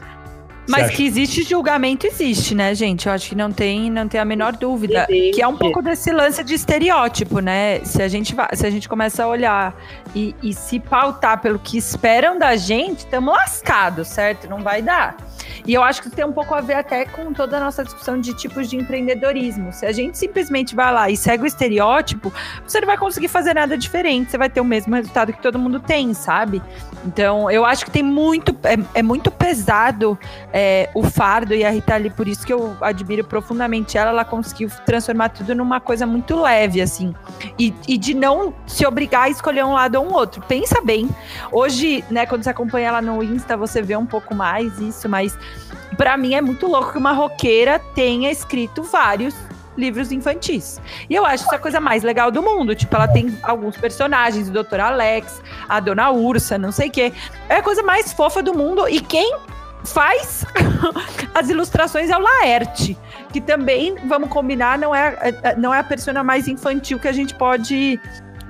Mas 0.70 0.92
que 0.92 1.06
existe 1.06 1.44
julgamento, 1.44 2.06
existe, 2.06 2.54
né, 2.54 2.74
gente? 2.76 3.08
Eu 3.08 3.14
acho 3.14 3.30
que 3.30 3.36
não 3.36 3.52
tem, 3.52 3.90
não 3.90 4.08
tem 4.08 4.20
a 4.20 4.26
menor 4.26 4.56
dúvida. 4.56 5.06
Existe. 5.10 5.36
Que 5.36 5.42
é 5.42 5.48
um 5.48 5.58
pouco 5.58 5.82
desse 5.82 6.12
lance 6.12 6.44
de 6.44 6.54
estereótipo, 6.54 7.40
né? 7.40 7.84
Se 7.84 8.02
a 8.02 8.08
gente, 8.08 8.36
se 8.54 8.68
a 8.68 8.70
gente 8.70 8.88
começa 8.88 9.24
a 9.24 9.28
olhar 9.28 9.76
e, 10.16 10.36
e 10.42 10.54
se 10.54 10.80
pautar 10.80 11.42
pelo 11.42 11.60
que 11.60 11.78
esperam 11.78 12.38
da 12.38 12.56
gente, 12.56 13.00
estamos 13.00 13.34
lascados, 13.34 14.08
certo? 14.08 14.50
Não 14.50 14.62
vai 14.62 14.82
dar. 14.82 15.18
E 15.66 15.74
eu 15.74 15.84
acho 15.84 16.02
que 16.02 16.10
tem 16.10 16.26
um 16.26 16.32
pouco 16.32 16.54
a 16.54 16.62
ver 16.62 16.76
até 16.76 17.06
com 17.06 17.34
toda 17.34 17.58
a 17.58 17.60
nossa 17.60 17.84
discussão 17.84 18.20
de 18.20 18.34
tipos 18.34 18.70
de 18.70 18.78
empreendedorismo. 18.78 19.72
Se 19.72 19.86
a 19.86 19.92
gente 19.92 20.18
simplesmente 20.18 20.76
vai 20.76 20.94
lá 20.94 21.10
e 21.10 21.18
segue 21.18 21.44
o 21.44 21.46
estereótipo, 21.46 22.34
você 22.66 22.80
não 22.80 22.88
vai 22.88 22.98
conseguir 22.98 23.28
fazer 23.28 23.54
nada 23.54 23.78
diferente, 23.78 24.32
você 24.32 24.38
vai 24.38 24.50
ter 24.50 24.62
o 24.62 24.66
mesmo 24.66 24.96
resultado 24.96 25.34
que 25.34 25.42
todo 25.42 25.60
mundo 25.60 25.80
tem, 25.80 26.14
sabe? 26.14 26.62
Então, 27.06 27.50
eu 27.50 27.66
acho 27.66 27.86
que 27.86 27.92
tem 27.92 28.04
muito, 28.04 28.56
é, 28.64 29.00
é 29.00 29.04
muito 29.04 29.32
pesado 29.32 30.18
é, 30.62 30.90
o 30.94 31.04
fardo 31.04 31.56
e 31.56 31.64
a 31.64 31.70
Rita 31.70 31.96
Lee, 31.96 32.10
por 32.10 32.28
isso 32.28 32.46
que 32.46 32.52
eu 32.52 32.76
admiro 32.82 33.24
profundamente 33.24 33.98
ela, 33.98 34.10
ela 34.10 34.26
conseguiu 34.26 34.70
transformar 34.86 35.30
tudo 35.30 35.56
numa 35.56 35.80
coisa 35.80 36.06
muito 36.06 36.36
leve, 36.36 36.82
assim. 36.82 37.16
E, 37.58 37.74
e 37.88 37.98
de 37.98 38.14
não 38.14 38.54
se 38.68 38.86
obrigar 38.86 39.24
a 39.24 39.30
escolher 39.30 39.64
um 39.64 39.72
lado 39.72 39.96
ou 39.96 40.06
um 40.06 40.14
outro. 40.14 40.44
Pensa 40.50 40.82
bem. 40.82 41.10
Hoje, 41.50 42.04
né, 42.12 42.26
quando 42.26 42.44
você 42.44 42.50
acompanha 42.50 42.90
ela 42.90 43.02
no 43.02 43.24
Insta, 43.24 43.56
você 43.56 43.82
vê 43.82 43.96
um 43.96 44.06
pouco 44.06 44.36
mais 44.36 44.78
isso, 44.80 45.08
mas 45.08 45.38
para 45.96 46.18
mim 46.18 46.34
é 46.34 46.42
muito 46.42 46.68
louco 46.68 46.92
que 46.92 46.98
uma 46.98 47.14
roqueira 47.14 47.80
tenha 47.96 48.30
escrito 48.30 48.84
vários 48.84 49.34
livros 49.78 50.12
infantis. 50.12 50.82
E 51.10 51.16
eu 51.16 51.26
acho 51.26 51.46
isso 51.46 51.56
a 51.56 51.60
coisa 51.60 51.80
mais 51.80 52.04
legal 52.04 52.30
do 52.32 52.44
mundo. 52.44 52.76
Tipo, 52.76 52.98
ela 52.98 53.08
tem 53.08 53.38
alguns 53.44 53.78
personagens, 53.78 54.50
o 54.50 54.52
Dr. 54.52 54.82
Alex, 54.82 55.42
a 55.70 55.80
Dona 55.80 56.12
Ursa, 56.12 56.58
não 56.58 56.74
sei 56.74 56.90
o 56.90 56.92
quê. 56.92 57.14
É 57.48 57.56
a 57.56 57.64
coisa 57.64 57.82
mais 57.82 58.12
fofa 58.12 58.44
do 58.44 58.54
mundo. 58.54 58.90
E 58.90 59.00
quem 59.00 59.34
faz 59.84 60.46
as 61.34 61.50
ilustrações 61.50 62.10
é 62.10 62.18
o 62.18 62.20
Laerte, 62.20 62.98
que 63.32 63.40
também, 63.40 63.96
vamos 64.08 64.30
combinar, 64.30 64.78
não 64.78 64.94
é, 64.94 65.56
não 65.58 65.74
é 65.74 65.80
a 65.80 65.84
persona 65.84 66.24
mais 66.24 66.48
infantil 66.48 67.00
que 67.00 67.08
a 67.08 67.14
gente 67.14 67.34
pode 67.36 68.00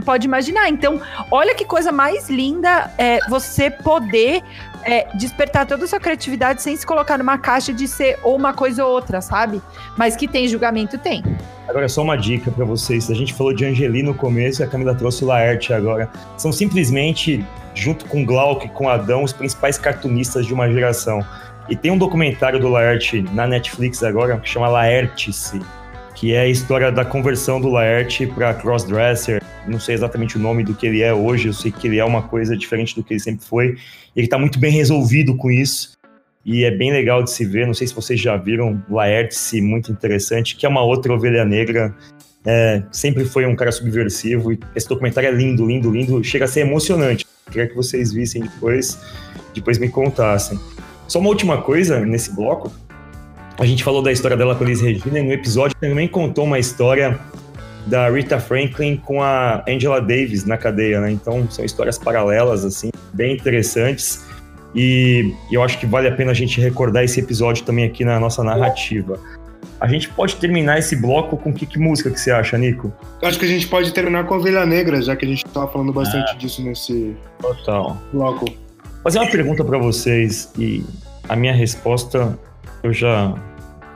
pode 0.05 0.25
imaginar. 0.25 0.69
Então, 0.69 1.01
olha 1.29 1.53
que 1.53 1.65
coisa 1.65 1.91
mais 1.91 2.29
linda 2.29 2.89
é 2.97 3.19
você 3.27 3.69
poder 3.69 4.41
é, 4.83 5.07
despertar 5.15 5.65
toda 5.65 5.85
a 5.85 5.87
sua 5.87 5.99
criatividade 5.99 6.61
sem 6.61 6.75
se 6.75 6.85
colocar 6.85 7.17
numa 7.17 7.37
caixa 7.37 7.73
de 7.73 7.87
ser 7.87 8.17
ou 8.23 8.35
uma 8.35 8.53
coisa 8.53 8.85
ou 8.85 8.91
outra, 8.91 9.21
sabe? 9.21 9.61
Mas 9.97 10.15
que 10.15 10.27
tem 10.27 10.47
julgamento, 10.47 10.97
tem. 10.97 11.23
Agora, 11.67 11.87
só 11.87 12.01
uma 12.01 12.15
dica 12.15 12.49
para 12.49 12.65
vocês. 12.65 13.11
A 13.11 13.13
gente 13.13 13.33
falou 13.33 13.53
de 13.53 13.65
Angeli 13.65 14.01
no 14.01 14.13
começo 14.13 14.61
e 14.61 14.63
a 14.63 14.67
Camila 14.67 14.95
trouxe 14.95 15.23
o 15.23 15.27
Laerte 15.27 15.73
agora. 15.73 16.09
São 16.37 16.51
simplesmente, 16.51 17.45
junto 17.79 18.05
com 18.05 18.25
Glauco 18.25 18.65
e 18.65 18.69
com 18.69 18.89
Adão, 18.89 19.23
os 19.23 19.33
principais 19.33 19.77
cartunistas 19.77 20.45
de 20.45 20.53
uma 20.53 20.69
geração. 20.69 21.25
E 21.69 21.75
tem 21.75 21.91
um 21.91 21.97
documentário 21.97 22.59
do 22.59 22.67
Laerte 22.67 23.21
na 23.33 23.47
Netflix 23.47 24.03
agora 24.03 24.37
que 24.39 24.49
chama 24.49 24.67
Laertice, 24.67 25.61
que 26.15 26.33
é 26.33 26.41
a 26.41 26.47
história 26.47 26.91
da 26.91 27.05
conversão 27.05 27.61
do 27.61 27.69
Laerte 27.69 28.27
para 28.27 28.53
crossdresser. 28.53 29.41
Não 29.67 29.79
sei 29.79 29.95
exatamente 29.95 30.35
o 30.35 30.39
nome 30.39 30.63
do 30.63 30.73
que 30.73 30.87
ele 30.87 31.01
é 31.01 31.13
hoje, 31.13 31.47
eu 31.47 31.53
sei 31.53 31.71
que 31.71 31.87
ele 31.87 31.99
é 31.99 32.03
uma 32.03 32.23
coisa 32.23 32.57
diferente 32.57 32.95
do 32.95 33.03
que 33.03 33.13
ele 33.13 33.19
sempre 33.19 33.45
foi. 33.45 33.77
Ele 34.15 34.25
está 34.25 34.37
muito 34.37 34.59
bem 34.59 34.71
resolvido 34.71 35.35
com 35.37 35.51
isso 35.51 35.91
e 36.43 36.63
é 36.63 36.71
bem 36.71 36.91
legal 36.91 37.23
de 37.23 37.31
se 37.31 37.45
ver. 37.45 37.67
Não 37.67 37.73
sei 37.73 37.87
se 37.87 37.93
vocês 37.93 38.19
já 38.19 38.35
viram 38.35 38.83
Laertice, 38.89 39.61
muito 39.61 39.91
interessante, 39.91 40.55
que 40.55 40.65
é 40.65 40.69
uma 40.69 40.81
outra 40.81 41.13
ovelha 41.13 41.45
negra. 41.45 41.95
É, 42.45 42.84
sempre 42.91 43.25
foi 43.25 43.45
um 43.45 43.56
cara 43.56 43.71
subversivo 43.71 44.54
e 44.54 44.60
esse 44.75 44.88
documentário 44.88 45.28
é 45.28 45.32
lindo, 45.32 45.65
lindo, 45.65 45.91
lindo. 45.91 46.23
Chega 46.23 46.45
a 46.45 46.47
ser 46.47 46.62
emocionante. 46.62 47.25
Queria 47.52 47.67
que 47.67 47.75
vocês 47.75 48.13
vissem 48.13 48.43
depois, 48.43 48.97
depois 49.54 49.78
me 49.78 49.89
contassem. 49.89 50.60
Só 51.08 51.19
uma 51.19 51.30
última 51.30 51.62
coisa 51.62 51.99
nesse 51.99 52.34
bloco. 52.34 52.71
A 53.58 53.65
gente 53.65 53.84
falou 53.84 54.02
da 54.02 54.12
história 54.12 54.38
dela 54.38 54.56
com 54.56 54.63
a 54.63 54.67
Liz 54.67 54.80
Regina 54.80 55.19
e 55.19 55.23
no 55.23 55.34
episódio 55.34 55.75
também 55.80 56.08
contou 56.08 56.45
uma 56.45 56.60
história 56.60 57.19
da 57.88 58.10
Rita 58.10 58.39
Franklin 58.39 58.97
com 58.97 59.21
a 59.21 59.63
Angela 59.67 59.99
Davis 59.99 60.45
na 60.45 60.58
cadeia, 60.58 61.02
né? 61.02 61.12
Então 61.12 61.49
são 61.49 61.65
histórias 61.65 61.97
paralelas, 61.97 62.63
assim, 62.63 62.89
bem 63.13 63.36
interessantes. 63.36 64.23
E 64.75 65.34
eu 65.52 65.63
acho 65.63 65.80
que 65.80 65.86
vale 65.86 66.08
a 66.08 66.12
pena 66.12 66.32
a 66.32 66.34
gente 66.34 66.62
recordar 66.62 67.04
esse 67.04 67.19
episódio 67.19 67.65
também 67.65 67.86
aqui 67.86 68.06
na 68.06 68.19
nossa 68.19 68.43
narrativa. 68.43 69.19
A 69.79 69.87
gente 69.87 70.09
pode 70.09 70.35
terminar 70.35 70.77
esse 70.77 70.95
bloco 70.95 71.37
com 71.37 71.53
que, 71.53 71.65
que 71.65 71.79
música 71.79 72.09
que 72.09 72.19
você 72.19 72.31
acha, 72.31 72.57
Nico? 72.57 72.91
Acho 73.21 73.39
que 73.39 73.45
a 73.45 73.47
gente 73.47 73.67
pode 73.67 73.93
terminar 73.93 74.25
com 74.25 74.33
a 74.33 74.37
Ovelha 74.37 74.65
Negra, 74.65 75.01
já 75.01 75.15
que 75.15 75.25
a 75.25 75.27
gente 75.27 75.45
estava 75.45 75.71
falando 75.71 75.93
bastante 75.93 76.33
é. 76.33 76.35
disso 76.35 76.61
nesse 76.61 77.15
Total. 77.39 77.97
bloco. 78.11 78.45
Vou 78.45 79.03
fazer 79.03 79.19
uma 79.19 79.31
pergunta 79.31 79.63
para 79.63 79.77
vocês 79.77 80.51
e 80.57 80.83
a 81.29 81.35
minha 81.35 81.53
resposta 81.53 82.37
eu 82.83 82.91
já 82.91 83.33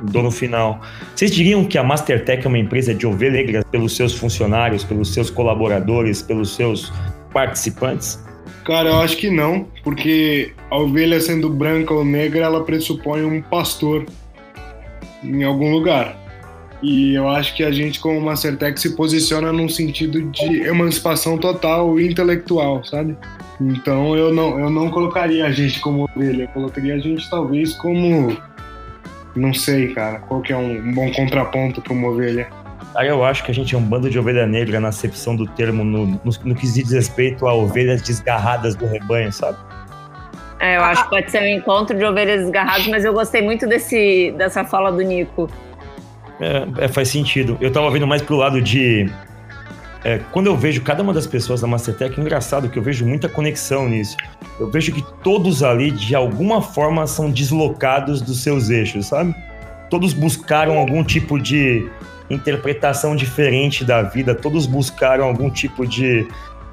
dou 0.04 0.24
no 0.24 0.32
final. 0.32 0.82
Vocês 1.14 1.32
diriam 1.32 1.66
que 1.66 1.78
a 1.78 1.84
Mastertech 1.84 2.46
é 2.46 2.48
uma 2.48 2.58
empresa 2.58 2.94
de 2.94 3.06
ovelha 3.06 3.34
negra 3.34 3.66
pelos 3.70 3.96
seus 3.96 4.14
funcionários, 4.14 4.84
pelos 4.84 5.14
seus 5.14 5.30
colaboradores, 5.30 6.22
pelos 6.22 6.56
seus 6.56 6.92
participantes? 7.34 8.24
Cara, 8.64 8.90
eu 8.90 9.02
acho 9.02 9.18
que 9.18 9.30
não, 9.30 9.68
porque 9.84 10.54
a 10.72 10.78
ovelha 10.78 11.20
sendo 11.20 11.50
branca 11.50 11.94
ou 11.94 12.06
negra, 12.06 12.46
ela 12.46 12.64
pressupõe 12.64 13.26
um 13.26 13.42
pastor 13.42 14.06
em 15.24 15.44
algum 15.44 15.72
lugar. 15.72 16.18
E 16.84 17.14
eu 17.14 17.30
acho 17.30 17.56
que 17.56 17.64
a 17.64 17.72
gente, 17.72 18.00
como 18.00 18.20
Mastertech, 18.20 18.80
se 18.80 18.94
posiciona 18.94 19.54
num 19.54 19.70
sentido 19.70 20.22
de 20.22 20.64
emancipação 20.64 21.38
total 21.38 21.98
intelectual, 21.98 22.84
sabe? 22.84 23.16
Então 23.62 24.18
eu 24.18 24.34
não, 24.34 24.60
eu 24.60 24.70
não 24.70 24.90
colocaria 24.90 25.46
a 25.46 25.52
gente 25.52 25.80
como 25.80 26.10
ovelha, 26.14 26.44
eu 26.44 26.48
colocaria 26.50 26.96
a 26.96 27.00
gente 27.00 27.30
talvez 27.30 27.74
como. 27.74 28.36
Não 29.34 29.54
sei, 29.54 29.94
cara, 29.94 30.20
qual 30.20 30.42
que 30.42 30.52
é 30.52 30.58
um, 30.58 30.94
bom 30.94 31.10
contraponto 31.12 31.82
para 31.82 31.94
uma 31.94 32.10
ovelha. 32.10 32.48
Aí 32.94 33.08
eu 33.08 33.24
acho 33.24 33.44
que 33.44 33.50
a 33.50 33.54
gente 33.54 33.74
é 33.74 33.78
um 33.78 33.82
bando 33.82 34.10
de 34.10 34.20
ovelha 34.20 34.46
negra 34.46 34.80
na 34.80 34.90
acepção 34.90 35.36
do 35.36 35.48
termo, 35.48 35.84
no, 35.84 36.06
no, 36.06 36.20
no 36.44 36.54
que 36.54 36.72
diz 36.72 36.92
respeito 36.92 37.48
a 37.48 37.54
ovelhas 37.54 38.02
desgarradas 38.02 38.76
do 38.76 38.86
rebanho, 38.86 39.32
sabe? 39.32 39.58
É, 40.64 40.78
eu 40.78 40.82
acho 40.82 41.04
que 41.04 41.10
pode 41.10 41.30
ser 41.30 41.42
um 41.42 41.46
encontro 41.46 41.98
de 41.98 42.06
ovelhas 42.06 42.44
desgarradas, 42.44 42.88
mas 42.88 43.04
eu 43.04 43.12
gostei 43.12 43.42
muito 43.42 43.68
desse, 43.68 44.34
dessa 44.38 44.64
fala 44.64 44.94
do 44.94 45.02
Nico. 45.02 45.50
É, 46.40 46.86
é, 46.86 46.88
faz 46.88 47.10
sentido. 47.10 47.58
Eu 47.60 47.70
tava 47.70 47.92
vendo 47.92 48.08
mais 48.08 48.22
pro 48.22 48.38
lado 48.38 48.62
de. 48.62 49.12
É, 50.06 50.22
quando 50.32 50.48
eu 50.48 50.56
vejo 50.56 50.82
cada 50.82 51.04
uma 51.04 51.14
das 51.14 51.28
pessoas 51.28 51.60
da 51.60 51.68
Mastertech, 51.68 52.18
é 52.18 52.22
engraçado 52.22 52.70
que 52.70 52.80
eu 52.80 52.84
vejo 52.84 53.06
muita 53.06 53.28
conexão 53.28 53.90
nisso. 53.90 54.16
Eu 54.58 54.72
vejo 54.72 54.94
que 54.94 55.04
todos 55.22 55.64
ali, 55.64 55.92
de 55.92 56.16
alguma 56.16 56.62
forma, 56.62 57.06
são 57.08 57.30
deslocados 57.30 58.22
dos 58.22 58.42
seus 58.42 58.70
eixos, 58.70 59.08
sabe? 59.08 59.36
Todos 59.90 60.14
buscaram 60.14 60.78
algum 60.78 61.04
tipo 61.04 61.38
de 61.38 61.90
interpretação 62.30 63.18
diferente 63.18 63.84
da 63.84 64.02
vida, 64.02 64.34
todos 64.34 64.66
buscaram 64.66 65.26
algum 65.26 65.50
tipo 65.50 65.86
de 65.86 66.26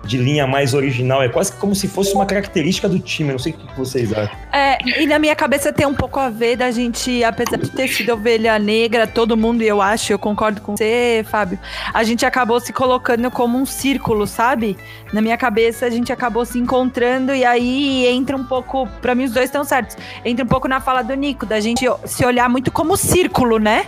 de 0.04 0.16
linha 0.16 0.46
mais 0.46 0.74
original. 0.74 1.22
É 1.22 1.28
quase 1.28 1.52
como 1.52 1.74
se 1.74 1.88
fosse 1.88 2.14
uma 2.14 2.26
característica 2.26 2.88
do 2.88 2.98
time. 2.98 3.30
Eu 3.30 3.32
não 3.32 3.38
sei 3.38 3.52
o 3.52 3.56
que 3.56 3.78
vocês 3.78 4.12
acham. 4.12 4.36
É, 4.52 4.78
e 5.02 5.06
na 5.06 5.18
minha 5.18 5.36
cabeça 5.36 5.72
tem 5.72 5.86
um 5.86 5.94
pouco 5.94 6.18
a 6.18 6.28
ver 6.28 6.56
da 6.56 6.70
gente, 6.70 7.22
apesar 7.22 7.56
de 7.56 7.70
ter 7.70 7.88
sido 7.88 8.12
ovelha 8.12 8.58
negra, 8.58 9.06
todo 9.06 9.36
mundo, 9.36 9.62
e 9.62 9.68
eu 9.68 9.80
acho, 9.80 10.12
eu 10.12 10.18
concordo 10.18 10.60
com 10.60 10.76
você, 10.76 11.24
Fábio, 11.30 11.58
a 11.92 12.02
gente 12.02 12.26
acabou 12.26 12.58
se 12.60 12.72
colocando 12.72 13.30
como 13.30 13.58
um 13.58 13.66
círculo, 13.66 14.26
sabe? 14.26 14.76
Na 15.12 15.20
minha 15.20 15.36
cabeça 15.36 15.86
a 15.86 15.90
gente 15.90 16.12
acabou 16.12 16.44
se 16.44 16.58
encontrando 16.58 17.34
e 17.34 17.44
aí 17.44 18.06
entra 18.06 18.36
um 18.36 18.44
pouco, 18.44 18.88
para 19.00 19.14
mim 19.14 19.24
os 19.24 19.32
dois 19.32 19.46
estão 19.46 19.64
certos, 19.64 19.96
entra 20.24 20.44
um 20.44 20.48
pouco 20.48 20.66
na 20.66 20.80
fala 20.80 21.02
do 21.02 21.14
Nico, 21.14 21.46
da 21.46 21.60
gente 21.60 21.86
se 22.04 22.24
olhar 22.24 22.48
muito 22.48 22.72
como 22.72 22.96
círculo, 22.96 23.58
né? 23.58 23.86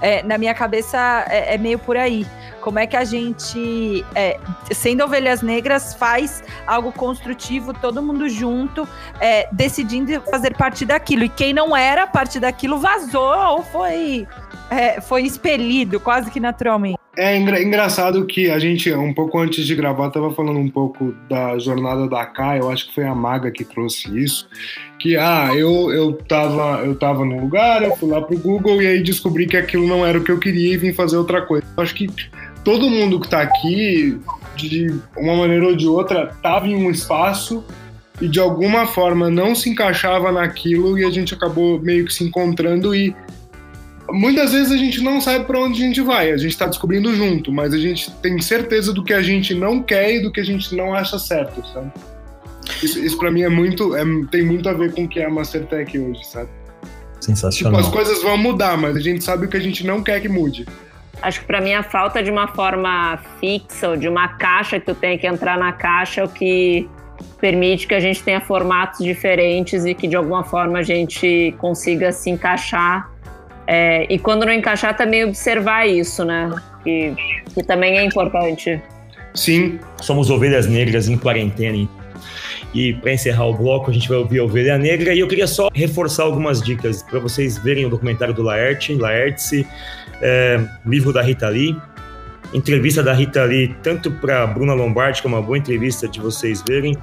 É, 0.00 0.22
na 0.22 0.38
minha 0.38 0.54
cabeça 0.54 1.26
é, 1.28 1.54
é 1.54 1.58
meio 1.58 1.78
por 1.78 1.96
aí. 1.96 2.24
Como 2.68 2.78
é 2.78 2.86
que 2.86 2.98
a 2.98 3.04
gente, 3.04 4.04
é, 4.14 4.38
sendo 4.70 5.02
ovelhas 5.02 5.40
negras, 5.40 5.94
faz 5.94 6.44
algo 6.66 6.92
construtivo, 6.92 7.72
todo 7.72 8.02
mundo 8.02 8.28
junto, 8.28 8.86
é, 9.22 9.48
decidindo 9.50 10.20
fazer 10.30 10.54
parte 10.54 10.84
daquilo. 10.84 11.24
E 11.24 11.30
quem 11.30 11.54
não 11.54 11.74
era 11.74 12.06
parte 12.06 12.38
daquilo 12.38 12.78
vazou 12.78 13.34
ou 13.52 13.62
foi, 13.62 14.28
é, 14.70 15.00
foi 15.00 15.22
expelido, 15.22 15.98
quase 15.98 16.30
que 16.30 16.38
naturalmente. 16.38 16.98
É 17.16 17.36
engraçado 17.36 18.24
que 18.26 18.48
a 18.48 18.60
gente, 18.60 18.94
um 18.94 19.12
pouco 19.12 19.40
antes 19.40 19.66
de 19.66 19.74
gravar, 19.74 20.06
estava 20.06 20.30
falando 20.30 20.60
um 20.60 20.68
pouco 20.68 21.12
da 21.28 21.58
jornada 21.58 22.06
da 22.06 22.24
K, 22.24 22.58
eu 22.58 22.70
acho 22.70 22.86
que 22.86 22.94
foi 22.94 23.04
a 23.04 23.14
Maga 23.14 23.50
que 23.50 23.64
trouxe 23.64 24.16
isso, 24.16 24.48
que, 25.00 25.16
ah, 25.16 25.50
eu, 25.52 25.90
eu, 25.92 26.12
tava, 26.12 26.84
eu 26.84 26.94
tava 26.94 27.24
num 27.24 27.40
lugar, 27.40 27.82
eu 27.82 27.96
fui 27.96 28.08
lá 28.08 28.20
pro 28.20 28.38
Google 28.38 28.80
e 28.80 28.86
aí 28.86 29.02
descobri 29.02 29.46
que 29.46 29.56
aquilo 29.56 29.88
não 29.88 30.06
era 30.06 30.16
o 30.16 30.22
que 30.22 30.30
eu 30.30 30.38
queria 30.38 30.74
e 30.74 30.76
vim 30.76 30.92
fazer 30.92 31.16
outra 31.16 31.42
coisa. 31.42 31.66
Eu 31.76 31.82
acho 31.82 31.92
que 31.92 32.06
todo 32.64 32.90
mundo 32.90 33.20
que 33.20 33.26
está 33.26 33.42
aqui, 33.42 34.20
de 34.56 34.94
uma 35.16 35.36
maneira 35.36 35.66
ou 35.66 35.76
de 35.76 35.86
outra, 35.86 36.32
estava 36.34 36.66
em 36.66 36.74
um 36.74 36.90
espaço 36.90 37.64
e 38.20 38.28
de 38.28 38.40
alguma 38.40 38.86
forma 38.86 39.30
não 39.30 39.54
se 39.54 39.70
encaixava 39.70 40.32
naquilo 40.32 40.98
e 40.98 41.04
a 41.04 41.10
gente 41.10 41.34
acabou 41.34 41.80
meio 41.80 42.04
que 42.04 42.12
se 42.12 42.24
encontrando 42.24 42.94
e 42.94 43.14
muitas 44.10 44.52
vezes 44.52 44.72
a 44.72 44.76
gente 44.76 45.00
não 45.00 45.20
sabe 45.20 45.44
para 45.44 45.60
onde 45.60 45.82
a 45.82 45.86
gente 45.86 46.00
vai, 46.00 46.32
a 46.32 46.36
gente 46.36 46.52
está 46.52 46.66
descobrindo 46.66 47.14
junto, 47.14 47.52
mas 47.52 47.72
a 47.72 47.78
gente 47.78 48.10
tem 48.22 48.40
certeza 48.40 48.92
do 48.92 49.04
que 49.04 49.12
a 49.12 49.22
gente 49.22 49.54
não 49.54 49.82
quer 49.82 50.16
e 50.16 50.22
do 50.22 50.32
que 50.32 50.40
a 50.40 50.44
gente 50.44 50.74
não 50.74 50.94
acha 50.94 51.18
certo, 51.18 51.62
sabe? 51.72 51.92
Isso, 52.82 52.98
isso 52.98 53.18
para 53.18 53.30
mim 53.30 53.42
é 53.42 53.48
muito, 53.48 53.96
é, 53.96 54.02
tem 54.30 54.44
muito 54.44 54.68
a 54.68 54.72
ver 54.72 54.92
com 54.92 55.04
o 55.04 55.08
que 55.08 55.20
é 55.20 55.26
a 55.26 55.30
Mastertech 55.30 55.98
hoje, 55.98 56.24
sabe? 56.26 56.48
Sensacional. 57.20 57.80
Tipo, 57.80 57.88
as 57.88 57.92
coisas 57.92 58.22
vão 58.22 58.36
mudar, 58.36 58.76
mas 58.76 58.96
a 58.96 59.00
gente 59.00 59.24
sabe 59.24 59.46
o 59.46 59.48
que 59.48 59.56
a 59.56 59.60
gente 59.60 59.86
não 59.86 60.02
quer 60.02 60.20
que 60.20 60.28
mude. 60.28 60.66
Acho 61.20 61.40
que 61.40 61.46
para 61.46 61.60
mim 61.60 61.74
a 61.74 61.82
falta 61.82 62.22
de 62.22 62.30
uma 62.30 62.48
forma 62.48 63.18
fixa 63.40 63.90
ou 63.90 63.96
de 63.96 64.08
uma 64.08 64.28
caixa 64.28 64.78
que 64.78 64.86
tu 64.86 64.94
tem 64.94 65.18
que 65.18 65.26
entrar 65.26 65.58
na 65.58 65.72
caixa 65.72 66.20
é 66.20 66.24
o 66.24 66.28
que 66.28 66.88
permite 67.40 67.86
que 67.86 67.94
a 67.94 68.00
gente 68.00 68.22
tenha 68.22 68.40
formatos 68.40 69.04
diferentes 69.04 69.84
e 69.84 69.94
que 69.94 70.06
de 70.06 70.16
alguma 70.16 70.44
forma 70.44 70.78
a 70.78 70.82
gente 70.82 71.54
consiga 71.58 72.12
se 72.12 72.30
encaixar. 72.30 73.10
É, 73.66 74.06
e 74.08 74.18
quando 74.18 74.46
não 74.46 74.52
encaixar, 74.52 74.96
também 74.96 75.24
observar 75.24 75.86
isso, 75.86 76.24
né? 76.24 76.50
Que, 76.82 77.14
que 77.54 77.62
também 77.62 77.98
é 77.98 78.04
importante. 78.04 78.80
Sim, 79.34 79.78
somos 80.00 80.30
ovelhas 80.30 80.66
negras 80.66 81.08
em 81.08 81.18
quarentena. 81.18 81.88
E 82.74 82.92
para 82.94 83.12
encerrar 83.12 83.46
o 83.46 83.54
bloco, 83.54 83.90
a 83.90 83.94
gente 83.94 84.08
vai 84.08 84.18
ouvir 84.18 84.40
a 84.40 84.44
Ovelha 84.44 84.78
Negra. 84.78 85.14
E 85.14 85.20
eu 85.20 85.28
queria 85.28 85.46
só 85.46 85.68
reforçar 85.74 86.24
algumas 86.24 86.62
dicas 86.62 87.02
para 87.02 87.18
vocês 87.18 87.56
verem 87.58 87.86
o 87.86 87.88
documentário 87.88 88.34
do 88.34 88.42
Laerte, 88.42 88.94
Laertse, 88.94 89.66
é, 90.20 90.60
livro 90.84 91.12
da 91.12 91.22
Rita 91.22 91.48
Lee, 91.48 91.76
entrevista 92.52 93.02
da 93.02 93.12
Rita 93.12 93.44
Lee, 93.44 93.74
tanto 93.82 94.10
para 94.10 94.46
Bruna 94.46 94.74
Lombardi, 94.74 95.20
que 95.20 95.26
é 95.26 95.30
uma 95.30 95.42
boa 95.42 95.58
entrevista 95.58 96.08
de 96.08 96.20
vocês 96.20 96.62
verem, 96.66 96.96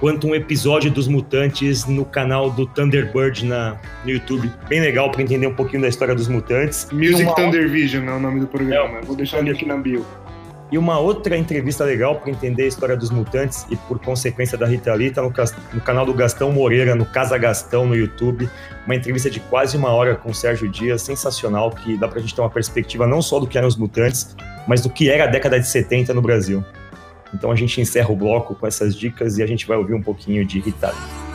quanto 0.00 0.26
um 0.26 0.34
episódio 0.34 0.90
dos 0.90 1.08
Mutantes 1.08 1.86
no 1.86 2.04
canal 2.04 2.50
do 2.50 2.66
Thunderbird 2.66 3.44
na, 3.44 3.76
no 4.04 4.10
YouTube. 4.10 4.50
Bem 4.68 4.80
legal 4.80 5.10
para 5.10 5.22
entender 5.22 5.46
um 5.46 5.54
pouquinho 5.54 5.82
da 5.82 5.88
história 5.88 6.14
dos 6.14 6.28
Mutantes. 6.28 6.88
Music 6.92 7.22
uma... 7.22 7.34
Thunder 7.34 7.68
Vision 7.68 8.08
é 8.08 8.12
o 8.12 8.20
nome 8.20 8.40
do 8.40 8.46
programa. 8.46 8.98
É, 8.98 9.00
Vou 9.02 9.16
deixar 9.16 9.38
ele 9.38 9.50
aqui 9.50 9.66
na 9.66 9.76
bio. 9.76 10.04
E 10.70 10.76
uma 10.76 10.98
outra 10.98 11.36
entrevista 11.36 11.84
legal 11.84 12.16
para 12.16 12.30
entender 12.30 12.64
a 12.64 12.66
história 12.66 12.96
dos 12.96 13.10
mutantes 13.10 13.64
e 13.70 13.76
por 13.76 14.00
consequência 14.00 14.58
da 14.58 14.66
Rita 14.66 14.92
Lee 14.94 15.12
tá 15.12 15.22
no, 15.22 15.32
no, 15.72 15.80
canal 15.80 16.04
do 16.04 16.12
Gastão 16.12 16.50
Moreira, 16.50 16.96
no 16.96 17.06
Casa 17.06 17.38
Gastão 17.38 17.86
no 17.86 17.94
YouTube. 17.94 18.50
Uma 18.84 18.96
entrevista 18.96 19.30
de 19.30 19.38
quase 19.38 19.76
uma 19.76 19.90
hora 19.90 20.16
com 20.16 20.30
o 20.30 20.34
Sérgio 20.34 20.68
Dias, 20.68 21.02
sensacional, 21.02 21.70
que 21.70 21.96
dá 21.96 22.08
para 22.08 22.18
a 22.18 22.20
gente 22.20 22.34
ter 22.34 22.40
uma 22.40 22.50
perspectiva 22.50 23.06
não 23.06 23.22
só 23.22 23.38
do 23.38 23.46
que 23.46 23.56
eram 23.56 23.68
os 23.68 23.76
mutantes, 23.76 24.34
mas 24.66 24.80
do 24.80 24.90
que 24.90 25.08
era 25.08 25.24
a 25.24 25.28
década 25.28 25.60
de 25.60 25.68
70 25.68 26.12
no 26.12 26.20
Brasil. 26.20 26.64
Então 27.32 27.52
a 27.52 27.54
gente 27.54 27.80
encerra 27.80 28.10
o 28.10 28.16
bloco 28.16 28.54
com 28.56 28.66
essas 28.66 28.96
dicas 28.96 29.38
e 29.38 29.44
a 29.44 29.46
gente 29.46 29.66
vai 29.66 29.76
ouvir 29.76 29.94
um 29.94 30.02
pouquinho 30.02 30.44
de 30.44 30.58
Rita 30.58 30.88
Lee. 30.88 31.25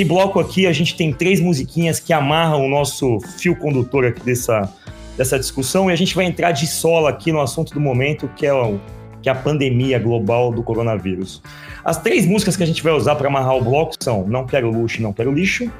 Esse 0.00 0.08
bloco 0.08 0.40
aqui, 0.40 0.66
a 0.66 0.72
gente 0.72 0.96
tem 0.96 1.12
três 1.12 1.42
musiquinhas 1.42 2.00
que 2.00 2.10
amarram 2.10 2.64
o 2.64 2.70
nosso 2.70 3.20
fio 3.36 3.54
condutor 3.54 4.06
aqui 4.06 4.22
dessa, 4.22 4.66
dessa 5.14 5.38
discussão 5.38 5.90
e 5.90 5.92
a 5.92 5.96
gente 5.96 6.14
vai 6.14 6.24
entrar 6.24 6.52
de 6.52 6.66
sola 6.66 7.10
aqui 7.10 7.30
no 7.30 7.38
assunto 7.38 7.74
do 7.74 7.80
momento, 7.80 8.26
que 8.34 8.46
é, 8.46 8.54
o, 8.54 8.80
que 9.20 9.28
é 9.28 9.32
a 9.32 9.34
pandemia 9.34 9.98
global 9.98 10.52
do 10.52 10.62
coronavírus. 10.62 11.42
As 11.84 12.00
três 12.00 12.24
músicas 12.24 12.56
que 12.56 12.62
a 12.62 12.66
gente 12.66 12.82
vai 12.82 12.94
usar 12.94 13.14
para 13.14 13.28
amarrar 13.28 13.54
o 13.56 13.62
bloco 13.62 13.92
são 14.00 14.26
Não 14.26 14.46
Quero 14.46 14.70
Luxo, 14.70 15.02
Não 15.02 15.12
Quero 15.12 15.34
Lixo, 15.34 15.70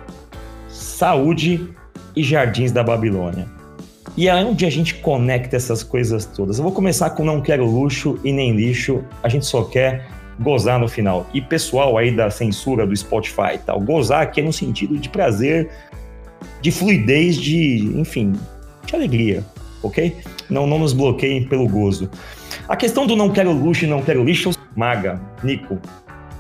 Saúde 0.69 1.67
e 2.15 2.23
Jardins 2.23 2.73
da 2.73 2.83
Babilônia. 2.83 3.49
E 4.19 4.29
é 4.29 4.35
onde 4.35 4.67
a 4.67 4.71
gente 4.71 4.97
conecta 4.97 5.57
essas 5.57 5.83
coisas 5.83 6.27
todas. 6.27 6.59
Eu 6.59 6.65
vou 6.65 6.73
começar 6.75 7.09
com 7.09 7.25
Não 7.25 7.41
Quero 7.41 7.65
Luxo 7.65 8.21
e 8.23 8.35
Nem 8.35 8.55
Lixo, 8.55 9.03
a 9.23 9.31
gente 9.31 9.47
só 9.47 9.65
quer 9.65 10.20
gozar 10.41 10.79
no 10.79 10.89
final. 10.89 11.29
E 11.35 11.41
pessoal 11.41 11.99
aí 11.99 12.11
da 12.11 12.31
censura 12.31 12.87
do 12.87 12.97
Spotify 12.97 13.55
e 13.55 13.59
tal, 13.59 13.81
gozar 13.81 14.23
aqui 14.23 14.41
é 14.41 14.45
no 14.45 14.53
sentido 14.53 14.97
de 14.97 15.09
prazer, 15.09 15.71
de 16.61 16.71
fluidez, 16.71 17.37
de, 17.37 17.93
enfim, 17.95 18.33
de 18.87 18.95
alegria, 18.97 19.45
ok? 19.83 20.17
Não, 20.49 20.67
não 20.67 20.79
nos 20.79 20.93
bloqueiem 20.93 21.45
pelo 21.45 21.69
gozo. 21.69 22.11
A 22.67 22.77
questão 22.77 23.07
do 23.07 23.15
não 23.15 23.31
quero 23.31 23.53
luxo 23.53 23.85
e 23.85 23.89
não 23.89 24.03
quero 24.03 24.25
lixo, 24.25 24.51
Maga, 24.75 25.21
Nico, 25.43 25.79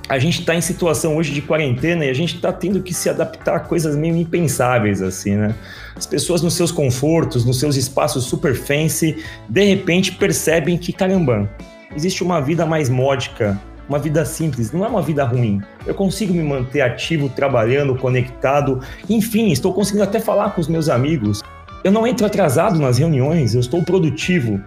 a 0.08 0.18
gente 0.18 0.40
está 0.40 0.56
em 0.56 0.60
situação 0.60 1.16
hoje 1.16 1.32
de 1.32 1.40
quarentena 1.40 2.04
e 2.04 2.10
a 2.10 2.14
gente 2.14 2.34
está 2.34 2.52
tendo 2.52 2.82
que 2.82 2.92
se 2.92 3.08
adaptar 3.08 3.56
a 3.56 3.60
coisas 3.60 3.94
meio 3.94 4.16
impensáveis, 4.16 5.00
assim, 5.02 5.36
né? 5.36 5.54
As 5.94 6.04
pessoas 6.04 6.42
nos 6.42 6.54
seus 6.54 6.72
confortos, 6.72 7.44
nos 7.44 7.60
seus 7.60 7.76
espaços 7.76 8.24
super 8.24 8.56
fancy, 8.56 9.22
de 9.48 9.64
repente 9.64 10.10
percebem 10.12 10.76
que, 10.76 10.92
caramba, 10.92 11.48
existe 11.94 12.24
uma 12.24 12.40
vida 12.40 12.66
mais 12.66 12.88
módica, 12.88 13.60
uma 13.90 13.98
vida 13.98 14.24
simples, 14.24 14.70
não 14.70 14.84
é 14.84 14.88
uma 14.88 15.02
vida 15.02 15.24
ruim. 15.24 15.60
Eu 15.84 15.94
consigo 15.96 16.32
me 16.32 16.44
manter 16.44 16.80
ativo, 16.80 17.28
trabalhando, 17.28 17.96
conectado, 17.96 18.80
enfim, 19.08 19.50
estou 19.50 19.74
conseguindo 19.74 20.04
até 20.04 20.20
falar 20.20 20.54
com 20.54 20.60
os 20.60 20.68
meus 20.68 20.88
amigos. 20.88 21.42
Eu 21.82 21.90
não 21.90 22.06
entro 22.06 22.24
atrasado 22.24 22.78
nas 22.78 22.98
reuniões, 22.98 23.52
eu 23.52 23.60
estou 23.60 23.82
produtivo. 23.82 24.60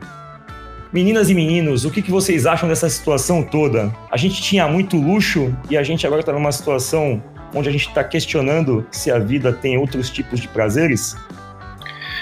Meninas 0.92 1.30
e 1.30 1.34
meninos, 1.34 1.86
o 1.86 1.90
que, 1.90 2.02
que 2.02 2.12
vocês 2.12 2.46
acham 2.46 2.68
dessa 2.68 2.90
situação 2.90 3.42
toda? 3.42 3.94
A 4.12 4.18
gente 4.18 4.42
tinha 4.42 4.68
muito 4.68 4.98
luxo 4.98 5.56
e 5.70 5.78
a 5.78 5.84
gente 5.84 6.06
agora 6.06 6.20
está 6.20 6.34
numa 6.34 6.52
situação 6.52 7.24
onde 7.56 7.70
a 7.70 7.72
gente 7.72 7.88
está 7.88 8.04
questionando 8.04 8.86
se 8.92 9.10
a 9.10 9.20
vida 9.20 9.54
tem 9.54 9.78
outros 9.78 10.10
tipos 10.10 10.42
de 10.42 10.50
prazeres? 10.50 11.16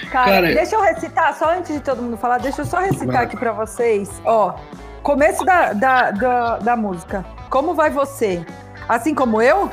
Cara, 0.08 0.30
Cara, 0.30 0.54
deixa 0.54 0.76
eu 0.76 0.80
recitar, 0.82 1.36
só 1.36 1.52
antes 1.52 1.74
de 1.74 1.80
todo 1.80 2.00
mundo 2.00 2.16
falar, 2.16 2.38
deixa 2.38 2.62
eu 2.62 2.66
só 2.66 2.78
recitar 2.78 3.22
aqui 3.22 3.36
para 3.36 3.50
vocês. 3.52 4.08
Ó, 4.24 4.54
começo 5.02 5.44
da, 5.44 5.72
da, 5.72 6.10
da, 6.10 6.58
da 6.58 6.76
música. 6.76 7.24
Como 7.50 7.74
vai 7.74 7.90
você? 7.90 8.44
Assim 8.88 9.14
como 9.14 9.42
eu? 9.42 9.70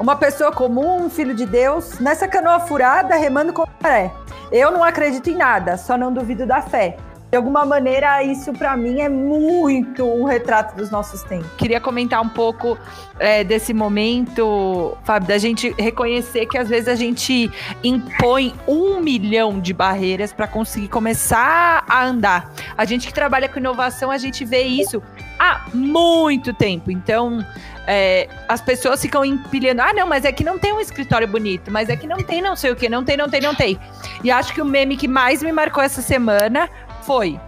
Uma 0.00 0.16
pessoa 0.16 0.50
comum, 0.50 1.04
um 1.04 1.10
filho 1.10 1.34
de 1.34 1.46
Deus, 1.46 1.98
nessa 2.00 2.26
canoa 2.26 2.60
furada, 2.60 3.14
remando 3.14 3.52
com 3.52 3.64
maré. 3.80 4.10
Eu 4.50 4.70
não 4.70 4.82
acredito 4.82 5.30
em 5.30 5.36
nada, 5.36 5.76
só 5.76 5.96
não 5.96 6.12
duvido 6.12 6.46
da 6.46 6.60
fé 6.60 6.96
de 7.32 7.36
alguma 7.36 7.64
maneira, 7.64 8.22
isso 8.22 8.52
para 8.52 8.76
mim 8.76 9.00
é 9.00 9.08
muito 9.08 10.04
um 10.04 10.24
retrato 10.24 10.76
dos 10.76 10.90
nossos 10.90 11.22
tempos. 11.22 11.48
Queria 11.56 11.80
comentar 11.80 12.20
um 12.20 12.28
pouco 12.28 12.76
é, 13.18 13.42
desse 13.42 13.72
momento, 13.72 14.98
Fábio, 15.02 15.28
da 15.28 15.38
gente 15.38 15.74
reconhecer 15.78 16.44
que 16.44 16.58
às 16.58 16.68
vezes 16.68 16.88
a 16.88 16.94
gente 16.94 17.50
impõe 17.82 18.52
um 18.68 19.00
milhão 19.00 19.58
de 19.60 19.72
barreiras 19.72 20.30
para 20.30 20.46
conseguir 20.46 20.88
começar 20.88 21.82
a 21.88 22.04
andar. 22.04 22.52
A 22.76 22.84
gente 22.84 23.06
que 23.06 23.14
trabalha 23.14 23.48
com 23.48 23.58
inovação, 23.58 24.10
a 24.10 24.18
gente 24.18 24.44
vê 24.44 24.64
isso 24.64 25.02
há 25.38 25.62
muito 25.72 26.52
tempo. 26.52 26.90
Então, 26.90 27.42
é, 27.86 28.28
as 28.46 28.60
pessoas 28.60 29.00
ficam 29.00 29.24
empilhando. 29.24 29.80
Ah, 29.80 29.94
não, 29.94 30.06
mas 30.06 30.26
é 30.26 30.32
que 30.32 30.44
não 30.44 30.58
tem 30.58 30.74
um 30.74 30.80
escritório 30.80 31.26
bonito, 31.26 31.70
mas 31.70 31.88
é 31.88 31.96
que 31.96 32.06
não 32.06 32.22
tem 32.22 32.42
não 32.42 32.54
sei 32.54 32.72
o 32.72 32.76
que, 32.76 32.90
não 32.90 33.02
tem, 33.02 33.16
não 33.16 33.30
tem, 33.30 33.40
não 33.40 33.54
tem. 33.54 33.78
E 34.22 34.30
acho 34.30 34.52
que 34.52 34.60
o 34.60 34.66
meme 34.66 34.98
que 34.98 35.08
mais 35.08 35.42
me 35.42 35.50
marcou 35.50 35.82
essa 35.82 36.02
semana 36.02 36.68
foi 37.04 37.38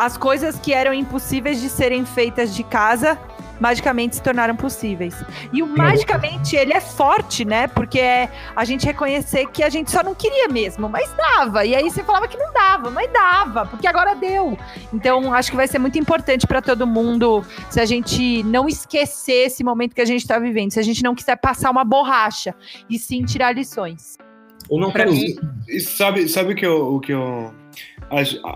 as 0.00 0.16
coisas 0.16 0.58
que 0.58 0.72
eram 0.72 0.94
impossíveis 0.94 1.60
de 1.60 1.68
serem 1.68 2.06
feitas 2.06 2.54
de 2.54 2.64
casa 2.64 3.18
magicamente 3.60 4.16
se 4.16 4.22
tornaram 4.22 4.56
possíveis. 4.56 5.14
E 5.52 5.62
o 5.62 5.66
magicamente 5.66 6.56
ele 6.56 6.72
é 6.72 6.80
forte, 6.80 7.44
né? 7.44 7.68
Porque 7.68 8.00
é 8.00 8.30
a 8.56 8.64
gente 8.64 8.86
reconhecer 8.86 9.46
que 9.48 9.62
a 9.62 9.68
gente 9.68 9.90
só 9.90 10.02
não 10.02 10.14
queria 10.14 10.48
mesmo, 10.48 10.88
mas 10.88 11.12
dava. 11.12 11.66
E 11.66 11.74
aí 11.74 11.90
você 11.90 12.02
falava 12.02 12.26
que 12.26 12.38
não 12.38 12.50
dava, 12.50 12.90
mas 12.90 13.12
dava, 13.12 13.66
porque 13.66 13.86
agora 13.86 14.14
deu. 14.14 14.58
Então 14.90 15.34
acho 15.34 15.50
que 15.50 15.56
vai 15.58 15.68
ser 15.68 15.78
muito 15.78 15.98
importante 15.98 16.46
para 16.46 16.62
todo 16.62 16.86
mundo 16.86 17.44
se 17.68 17.78
a 17.78 17.84
gente 17.84 18.42
não 18.44 18.66
esquecer 18.66 19.48
esse 19.48 19.62
momento 19.62 19.94
que 19.94 20.00
a 20.00 20.06
gente 20.06 20.22
está 20.22 20.38
vivendo, 20.38 20.70
se 20.70 20.80
a 20.80 20.82
gente 20.82 21.02
não 21.02 21.14
quiser 21.14 21.36
passar 21.36 21.70
uma 21.70 21.84
borracha 21.84 22.54
e 22.88 22.98
sim 22.98 23.22
tirar 23.22 23.54
lições. 23.54 24.16
Ou 24.70 24.80
não 24.80 24.90
quero. 24.90 25.12
Sabe, 25.80 26.26
sabe 26.26 26.54
o 26.54 26.56
que 26.56 26.64
eu, 26.64 26.94
o 26.94 27.00
que 27.00 27.12
eu 27.12 27.52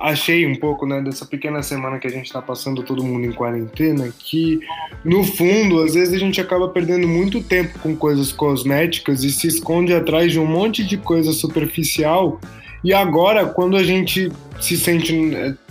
achei 0.00 0.46
um 0.46 0.56
pouco 0.56 0.84
né, 0.84 1.00
dessa 1.00 1.24
pequena 1.24 1.62
semana 1.62 1.98
que 1.98 2.06
a 2.06 2.10
gente 2.10 2.26
está 2.26 2.42
passando 2.42 2.82
todo 2.82 3.04
mundo 3.04 3.26
em 3.26 3.32
quarentena, 3.32 4.12
que 4.18 4.58
no 5.04 5.22
fundo, 5.22 5.82
às 5.82 5.94
vezes 5.94 6.14
a 6.14 6.18
gente 6.18 6.40
acaba 6.40 6.68
perdendo 6.68 7.06
muito 7.06 7.40
tempo 7.40 7.78
com 7.78 7.94
coisas 7.94 8.32
cosméticas 8.32 9.22
e 9.22 9.30
se 9.30 9.46
esconde 9.46 9.94
atrás 9.94 10.32
de 10.32 10.40
um 10.40 10.46
monte 10.46 10.84
de 10.84 10.96
coisa 10.96 11.32
superficial 11.32 12.40
e 12.84 12.92
agora, 12.92 13.46
quando 13.46 13.78
a 13.78 13.82
gente 13.82 14.30
se 14.60 14.76
sente 14.76 15.12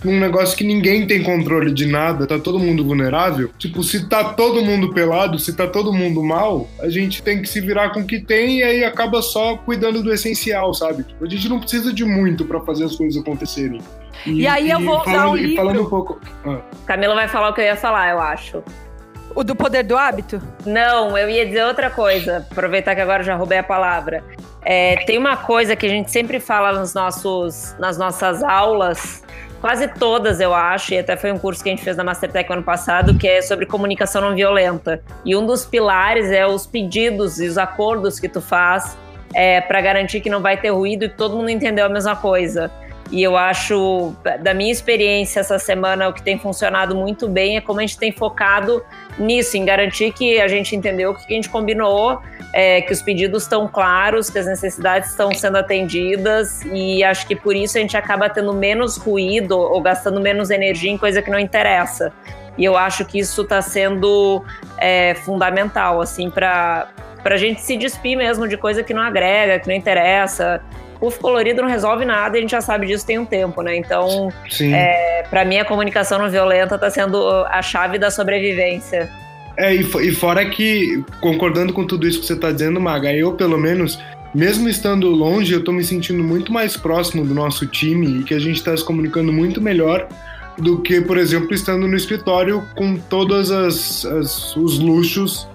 num 0.04 0.18
negócio 0.18 0.56
que 0.56 0.64
ninguém 0.64 1.06
tem 1.06 1.22
controle 1.22 1.72
de 1.72 1.86
nada, 1.86 2.26
tá 2.26 2.38
todo 2.40 2.58
mundo 2.58 2.84
vulnerável, 2.84 3.50
tipo, 3.56 3.84
se 3.84 4.08
tá 4.08 4.24
todo 4.24 4.62
mundo 4.62 4.92
pelado, 4.92 5.38
se 5.38 5.56
tá 5.56 5.66
todo 5.66 5.92
mundo 5.92 6.22
mal, 6.22 6.68
a 6.80 6.88
gente 6.88 7.22
tem 7.22 7.40
que 7.40 7.48
se 7.48 7.60
virar 7.60 7.90
com 7.90 8.00
o 8.00 8.04
que 8.04 8.20
tem 8.20 8.58
e 8.58 8.62
aí 8.64 8.84
acaba 8.84 9.22
só 9.22 9.56
cuidando 9.56 10.02
do 10.02 10.12
essencial, 10.12 10.74
sabe? 10.74 11.04
Tipo, 11.04 11.24
a 11.24 11.28
gente 11.28 11.48
não 11.48 11.60
precisa 11.60 11.92
de 11.92 12.04
muito 12.04 12.44
para 12.44 12.60
fazer 12.60 12.84
as 12.84 12.96
coisas 12.96 13.20
acontecerem. 13.20 13.80
E, 14.26 14.40
e 14.40 14.46
aí 14.46 14.70
eu 14.70 14.80
vou 14.80 15.00
usar 15.00 15.04
falando, 15.04 15.30
um 15.30 15.36
livro. 15.36 15.56
Falando 15.56 15.82
um 15.82 15.88
pouco. 15.88 16.20
Ah. 16.44 16.60
Camila 16.84 17.14
vai 17.14 17.28
falar 17.28 17.50
o 17.50 17.54
que 17.54 17.60
eu 17.60 17.64
ia 17.64 17.76
falar, 17.76 18.10
eu 18.10 18.20
acho. 18.20 18.62
O 19.34 19.42
do 19.42 19.56
poder 19.56 19.82
do 19.82 19.96
hábito? 19.96 20.40
Não, 20.64 21.18
eu 21.18 21.28
ia 21.28 21.44
dizer 21.44 21.64
outra 21.64 21.90
coisa. 21.90 22.46
Aproveitar 22.50 22.94
que 22.94 23.00
agora 23.00 23.22
já 23.22 23.34
roubei 23.34 23.58
a 23.58 23.62
palavra. 23.64 24.22
É, 24.64 24.96
tem 25.04 25.18
uma 25.18 25.36
coisa 25.36 25.74
que 25.74 25.84
a 25.84 25.88
gente 25.88 26.10
sempre 26.10 26.38
fala 26.38 26.72
nos 26.72 26.94
nossos, 26.94 27.74
nas 27.78 27.98
nossas 27.98 28.42
aulas, 28.42 29.22
quase 29.60 29.88
todas 29.88 30.40
eu 30.40 30.54
acho, 30.54 30.94
e 30.94 30.98
até 30.98 31.16
foi 31.16 31.32
um 31.32 31.38
curso 31.38 31.62
que 31.62 31.68
a 31.68 31.72
gente 31.72 31.82
fez 31.82 31.96
na 31.96 32.04
Mastertech 32.04 32.50
ano 32.52 32.62
passado, 32.62 33.18
que 33.18 33.26
é 33.26 33.42
sobre 33.42 33.66
comunicação 33.66 34.22
não 34.22 34.34
violenta. 34.34 35.02
E 35.24 35.36
um 35.36 35.44
dos 35.44 35.66
pilares 35.66 36.30
é 36.30 36.46
os 36.46 36.66
pedidos 36.66 37.40
e 37.40 37.46
os 37.46 37.58
acordos 37.58 38.20
que 38.20 38.28
tu 38.28 38.40
faz 38.40 38.96
é, 39.34 39.60
para 39.60 39.80
garantir 39.80 40.20
que 40.20 40.30
não 40.30 40.40
vai 40.40 40.56
ter 40.56 40.70
ruído 40.70 41.04
e 41.04 41.08
todo 41.08 41.36
mundo 41.36 41.50
entendeu 41.50 41.84
a 41.84 41.88
mesma 41.88 42.14
coisa. 42.14 42.70
E 43.14 43.22
eu 43.22 43.36
acho, 43.36 44.12
da 44.40 44.52
minha 44.52 44.72
experiência 44.72 45.38
essa 45.38 45.56
semana, 45.56 46.08
o 46.08 46.12
que 46.12 46.20
tem 46.20 46.36
funcionado 46.36 46.96
muito 46.96 47.28
bem 47.28 47.56
é 47.56 47.60
como 47.60 47.78
a 47.78 47.82
gente 47.82 47.96
tem 47.96 48.10
focado 48.10 48.84
nisso, 49.16 49.56
em 49.56 49.64
garantir 49.64 50.12
que 50.12 50.40
a 50.40 50.48
gente 50.48 50.74
entendeu 50.74 51.12
o 51.12 51.14
que 51.14 51.32
a 51.32 51.36
gente 51.36 51.48
combinou, 51.48 52.20
é, 52.52 52.80
que 52.80 52.92
os 52.92 53.00
pedidos 53.00 53.44
estão 53.44 53.68
claros, 53.68 54.28
que 54.28 54.36
as 54.36 54.46
necessidades 54.46 55.10
estão 55.10 55.32
sendo 55.32 55.58
atendidas, 55.58 56.62
e 56.64 57.04
acho 57.04 57.24
que 57.28 57.36
por 57.36 57.54
isso 57.54 57.78
a 57.78 57.80
gente 57.80 57.96
acaba 57.96 58.28
tendo 58.28 58.52
menos 58.52 58.96
ruído 58.96 59.56
ou 59.56 59.80
gastando 59.80 60.20
menos 60.20 60.50
energia 60.50 60.90
em 60.90 60.98
coisa 60.98 61.22
que 61.22 61.30
não 61.30 61.38
interessa. 61.38 62.12
E 62.58 62.64
eu 62.64 62.76
acho 62.76 63.04
que 63.04 63.20
isso 63.20 63.42
está 63.42 63.62
sendo 63.62 64.44
é, 64.76 65.14
fundamental, 65.14 66.00
assim, 66.00 66.30
para 66.30 66.88
a 67.22 67.36
gente 67.36 67.60
se 67.60 67.76
despir 67.76 68.18
mesmo 68.18 68.48
de 68.48 68.56
coisa 68.56 68.82
que 68.82 68.92
não 68.92 69.02
agrega, 69.02 69.60
que 69.60 69.68
não 69.68 69.74
interessa 69.76 70.60
puff 71.04 71.18
colorido 71.18 71.60
não 71.60 71.68
resolve 71.68 72.04
nada, 72.04 72.36
e 72.36 72.38
a 72.38 72.40
gente 72.40 72.50
já 72.50 72.62
sabe 72.62 72.86
disso 72.86 73.06
tem 73.06 73.18
um 73.18 73.26
tempo, 73.26 73.60
né? 73.60 73.76
Então, 73.76 74.32
é, 74.60 75.22
para 75.28 75.44
mim, 75.44 75.58
a 75.58 75.64
comunicação 75.64 76.18
não 76.18 76.30
violenta 76.30 76.76
está 76.76 76.88
sendo 76.88 77.28
a 77.50 77.60
chave 77.60 77.98
da 77.98 78.10
sobrevivência. 78.10 79.10
É, 79.56 79.74
e, 79.74 79.80
e 79.80 80.12
fora 80.12 80.44
que, 80.46 81.04
concordando 81.20 81.72
com 81.72 81.86
tudo 81.86 82.08
isso 82.08 82.20
que 82.20 82.26
você 82.26 82.32
está 82.32 82.50
dizendo, 82.50 82.80
Maga, 82.80 83.12
eu, 83.12 83.32
pelo 83.34 83.58
menos, 83.58 83.98
mesmo 84.34 84.66
estando 84.68 85.08
longe, 85.10 85.52
eu 85.52 85.58
estou 85.58 85.74
me 85.74 85.84
sentindo 85.84 86.24
muito 86.24 86.50
mais 86.50 86.76
próximo 86.76 87.24
do 87.24 87.34
nosso 87.34 87.66
time 87.66 88.20
e 88.20 88.24
que 88.24 88.32
a 88.32 88.38
gente 88.38 88.56
está 88.56 88.74
se 88.74 88.84
comunicando 88.84 89.32
muito 89.32 89.60
melhor 89.60 90.08
do 90.56 90.80
que, 90.80 91.00
por 91.00 91.18
exemplo, 91.18 91.52
estando 91.52 91.86
no 91.86 91.96
escritório 91.96 92.64
com 92.74 92.96
todos 92.96 93.50
os 94.56 94.78
luxos 94.78 95.48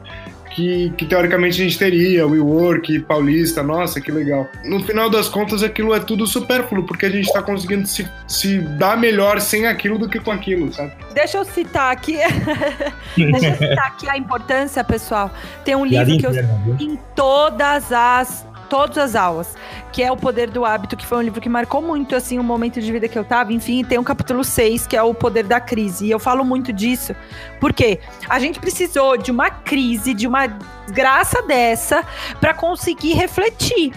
que, 0.49 0.91
que 0.97 1.05
teoricamente 1.05 1.61
a 1.61 1.63
gente 1.63 1.77
teria, 1.77 2.25
WeWork, 2.25 2.99
Paulista, 3.01 3.61
nossa, 3.61 4.01
que 4.01 4.11
legal. 4.11 4.47
No 4.65 4.83
final 4.83 5.09
das 5.09 5.27
contas, 5.27 5.63
aquilo 5.63 5.93
é 5.93 5.99
tudo 5.99 6.25
supérfluo, 6.25 6.85
porque 6.85 7.05
a 7.05 7.09
gente 7.09 7.25
está 7.25 7.41
conseguindo 7.41 7.87
se, 7.87 8.07
se 8.27 8.59
dar 8.59 8.97
melhor 8.97 9.39
sem 9.39 9.67
aquilo 9.67 9.97
do 9.97 10.09
que 10.09 10.19
com 10.19 10.31
aquilo, 10.31 10.71
sabe? 10.73 10.93
Deixa 11.13 11.37
eu 11.37 11.45
citar 11.45 11.91
aqui. 11.91 12.17
Deixa 13.15 13.47
eu 13.47 13.57
citar 13.57 13.87
aqui 13.87 14.09
a 14.09 14.17
importância, 14.17 14.83
pessoal. 14.83 15.31
Tem 15.63 15.75
um 15.75 15.85
livro 15.85 16.17
que 16.17 16.25
eu 16.25 16.33
em 16.79 16.97
todas 17.15 17.91
as 17.91 18.47
todas 18.69 18.97
as 18.99 19.15
aulas, 19.15 19.55
que 19.91 20.03
é 20.03 20.11
O 20.11 20.17
Poder 20.17 20.49
do 20.49 20.65
Hábito, 20.65 20.95
que 20.95 21.05
foi 21.05 21.17
um 21.17 21.21
livro 21.21 21.41
que 21.41 21.49
marcou 21.49 21.81
muito, 21.81 22.15
assim, 22.15 22.37
o 22.37 22.41
um 22.41 22.43
momento 22.43 22.79
de 22.79 22.91
vida 22.91 23.07
que 23.07 23.17
eu 23.17 23.23
tava. 23.23 23.51
Enfim, 23.53 23.83
tem 23.83 23.97
um 23.97 24.03
capítulo 24.03 24.43
6, 24.43 24.87
que 24.87 24.95
é 24.95 25.03
O 25.03 25.13
Poder 25.13 25.43
da 25.43 25.59
Crise. 25.59 26.05
E 26.05 26.11
eu 26.11 26.19
falo 26.19 26.43
muito 26.43 26.71
disso, 26.71 27.15
porque 27.59 27.99
a 28.27 28.39
gente 28.39 28.59
precisou 28.59 29.17
de 29.17 29.31
uma 29.31 29.49
crise, 29.49 30.13
de 30.13 30.27
uma 30.27 30.47
graça 30.89 31.41
dessa, 31.43 32.03
para 32.39 32.53
conseguir 32.53 33.13
refletir 33.13 33.93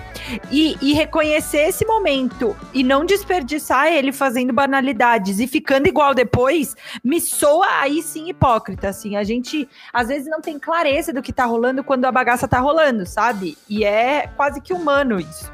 e, 0.50 0.76
e 0.80 0.92
reconhecer 0.92 1.68
esse 1.68 1.84
momento 1.86 2.56
e 2.72 2.82
não 2.84 3.04
desperdiçar 3.04 3.88
ele 3.88 4.12
fazendo 4.12 4.52
banalidades 4.52 5.38
e 5.40 5.46
ficando 5.46 5.88
igual 5.88 6.14
depois, 6.14 6.76
me 7.02 7.20
soa 7.20 7.80
aí 7.80 8.02
sim 8.02 8.28
hipócrita, 8.28 8.88
assim. 8.88 9.16
A 9.16 9.24
gente, 9.24 9.68
às 9.92 10.08
vezes, 10.08 10.28
não 10.28 10.40
tem 10.40 10.58
clareza 10.58 11.12
do 11.12 11.22
que 11.22 11.32
tá 11.32 11.44
rolando 11.44 11.82
quando 11.82 12.04
a 12.04 12.12
bagaça 12.12 12.46
tá 12.46 12.58
rolando, 12.58 13.06
sabe? 13.06 13.56
E 13.68 13.84
é 13.84 14.28
quase 14.36 14.60
que 14.60 14.72
humano 14.72 15.18
isso. 15.20 15.50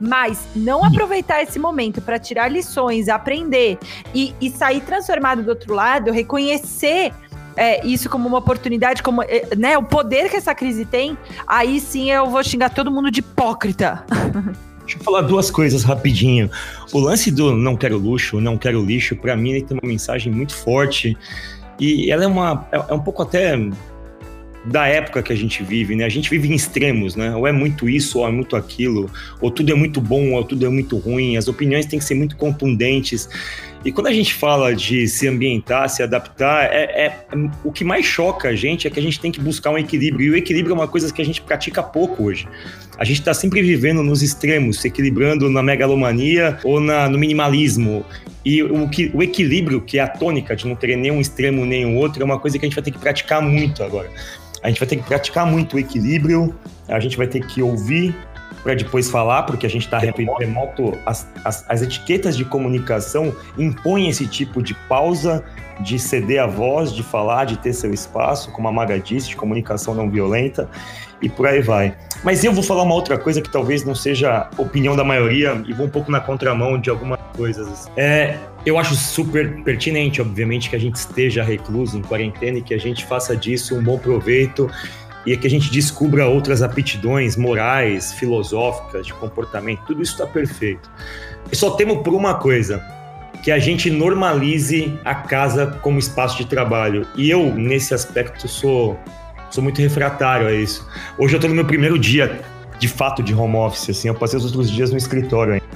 Mas 0.00 0.46
não 0.54 0.84
aproveitar 0.84 1.42
esse 1.42 1.58
momento 1.58 2.00
para 2.00 2.18
tirar 2.18 2.48
lições, 2.48 3.08
aprender 3.08 3.78
e, 4.14 4.34
e 4.40 4.50
sair 4.50 4.80
transformado 4.80 5.42
do 5.42 5.50
outro 5.50 5.74
lado, 5.74 6.12
reconhecer 6.12 7.12
é, 7.56 7.84
isso 7.86 8.08
como 8.10 8.28
uma 8.28 8.38
oportunidade, 8.38 9.02
como 9.02 9.22
é, 9.22 9.48
né, 9.56 9.78
o 9.78 9.82
poder 9.82 10.28
que 10.28 10.36
essa 10.36 10.54
crise 10.54 10.84
tem, 10.84 11.16
aí 11.46 11.80
sim 11.80 12.10
eu 12.10 12.28
vou 12.28 12.42
xingar 12.44 12.70
todo 12.70 12.90
mundo 12.90 13.10
de 13.10 13.20
hipócrita. 13.20 14.04
Deixa 14.80 15.00
eu 15.00 15.02
falar 15.02 15.22
duas 15.22 15.50
coisas 15.50 15.82
rapidinho. 15.82 16.48
O 16.92 17.00
lance 17.00 17.28
do 17.32 17.56
não 17.56 17.76
quero 17.76 17.98
luxo, 17.98 18.40
não 18.40 18.56
quero 18.56 18.84
lixo, 18.84 19.16
para 19.16 19.34
mim 19.34 19.50
ele 19.50 19.62
tem 19.62 19.76
uma 19.82 19.88
mensagem 19.88 20.32
muito 20.32 20.54
forte 20.54 21.16
e 21.80 22.10
ela 22.10 22.22
é 22.22 22.26
uma 22.26 22.68
é, 22.70 22.76
é 22.76 22.94
um 22.94 23.00
pouco 23.00 23.22
até 23.22 23.56
da 24.66 24.86
época 24.86 25.22
que 25.22 25.32
a 25.32 25.36
gente 25.36 25.62
vive, 25.62 25.94
né? 25.94 26.04
A 26.04 26.08
gente 26.08 26.28
vive 26.28 26.48
em 26.48 26.54
extremos, 26.54 27.14
né? 27.14 27.34
Ou 27.34 27.46
é 27.46 27.52
muito 27.52 27.88
isso, 27.88 28.18
ou 28.18 28.28
é 28.28 28.32
muito 28.32 28.56
aquilo, 28.56 29.10
ou 29.40 29.50
tudo 29.50 29.70
é 29.70 29.74
muito 29.74 30.00
bom, 30.00 30.32
ou 30.32 30.44
tudo 30.44 30.66
é 30.66 30.68
muito 30.68 30.96
ruim. 30.98 31.36
As 31.36 31.46
opiniões 31.46 31.86
têm 31.86 31.98
que 31.98 32.04
ser 32.04 32.14
muito 32.14 32.36
contundentes. 32.36 33.28
E 33.84 33.92
quando 33.92 34.08
a 34.08 34.12
gente 34.12 34.34
fala 34.34 34.74
de 34.74 35.06
se 35.06 35.28
ambientar, 35.28 35.88
se 35.88 36.02
adaptar, 36.02 36.64
é, 36.64 37.06
é, 37.06 37.16
o 37.62 37.70
que 37.70 37.84
mais 37.84 38.04
choca 38.04 38.48
a 38.48 38.54
gente 38.54 38.88
é 38.88 38.90
que 38.90 38.98
a 38.98 39.02
gente 39.02 39.20
tem 39.20 39.30
que 39.30 39.40
buscar 39.40 39.70
um 39.70 39.78
equilíbrio. 39.78 40.26
E 40.26 40.30
o 40.30 40.36
equilíbrio 40.36 40.72
é 40.72 40.74
uma 40.74 40.88
coisa 40.88 41.12
que 41.12 41.22
a 41.22 41.24
gente 41.24 41.40
pratica 41.40 41.80
pouco 41.82 42.24
hoje. 42.24 42.48
A 42.98 43.04
gente 43.04 43.20
está 43.20 43.32
sempre 43.32 43.62
vivendo 43.62 44.02
nos 44.02 44.22
extremos, 44.22 44.80
se 44.80 44.88
equilibrando 44.88 45.48
na 45.48 45.62
megalomania 45.62 46.58
ou 46.64 46.80
na, 46.80 47.08
no 47.08 47.18
minimalismo. 47.18 48.04
E 48.44 48.62
o, 48.62 48.88
que, 48.88 49.10
o 49.14 49.22
equilíbrio, 49.22 49.80
que 49.80 49.98
é 49.98 50.02
a 50.02 50.08
tônica 50.08 50.56
de 50.56 50.66
não 50.66 50.74
ter 50.74 50.96
nenhum 50.96 51.20
extremo 51.20 51.64
nem 51.64 51.84
o 51.84 51.94
outro, 51.94 52.22
é 52.22 52.24
uma 52.24 52.38
coisa 52.38 52.58
que 52.58 52.64
a 52.64 52.68
gente 52.68 52.74
vai 52.74 52.82
ter 52.82 52.90
que 52.90 52.98
praticar 52.98 53.42
muito 53.42 53.84
agora. 53.84 54.10
A 54.62 54.68
gente 54.68 54.78
vai 54.78 54.88
ter 54.88 54.96
que 54.96 55.02
praticar 55.02 55.46
muito 55.46 55.76
o 55.76 55.78
equilíbrio, 55.78 56.54
a 56.88 57.00
gente 57.00 57.16
vai 57.16 57.26
ter 57.26 57.46
que 57.46 57.62
ouvir 57.62 58.14
para 58.66 58.74
depois 58.74 59.08
falar, 59.08 59.44
porque 59.44 59.64
a 59.64 59.70
gente 59.70 59.84
está 59.84 59.96
remoto, 59.96 60.98
as, 61.06 61.24
as, 61.44 61.64
as, 61.68 61.82
etiquetas 61.82 62.36
de 62.36 62.44
comunicação 62.44 63.32
impõem 63.56 64.08
esse 64.08 64.26
tipo 64.26 64.60
de 64.60 64.74
pausa, 64.74 65.44
de 65.78 66.00
ceder 66.00 66.42
a 66.42 66.48
voz, 66.48 66.92
de 66.92 67.04
falar, 67.04 67.44
de 67.44 67.56
ter 67.58 67.72
seu 67.72 67.94
espaço, 67.94 68.50
como 68.50 68.66
a 68.66 68.72
Maga 68.72 68.98
disse, 68.98 69.28
de 69.28 69.36
comunicação 69.36 69.94
não 69.94 70.10
violenta, 70.10 70.68
e 71.22 71.28
por 71.28 71.46
aí 71.46 71.62
vai. 71.62 71.96
Mas 72.24 72.42
eu 72.42 72.52
vou 72.52 72.62
falar 72.62 72.82
uma 72.82 72.94
outra 72.94 73.16
coisa 73.16 73.40
que 73.40 73.48
talvez 73.48 73.84
não 73.84 73.94
seja 73.94 74.50
opinião 74.58 74.96
da 74.96 75.04
maioria, 75.04 75.62
e 75.68 75.72
vou 75.72 75.86
um 75.86 75.90
pouco 75.90 76.10
na 76.10 76.18
contramão 76.18 76.76
de 76.76 76.90
algumas 76.90 77.20
coisas. 77.36 77.88
É, 77.96 78.36
eu 78.64 78.76
acho 78.80 78.96
super 78.96 79.62
pertinente, 79.62 80.20
obviamente, 80.20 80.68
que 80.68 80.74
a 80.74 80.80
gente 80.80 80.96
esteja 80.96 81.44
recluso, 81.44 81.96
em 81.96 82.02
quarentena, 82.02 82.58
e 82.58 82.62
que 82.62 82.74
a 82.74 82.78
gente 82.78 83.04
faça 83.04 83.36
disso 83.36 83.76
um 83.76 83.82
bom 83.84 83.96
proveito 83.96 84.68
e 85.26 85.36
que 85.36 85.46
a 85.46 85.50
gente 85.50 85.70
descubra 85.70 86.26
outras 86.26 86.62
aptidões 86.62 87.36
morais, 87.36 88.12
filosóficas, 88.12 89.06
de 89.06 89.12
comportamento, 89.14 89.80
tudo 89.86 90.00
isso 90.02 90.12
está 90.12 90.26
perfeito. 90.26 90.88
Eu 91.50 91.56
só 91.56 91.70
temo 91.72 92.02
por 92.02 92.14
uma 92.14 92.34
coisa, 92.34 92.82
que 93.42 93.50
a 93.50 93.58
gente 93.58 93.90
normalize 93.90 94.98
a 95.04 95.14
casa 95.14 95.78
como 95.82 95.98
espaço 95.98 96.36
de 96.36 96.46
trabalho. 96.46 97.06
E 97.16 97.30
eu, 97.30 97.54
nesse 97.54 97.94
aspecto, 97.94 98.48
sou, 98.48 98.98
sou 99.50 99.62
muito 99.62 99.80
refratário 99.80 100.48
a 100.48 100.52
isso. 100.52 100.86
Hoje 101.18 101.34
eu 101.34 101.38
estou 101.38 101.48
no 101.48 101.54
meu 101.54 101.64
primeiro 101.64 101.98
dia, 101.98 102.40
de 102.78 102.88
fato, 102.88 103.22
de 103.22 103.34
home 103.34 103.56
office, 103.56 103.90
assim, 103.90 104.08
eu 104.08 104.14
passei 104.14 104.38
os 104.38 104.44
outros 104.44 104.70
dias 104.70 104.90
no 104.90 104.96
escritório 104.96 105.54
ainda. 105.54 105.66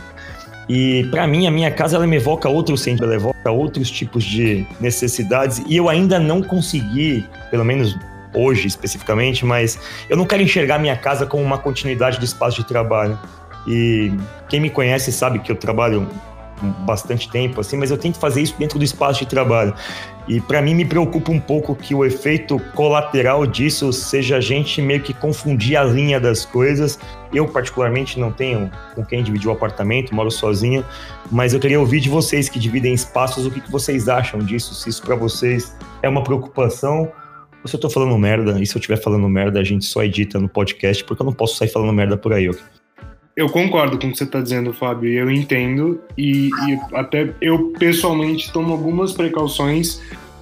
E 0.69 1.05
para 1.11 1.27
mim, 1.27 1.47
a 1.47 1.51
minha 1.51 1.71
casa 1.71 1.97
ela 1.97 2.07
me 2.07 2.17
evoca 2.17 2.49
outros 2.49 2.81
sentimentos, 2.81 3.09
ela 3.09 3.15
evoca 3.15 3.51
outros 3.51 3.91
tipos 3.91 4.23
de 4.23 4.65
necessidades 4.81 5.63
e 5.67 5.77
eu 5.77 5.89
ainda 5.89 6.19
não 6.19 6.43
consegui, 6.43 7.25
pelo 7.51 7.65
menos 7.65 7.97
hoje 8.35 8.67
especificamente, 8.67 9.45
mas 9.45 9.79
eu 10.09 10.17
não 10.17 10.25
quero 10.25 10.43
enxergar 10.43 10.79
minha 10.79 10.97
casa 10.97 11.27
como 11.27 11.43
uma 11.43 11.59
continuidade 11.59 12.19
do 12.19 12.25
espaço 12.25 12.57
de 12.57 12.67
trabalho. 12.67 13.19
E 13.67 14.13
quem 14.49 14.61
me 14.61 14.71
conhece 14.71 15.13
sabe 15.13 15.39
que 15.39 15.53
eu 15.53 15.57
trabalho 15.57 16.09
bastante 16.85 17.29
tempo 17.31 17.61
assim, 17.61 17.77
mas 17.77 17.91
eu 17.91 17.99
tento 17.99 18.19
fazer 18.19 18.43
isso 18.43 18.55
dentro 18.59 18.79
do 18.79 18.85
espaço 18.85 19.21
de 19.21 19.27
trabalho. 19.27 19.75
E 20.29 20.41
para 20.41 20.63
mim 20.63 20.75
me 20.75 20.85
preocupa 20.85 21.33
um 21.33 21.41
pouco 21.41 21.75
que 21.75 21.95
o 21.95 22.05
efeito 22.05 22.59
colateral 22.75 23.47
disso 23.47 23.93
seja 23.93 24.37
a 24.37 24.41
gente 24.41 24.81
meio 24.81 25.01
que 25.01 25.13
confundir 25.13 25.77
a 25.77 25.83
linha 25.83 26.21
das 26.21 26.45
coisas. 26.45 26.99
Eu 27.33 27.49
particularmente 27.49 28.21
não 28.21 28.31
tenho 28.31 28.71
com 28.95 29.05
quem 29.05 29.23
dividir 29.23 29.49
o 29.49 29.53
apartamento, 29.53 30.15
moro 30.15 30.31
sozinho, 30.31 30.85
mas 31.31 31.53
eu 31.53 31.61
queria 31.61 31.81
ouvir 31.81 32.01
de 32.01 32.09
vocês 32.09 32.49
que 32.49 32.59
dividem 32.59 32.93
espaços 32.95 33.47
o 33.47 33.51
que, 33.51 33.61
que 33.61 33.71
vocês 33.71 34.09
acham 34.09 34.41
disso, 34.41 34.75
se 34.75 34.89
isso 34.89 35.03
para 35.03 35.17
vocês 35.17 35.75
é 36.03 36.09
uma 36.09 36.23
preocupação 36.23 37.11
se 37.65 37.77
eu 37.77 37.81
tô 37.81 37.91
falando 37.91 38.17
merda, 38.19 38.61
e 38.61 38.67
se 38.67 38.77
eu 38.77 38.81
estiver 38.81 38.97
falando 38.97 39.29
merda, 39.29 39.61
a 39.61 39.65
gente 39.65 39.85
só 39.85 40.03
edita 40.03 40.39
no 40.39 40.49
podcast, 40.49 41.05
porque 41.05 41.23
eu 41.23 41.27
não 41.27 41.33
posso 41.33 41.57
sair 41.57 41.69
falando 41.69 41.93
merda 41.93 42.17
por 42.17 42.33
aí? 42.33 42.51
Eu 43.37 43.49
concordo 43.49 43.99
com 43.99 44.09
o 44.09 44.11
que 44.11 44.19
você 44.19 44.25
está 44.25 44.41
dizendo, 44.41 44.73
Fábio, 44.73 45.11
eu 45.11 45.31
entendo, 45.31 46.01
e, 46.17 46.49
e, 46.49 46.79
até 46.95 47.33
eu 47.41 47.73
pessoalmente 47.79 48.53
tomo 48.53 48.73
algumas 48.73 49.13
precauções 49.13 50.01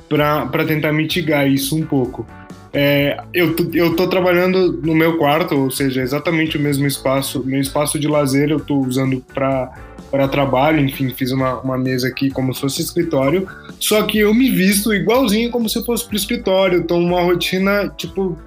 para 0.08 0.64
tentar 0.64 0.92
mitigar 0.92 1.48
isso 1.48 1.76
um 1.76 1.82
pouco. 1.82 2.26
É, 2.72 3.16
eu, 3.32 3.54
eu 3.72 3.96
tô 3.96 4.08
trabalhando 4.08 4.72
no 4.82 4.94
meu 4.94 5.16
quarto, 5.16 5.54
ou 5.54 5.70
seja, 5.70 6.02
exatamente 6.02 6.56
o 6.56 6.60
mesmo 6.60 6.86
espaço, 6.86 7.42
meu 7.44 7.60
espaço 7.60 7.98
de 7.98 8.06
lazer 8.06 8.50
eu 8.50 8.60
tô 8.60 8.78
usando 8.78 9.22
para 9.32 9.72
para 10.10 10.28
trabalho, 10.28 10.80
enfim, 10.80 11.10
fiz 11.10 11.32
uma, 11.32 11.60
uma 11.60 11.76
mesa 11.76 12.08
aqui 12.08 12.30
como 12.30 12.54
se 12.54 12.60
fosse 12.60 12.82
escritório, 12.82 13.46
só 13.78 14.02
que 14.02 14.18
eu 14.18 14.34
me 14.34 14.50
visto 14.50 14.92
igualzinho 14.92 15.50
como 15.50 15.68
se 15.68 15.84
fosse 15.84 16.06
pro 16.06 16.16
escritório, 16.16 16.84
tô 16.84 16.96
uma 16.96 17.20
rotina, 17.20 17.88
tipo, 17.96 18.38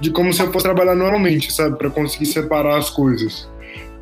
de 0.00 0.10
como 0.10 0.32
se 0.32 0.42
eu 0.42 0.52
fosse 0.52 0.64
trabalhar 0.64 0.94
normalmente, 0.94 1.52
sabe, 1.52 1.76
para 1.76 1.90
conseguir 1.90 2.26
separar 2.26 2.78
as 2.78 2.90
coisas. 2.90 3.48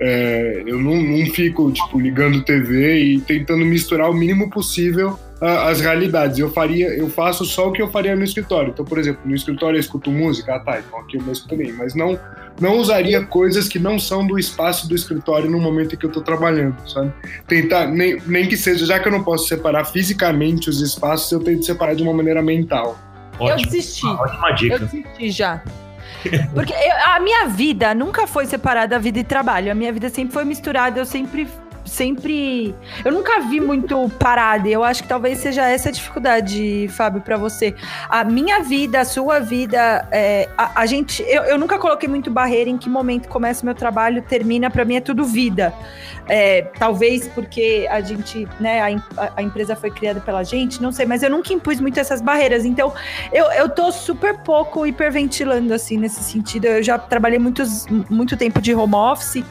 É, 0.00 0.64
eu 0.66 0.80
não, 0.80 1.00
não 1.00 1.26
fico, 1.26 1.70
tipo, 1.70 2.00
ligando 2.00 2.42
TV 2.42 2.98
e 2.98 3.20
tentando 3.20 3.64
misturar 3.64 4.10
o 4.10 4.14
mínimo 4.14 4.50
possível 4.50 5.18
as 5.42 5.80
realidades. 5.80 6.38
Eu 6.38 6.50
faria, 6.50 6.88
eu 6.88 7.08
faço 7.08 7.44
só 7.44 7.68
o 7.68 7.72
que 7.72 7.82
eu 7.82 7.88
faria 7.88 8.14
no 8.14 8.22
escritório. 8.22 8.70
Então, 8.70 8.84
por 8.84 8.98
exemplo, 8.98 9.22
no 9.24 9.34
escritório 9.34 9.76
eu 9.76 9.80
escuto 9.80 10.10
música, 10.10 10.54
ah 10.54 10.60
tá, 10.60 10.78
então 10.78 10.98
aqui 11.00 11.16
eu 11.16 11.22
mesmo 11.22 11.48
também, 11.48 11.72
mas 11.72 11.94
não 11.94 12.18
não 12.60 12.78
usaria 12.78 13.24
coisas 13.24 13.68
que 13.68 13.78
não 13.78 13.98
são 13.98 14.26
do 14.26 14.38
espaço 14.38 14.88
do 14.88 14.94
escritório 14.94 15.50
no 15.50 15.58
momento 15.58 15.94
em 15.94 15.98
que 15.98 16.06
eu 16.06 16.08
estou 16.08 16.22
trabalhando, 16.22 16.76
sabe? 16.88 17.12
Tentar, 17.46 17.86
nem, 17.86 18.20
nem 18.26 18.48
que 18.48 18.56
seja, 18.56 18.86
já 18.86 19.00
que 19.00 19.08
eu 19.08 19.12
não 19.12 19.22
posso 19.22 19.48
separar 19.48 19.84
fisicamente 19.84 20.70
os 20.70 20.80
espaços, 20.80 21.30
eu 21.32 21.40
tento 21.40 21.64
separar 21.64 21.94
de 21.94 22.02
uma 22.02 22.12
maneira 22.12 22.42
mental. 22.42 22.98
Ótimo. 23.38 23.48
Eu 23.48 23.56
desisti. 23.56 24.06
Ótima 24.06 24.50
dica. 24.52 24.74
Eu 24.74 24.78
desisti 24.80 25.30
já. 25.30 25.62
Porque 26.54 26.72
eu, 26.72 27.10
a 27.12 27.20
minha 27.20 27.46
vida 27.46 27.94
nunca 27.94 28.26
foi 28.26 28.46
separada 28.46 28.96
da 28.96 28.98
vida 28.98 29.18
e 29.18 29.24
trabalho. 29.24 29.72
A 29.72 29.74
minha 29.74 29.92
vida 29.92 30.08
sempre 30.08 30.32
foi 30.32 30.44
misturada. 30.44 31.00
Eu 31.00 31.06
sempre 31.06 31.48
sempre. 31.84 32.74
Eu 33.04 33.12
nunca 33.12 33.40
vi 33.40 33.60
muito 33.60 34.08
parada. 34.18 34.68
Eu 34.68 34.84
acho 34.84 35.02
que 35.02 35.08
talvez 35.08 35.38
seja 35.38 35.66
essa 35.66 35.88
a 35.88 35.92
dificuldade, 35.92 36.88
Fábio, 36.88 37.20
para 37.20 37.36
você. 37.36 37.74
A 38.08 38.24
minha 38.24 38.60
vida, 38.60 39.00
a 39.00 39.04
sua 39.04 39.40
vida, 39.40 40.06
é, 40.10 40.48
a, 40.56 40.80
a, 40.80 40.86
gente. 40.86 41.22
Eu, 41.26 41.42
eu 41.44 41.58
nunca 41.58 41.78
coloquei 41.78 42.08
muito 42.08 42.30
barreira 42.30 42.70
em 42.70 42.78
que 42.78 42.88
momento 42.88 43.28
começa 43.28 43.62
o 43.62 43.66
meu 43.66 43.74
trabalho, 43.74 44.22
termina. 44.22 44.70
Para 44.70 44.84
mim 44.84 44.96
é 44.96 45.00
tudo 45.00 45.24
vida. 45.24 45.72
É, 46.28 46.62
talvez 46.78 47.26
porque 47.28 47.86
a 47.90 48.00
gente, 48.00 48.46
né, 48.60 48.80
a, 48.80 49.32
a, 49.36 49.42
empresa 49.42 49.74
foi 49.74 49.90
criada 49.90 50.20
pela 50.20 50.44
gente, 50.44 50.80
não 50.80 50.92
sei, 50.92 51.04
mas 51.04 51.22
eu 51.22 51.28
nunca 51.28 51.52
impus 51.52 51.80
muito 51.80 51.98
essas 51.98 52.20
barreiras. 52.20 52.64
Então, 52.64 52.92
eu, 53.32 53.46
eu 53.52 53.68
tô 53.68 53.90
super 53.90 54.38
pouco 54.38 54.86
hiperventilando, 54.86 55.74
assim, 55.74 55.96
nesse 55.96 56.22
sentido. 56.22 56.66
Eu 56.66 56.82
já 56.82 56.98
trabalhei 56.98 57.38
muitos, 57.38 57.86
muito 58.08 58.36
tempo 58.36 58.60
de 58.60 58.74
home 58.74 58.94
office. 58.94 59.44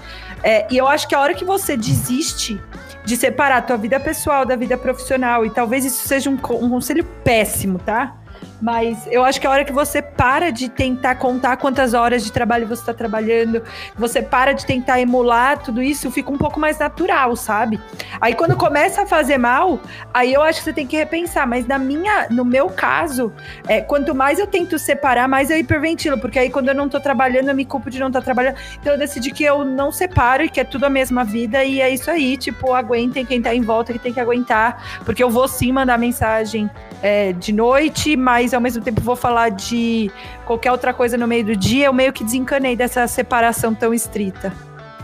É, 0.43 0.67
e 0.71 0.77
eu 0.77 0.87
acho 0.87 1.07
que 1.07 1.15
a 1.15 1.19
hora 1.19 1.33
que 1.33 1.45
você 1.45 1.77
desiste 1.77 2.59
de 3.05 3.17
separar 3.17 3.57
a 3.57 3.61
tua 3.61 3.77
vida 3.77 3.99
pessoal 3.99 4.45
da 4.45 4.55
vida 4.55 4.77
profissional, 4.77 5.45
e 5.45 5.49
talvez 5.49 5.85
isso 5.85 6.07
seja 6.07 6.29
um, 6.29 6.33
um 6.33 6.69
conselho 6.69 7.03
péssimo, 7.23 7.79
tá? 7.79 8.20
Mas 8.61 9.07
eu 9.09 9.25
acho 9.25 9.41
que 9.41 9.47
a 9.47 9.49
hora 9.49 9.65
que 9.65 9.73
você 9.73 10.01
para 10.01 10.51
de 10.51 10.69
tentar 10.69 11.15
contar 11.15 11.57
quantas 11.57 11.93
horas 11.93 12.23
de 12.23 12.31
trabalho 12.31 12.67
você 12.67 12.81
está 12.81 12.93
trabalhando, 12.93 13.63
você 13.95 14.21
para 14.21 14.53
de 14.53 14.65
tentar 14.65 15.01
emular 15.01 15.57
tudo 15.59 15.81
isso, 15.81 16.11
fica 16.11 16.31
um 16.31 16.37
pouco 16.37 16.59
mais 16.59 16.77
natural, 16.77 17.35
sabe? 17.35 17.79
Aí 18.19 18.35
quando 18.35 18.55
começa 18.55 19.01
a 19.01 19.05
fazer 19.05 19.37
mal, 19.37 19.79
aí 20.13 20.31
eu 20.31 20.41
acho 20.43 20.59
que 20.59 20.65
você 20.65 20.73
tem 20.73 20.85
que 20.85 20.95
repensar. 20.95 21.47
Mas 21.47 21.65
na 21.65 21.79
minha, 21.79 22.27
no 22.29 22.45
meu 22.45 22.69
caso, 22.69 23.33
é, 23.67 23.81
quanto 23.81 24.13
mais 24.13 24.37
eu 24.37 24.45
tento 24.45 24.77
separar, 24.77 25.27
mais 25.27 25.49
eu 25.49 25.57
hiperventilo, 25.57 26.19
porque 26.19 26.37
aí 26.37 26.49
quando 26.49 26.69
eu 26.69 26.75
não 26.75 26.87
tô 26.87 26.99
trabalhando, 26.99 27.49
eu 27.49 27.55
me 27.55 27.65
culpo 27.65 27.89
de 27.89 27.99
não 27.99 28.07
estar 28.07 28.19
tá 28.19 28.25
trabalhando. 28.25 28.57
Então 28.79 28.93
eu 28.93 28.99
decidi 28.99 29.31
que 29.31 29.43
eu 29.43 29.65
não 29.65 29.91
separo 29.91 30.43
e 30.43 30.49
que 30.49 30.59
é 30.59 30.63
tudo 30.63 30.85
a 30.85 30.89
mesma 30.89 31.23
vida 31.23 31.63
e 31.63 31.81
é 31.81 31.89
isso 31.89 32.11
aí. 32.11 32.37
Tipo, 32.37 32.73
aguentem 32.73 33.25
quem 33.25 33.41
tá 33.41 33.55
em 33.55 33.61
volta 33.61 33.91
que 33.91 33.99
tem 33.99 34.13
que 34.13 34.19
aguentar, 34.19 35.01
porque 35.03 35.23
eu 35.23 35.29
vou 35.29 35.47
sim 35.47 35.71
mandar 35.71 35.97
mensagem 35.97 36.69
é, 37.01 37.33
de 37.33 37.51
noite, 37.51 38.15
mas 38.15 38.50
ao 38.55 38.61
mesmo 38.61 38.83
tempo 38.83 39.01
vou 39.01 39.15
falar 39.15 39.49
de 39.49 40.11
qualquer 40.45 40.71
outra 40.71 40.93
coisa 40.93 41.17
no 41.17 41.27
meio 41.27 41.45
do 41.45 41.55
dia, 41.55 41.85
eu 41.85 41.93
meio 41.93 42.13
que 42.13 42.23
desencanei 42.23 42.75
dessa 42.75 43.07
separação 43.07 43.73
tão 43.73 43.93
estrita. 43.93 44.53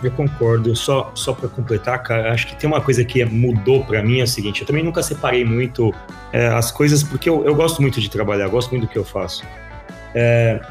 Eu 0.04 0.12
concordo. 0.12 0.76
Só, 0.76 1.12
só 1.16 1.34
para 1.34 1.50
completar, 1.50 2.02
cara, 2.04 2.32
acho 2.32 2.48
que 2.48 2.56
tem 2.56 2.70
uma 2.70 2.82
coisa 2.82 3.04
que 3.04 3.24
mudou 3.26 3.84
para 3.84 4.02
mim 4.04 4.20
é 4.20 4.24
o 4.24 4.28
seguinte: 4.28 4.62
eu 4.62 4.68
também 4.68 4.84
nunca 4.84 5.02
separei 5.02 5.44
muito 5.44 5.94
é, 6.32 6.48
as 6.48 6.72
coisas, 6.72 7.04
porque 7.04 7.30
eu, 7.30 7.44
eu 7.46 7.56
gosto 7.56 7.82
muito 7.82 8.00
de 8.00 8.10
trabalhar, 8.10 8.48
gosto 8.48 8.72
muito 8.72 8.88
do 8.88 8.90
que 8.90 8.98
eu 8.98 9.06
faço. 9.06 9.44
É, 10.14 10.62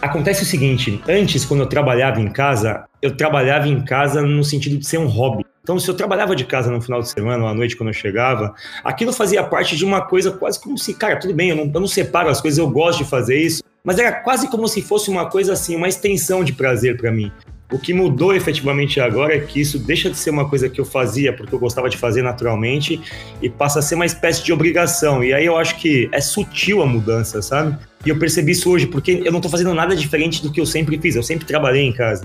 acontece 0.00 0.42
o 0.42 0.46
seguinte: 0.46 1.02
antes, 1.08 1.44
quando 1.44 1.60
eu 1.60 1.66
trabalhava 1.66 2.20
em 2.20 2.30
casa, 2.30 2.87
eu 3.00 3.16
trabalhava 3.16 3.68
em 3.68 3.80
casa 3.84 4.22
no 4.22 4.42
sentido 4.42 4.78
de 4.78 4.86
ser 4.86 4.98
um 4.98 5.06
hobby. 5.06 5.44
Então, 5.62 5.78
se 5.78 5.88
eu 5.88 5.94
trabalhava 5.94 6.34
de 6.34 6.44
casa 6.44 6.70
no 6.70 6.80
final 6.80 7.02
de 7.02 7.10
semana 7.10 7.44
ou 7.44 7.48
à 7.48 7.54
noite 7.54 7.76
quando 7.76 7.90
eu 7.90 7.94
chegava, 7.94 8.54
aquilo 8.82 9.12
fazia 9.12 9.44
parte 9.44 9.76
de 9.76 9.84
uma 9.84 10.00
coisa 10.00 10.30
quase 10.30 10.58
como 10.58 10.78
se, 10.78 10.94
cara, 10.94 11.16
tudo 11.16 11.34
bem, 11.34 11.50
eu 11.50 11.56
não, 11.56 11.70
eu 11.72 11.80
não 11.80 11.86
separo 11.86 12.30
as 12.30 12.40
coisas, 12.40 12.58
eu 12.58 12.70
gosto 12.70 13.04
de 13.04 13.10
fazer 13.10 13.38
isso, 13.38 13.62
mas 13.84 13.98
era 13.98 14.12
quase 14.12 14.48
como 14.48 14.66
se 14.66 14.80
fosse 14.80 15.10
uma 15.10 15.26
coisa 15.26 15.52
assim, 15.52 15.76
uma 15.76 15.88
extensão 15.88 16.42
de 16.42 16.54
prazer 16.54 16.96
para 16.96 17.12
mim. 17.12 17.30
O 17.70 17.78
que 17.78 17.92
mudou 17.92 18.34
efetivamente 18.34 18.98
agora 18.98 19.36
é 19.36 19.40
que 19.40 19.60
isso 19.60 19.78
deixa 19.78 20.08
de 20.08 20.16
ser 20.16 20.30
uma 20.30 20.48
coisa 20.48 20.70
que 20.70 20.80
eu 20.80 20.86
fazia 20.86 21.34
porque 21.34 21.54
eu 21.54 21.58
gostava 21.58 21.90
de 21.90 21.98
fazer 21.98 22.22
naturalmente 22.22 22.98
e 23.42 23.50
passa 23.50 23.80
a 23.80 23.82
ser 23.82 23.94
uma 23.94 24.06
espécie 24.06 24.42
de 24.42 24.54
obrigação. 24.54 25.22
E 25.22 25.34
aí 25.34 25.44
eu 25.44 25.54
acho 25.54 25.76
que 25.76 26.08
é 26.10 26.20
sutil 26.20 26.82
a 26.82 26.86
mudança, 26.86 27.42
sabe? 27.42 27.76
E 28.06 28.08
eu 28.08 28.18
percebi 28.18 28.52
isso 28.52 28.70
hoje 28.70 28.86
porque 28.86 29.20
eu 29.22 29.30
não 29.30 29.40
tô 29.40 29.50
fazendo 29.50 29.74
nada 29.74 29.94
diferente 29.94 30.42
do 30.42 30.50
que 30.50 30.58
eu 30.58 30.64
sempre 30.64 30.98
fiz. 30.98 31.14
Eu 31.14 31.22
sempre 31.22 31.44
trabalhei 31.44 31.82
em 31.82 31.92
casa, 31.92 32.24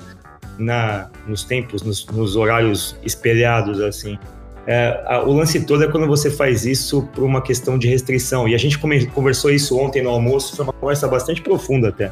na, 0.58 1.10
nos 1.28 1.44
tempos, 1.44 1.82
nos, 1.82 2.06
nos 2.08 2.36
horários 2.36 2.96
espelhados, 3.04 3.80
assim. 3.82 4.18
É, 4.66 5.04
a, 5.06 5.24
o 5.24 5.34
lance 5.34 5.66
todo 5.66 5.84
é 5.84 5.88
quando 5.88 6.08
você 6.08 6.32
faz 6.32 6.66
isso 6.66 7.04
por 7.14 7.24
uma 7.24 7.42
questão 7.42 7.78
de 7.78 7.88
restrição. 7.88 8.48
E 8.48 8.56
a 8.56 8.58
gente 8.58 8.78
come, 8.78 9.06
conversou 9.08 9.52
isso 9.52 9.78
ontem 9.78 10.02
no 10.02 10.10
almoço, 10.10 10.56
foi 10.56 10.66
uma 10.66 10.74
conversa 10.74 11.08
bastante 11.08 11.42
profunda 11.42 11.90
até. 11.90 12.12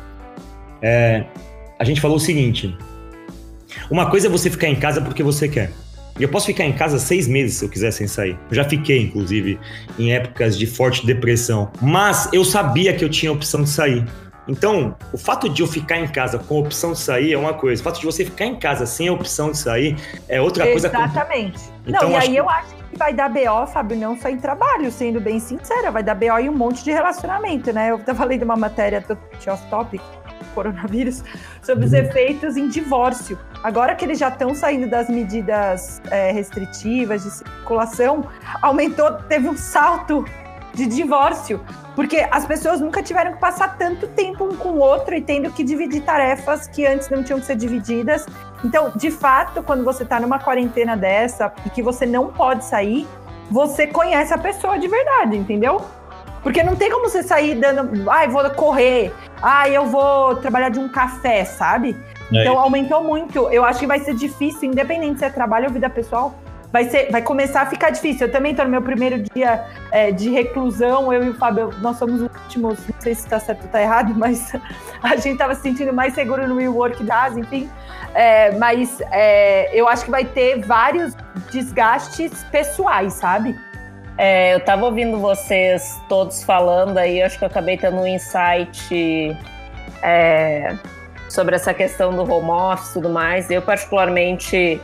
É, 0.82 1.26
a 1.80 1.84
gente 1.84 2.02
falou 2.02 2.18
o 2.18 2.20
seguinte: 2.20 2.76
uma 3.90 4.10
coisa 4.10 4.28
é 4.28 4.30
você 4.30 4.50
ficar 4.50 4.68
em 4.68 4.76
casa 4.76 5.02
porque 5.02 5.24
você 5.24 5.48
quer. 5.48 5.72
E 6.20 6.24
eu 6.24 6.30
posso 6.30 6.46
ficar 6.46 6.66
em 6.66 6.74
casa 6.74 7.00
seis 7.00 7.28
meses 7.28 7.58
se 7.58 7.66
eu 7.66 7.70
quiser 7.70 7.92
sem 7.92 8.06
sair. 8.06 8.38
Eu 8.50 8.56
já 8.56 8.64
fiquei, 8.64 9.02
inclusive, 9.02 9.58
em 9.98 10.14
épocas 10.14 10.58
de 10.58 10.66
forte 10.66 11.06
depressão. 11.06 11.72
Mas 11.82 12.30
eu 12.34 12.44
sabia 12.44 12.94
que 12.94 13.04
eu 13.04 13.10
tinha 13.10 13.32
a 13.32 13.34
opção 13.34 13.64
de 13.64 13.70
sair. 13.70 14.06
Então, 14.48 14.96
o 15.14 15.18
fato 15.18 15.48
de 15.48 15.62
eu 15.62 15.68
ficar 15.68 15.98
em 15.98 16.08
casa 16.08 16.40
com 16.40 16.58
a 16.58 16.60
opção 16.62 16.94
de 16.94 17.00
sair 17.00 17.34
é 17.34 17.38
uma 17.38 17.54
coisa. 17.54 17.82
O 17.82 17.84
fato 17.84 18.00
de 18.00 18.06
você 18.06 18.26
ficar 18.26 18.46
em 18.46 18.56
casa 18.58 18.86
sem 18.86 19.08
a 19.08 19.14
opção 19.14 19.52
de 19.52 19.58
sair 19.58 19.96
é 20.28 20.42
outra 20.42 20.68
Exatamente. 20.70 21.14
coisa. 21.14 21.20
Exatamente. 21.20 21.60
Então, 21.86 22.04
não, 22.04 22.12
e 22.12 22.16
acho 22.16 22.28
aí 22.28 22.34
que- 22.34 22.40
eu 22.40 22.50
acho 22.50 22.76
que 22.76 22.98
vai 22.98 23.14
dar 23.14 23.30
BO, 23.30 23.68
Fábio, 23.68 23.98
não 23.98 24.18
só 24.20 24.30
em 24.30 24.38
trabalho, 24.38 24.92
sendo 24.92 25.22
bem 25.22 25.40
sincera, 25.40 25.92
vai 25.92 26.04
dar 26.04 26.16
BO 26.16 26.40
em 26.40 26.50
um 26.50 26.54
monte 26.58 26.84
de 26.84 26.92
relacionamento, 26.92 27.72
né? 27.72 27.92
Eu 27.92 28.00
tava 28.00 28.26
lendo 28.26 28.44
uma 28.44 28.56
matéria 28.56 29.00
do 29.02 29.18
Off 29.52 29.64
Topic, 29.70 30.02
coronavírus, 30.56 31.24
sobre 31.62 31.86
os 31.86 31.94
efeitos 31.94 32.58
em 32.58 32.68
divórcio. 32.68 33.40
Agora 33.64 33.96
que 33.96 34.04
eles 34.04 34.20
já 34.20 34.28
estão 34.28 34.54
saindo 34.54 34.88
das 34.88 35.08
medidas 35.08 36.02
é, 36.10 36.32
restritivas 36.32 37.24
de 37.24 37.32
circulação, 37.32 38.28
aumentou, 38.62 39.14
teve 39.30 39.48
um 39.48 39.56
salto 39.56 40.26
de 40.74 40.86
divórcio. 40.86 41.60
Porque 41.96 42.26
as 42.32 42.46
pessoas 42.46 42.80
nunca 42.80 43.04
tiveram 43.04 43.34
que 43.34 43.40
passar 43.40 43.78
tanto 43.78 44.08
tempo 44.08 44.46
um 44.46 44.56
com 44.56 44.70
o 44.70 44.80
outro 44.80 45.14
e 45.14 45.22
tendo 45.22 45.52
que 45.52 45.64
dividir 45.64 46.02
tarefas 46.02 46.68
que 46.68 46.86
antes 46.86 47.10
não 47.10 47.24
tinham 47.24 47.40
que 47.40 47.46
ser 47.46 47.56
divididas. 47.56 48.26
Então, 48.64 48.92
de 48.96 49.12
fato, 49.12 49.62
quando 49.62 49.84
você 49.84 50.06
tá 50.06 50.20
numa 50.20 50.40
quarentena 50.40 50.96
dessa 50.96 51.52
e 51.66 51.70
que 51.70 51.82
você 51.82 52.06
não 52.06 52.28
pode 52.28 52.64
sair, 52.66 53.08
você 53.50 53.86
conhece 53.86 54.34
a 54.34 54.38
pessoa 54.38 54.80
de 54.80 54.88
verdade, 54.88 55.36
entendeu? 55.36 55.82
Porque 56.42 56.64
não 56.64 56.76
tem 56.76 56.90
como 56.90 57.08
você 57.08 57.22
sair 57.22 57.56
dando, 57.56 58.10
ai, 58.10 58.28
vou 58.28 58.50
correr, 58.52 59.14
ai, 59.42 59.76
eu 59.76 59.86
vou 59.86 60.36
trabalhar 60.38 60.70
de 60.70 60.80
um 60.80 60.90
café, 60.90 61.46
sabe? 61.46 61.96
É. 62.34 62.42
Então 62.42 62.58
aumentou 62.58 63.04
muito. 63.04 63.50
Eu 63.50 63.64
acho 63.64 63.80
que 63.80 63.88
vai 63.88 64.00
ser 64.00 64.16
difícil, 64.16 64.70
independente 64.70 65.20
se 65.20 65.26
é 65.26 65.30
trabalho 65.30 65.68
ou 65.68 65.72
vida 65.72 65.90
pessoal, 65.90 66.34
vai, 66.72 66.86
ser, 66.86 67.12
vai 67.12 67.22
começar 67.22 67.62
a 67.62 67.66
ficar 67.66 67.90
difícil. 67.90 68.28
Eu 68.28 68.32
também 68.32 68.56
tô 68.56 68.64
no 68.64 68.70
meu 68.70 68.82
primeiro 68.82 69.22
dia 69.34 69.66
é, 69.92 70.12
de 70.12 70.30
reclusão, 70.30 71.12
eu 71.12 71.24
e 71.24 71.30
o 71.30 71.34
Fábio, 71.36 71.72
nós 71.80 71.98
somos 71.98 72.22
os 72.22 72.30
últimos, 72.44 72.80
não 72.88 73.02
sei 73.02 73.14
se 73.14 73.28
tá 73.28 73.40
certo 73.40 73.64
ou 73.64 73.70
tá 73.70 73.82
errado, 73.82 74.14
mas 74.18 74.54
a 75.02 75.16
gente 75.16 75.38
tava 75.38 75.56
se 75.56 75.62
sentindo 75.62 75.94
mais 75.94 76.14
seguro 76.14 76.48
no 76.48 76.56
WeWork 76.56 77.04
das, 77.04 77.38
enfim. 77.38 77.70
É, 78.14 78.52
mas 78.52 79.02
é, 79.12 79.70
eu 79.78 79.88
acho 79.88 80.06
que 80.06 80.12
vai 80.12 80.26
ter 80.26 80.60
vários 80.62 81.16
desgastes 81.52 82.44
pessoais, 82.46 83.14
sabe? 83.14 83.58
É, 84.18 84.54
eu 84.54 84.60
tava 84.60 84.86
ouvindo 84.86 85.18
vocês 85.18 86.00
todos 86.08 86.44
falando 86.44 86.98
aí, 86.98 87.24
acho 87.24 87.40
que 87.40 87.44
eu 87.44 87.48
acabei 87.48 87.78
tendo 87.78 87.98
um 87.98 88.08
insight 88.08 89.36
é, 90.04 90.76
sobre 91.30 91.56
essa 91.56 91.74
questão 91.74 92.12
do 92.14 92.30
home 92.30 92.50
office 92.50 92.90
e 92.90 92.94
tudo 92.94 93.10
mais. 93.10 93.50
Eu, 93.50 93.62
particularmente, 93.62 94.82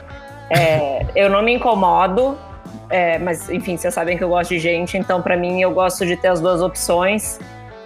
é, 0.49 1.05
eu 1.15 1.29
não 1.29 1.41
me 1.41 1.53
incomodo, 1.53 2.37
é, 2.89 3.17
mas 3.17 3.49
enfim, 3.49 3.77
vocês 3.77 3.93
sabem 3.93 4.17
que 4.17 4.23
eu 4.23 4.29
gosto 4.29 4.49
de 4.49 4.59
gente, 4.59 4.97
então 4.97 5.21
para 5.21 5.35
mim 5.35 5.61
eu 5.61 5.71
gosto 5.71 6.05
de 6.05 6.15
ter 6.15 6.29
as 6.29 6.39
duas 6.39 6.61
opções. 6.61 7.39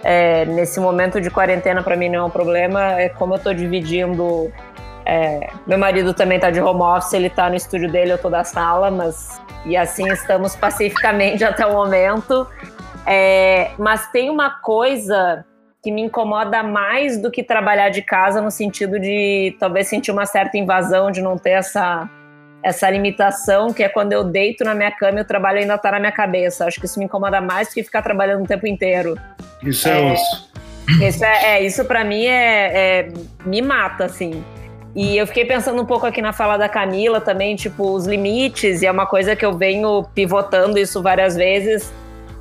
É, 0.04 0.44
nesse 0.46 0.80
momento 0.80 1.20
de 1.20 1.30
quarentena, 1.30 1.82
para 1.82 1.96
mim 1.96 2.08
não 2.08 2.18
é 2.20 2.24
um 2.24 2.30
problema, 2.30 3.00
é 3.00 3.08
como 3.08 3.34
eu 3.34 3.38
tô 3.38 3.52
dividindo. 3.52 4.52
é, 5.04 5.48
meu 5.66 5.78
marido 5.78 6.12
também 6.14 6.38
tá 6.38 6.50
de 6.50 6.60
home 6.60 6.82
office, 6.82 7.12
ele 7.12 7.30
tá 7.30 7.48
no 7.48 7.56
estúdio 7.56 7.90
dele, 7.90 8.12
eu 8.12 8.18
tô 8.18 8.28
da 8.28 8.44
sala, 8.44 8.90
mas 8.90 9.40
e 9.64 9.76
assim 9.76 10.08
estamos 10.08 10.56
pacificamente 10.56 11.42
até 11.44 11.66
o 11.66 11.72
momento. 11.72 12.46
É, 13.06 13.70
mas 13.78 14.10
tem 14.12 14.30
uma 14.30 14.50
coisa 14.50 15.44
que 15.82 15.90
me 15.90 16.02
incomoda 16.02 16.62
mais 16.62 17.20
do 17.20 17.30
que 17.30 17.42
trabalhar 17.42 17.88
de 17.88 18.02
casa, 18.02 18.40
no 18.40 18.50
sentido 18.50 19.00
de 19.00 19.56
talvez 19.58 19.88
sentir 19.88 20.12
uma 20.12 20.24
certa 20.24 20.56
invasão, 20.56 21.10
de 21.10 21.20
não 21.20 21.36
ter 21.36 21.50
essa, 21.50 22.08
essa 22.62 22.88
limitação, 22.88 23.72
que 23.72 23.82
é 23.82 23.88
quando 23.88 24.12
eu 24.12 24.24
deito 24.24 24.64
na 24.64 24.74
minha 24.74 24.90
cama 24.90 25.18
e 25.18 25.22
o 25.22 25.24
trabalho 25.24 25.58
ainda 25.58 25.76
tá 25.76 25.90
na 25.90 25.98
minha 25.98 26.12
cabeça. 26.12 26.64
Acho 26.64 26.78
que 26.78 26.86
isso 26.86 26.98
me 26.98 27.06
incomoda 27.06 27.40
mais 27.40 27.68
do 27.68 27.74
que 27.74 27.82
ficar 27.82 28.02
trabalhando 28.02 28.44
o 28.44 28.46
tempo 28.46 28.66
inteiro. 28.66 29.18
Isso 29.62 29.88
é, 29.88 30.12
osso. 30.12 30.50
Isso, 31.00 31.24
é, 31.24 31.44
é, 31.44 31.62
isso 31.62 31.84
para 31.84 32.04
mim 32.04 32.26
é, 32.26 32.70
é- 32.74 33.12
me 33.44 33.60
mata, 33.62 34.04
assim. 34.04 34.44
E 34.94 35.16
eu 35.16 35.26
fiquei 35.26 35.44
pensando 35.44 35.80
um 35.80 35.86
pouco 35.86 36.06
aqui 36.06 36.20
na 36.20 36.32
fala 36.32 36.56
da 36.56 36.68
Camila 36.68 37.20
também, 37.20 37.56
tipo, 37.56 37.92
os 37.92 38.06
limites, 38.06 38.82
e 38.82 38.86
é 38.86 38.90
uma 38.90 39.06
coisa 39.06 39.34
que 39.34 39.44
eu 39.44 39.54
venho 39.56 40.04
pivotando 40.14 40.78
isso 40.78 41.02
várias 41.02 41.34
vezes. 41.34 41.92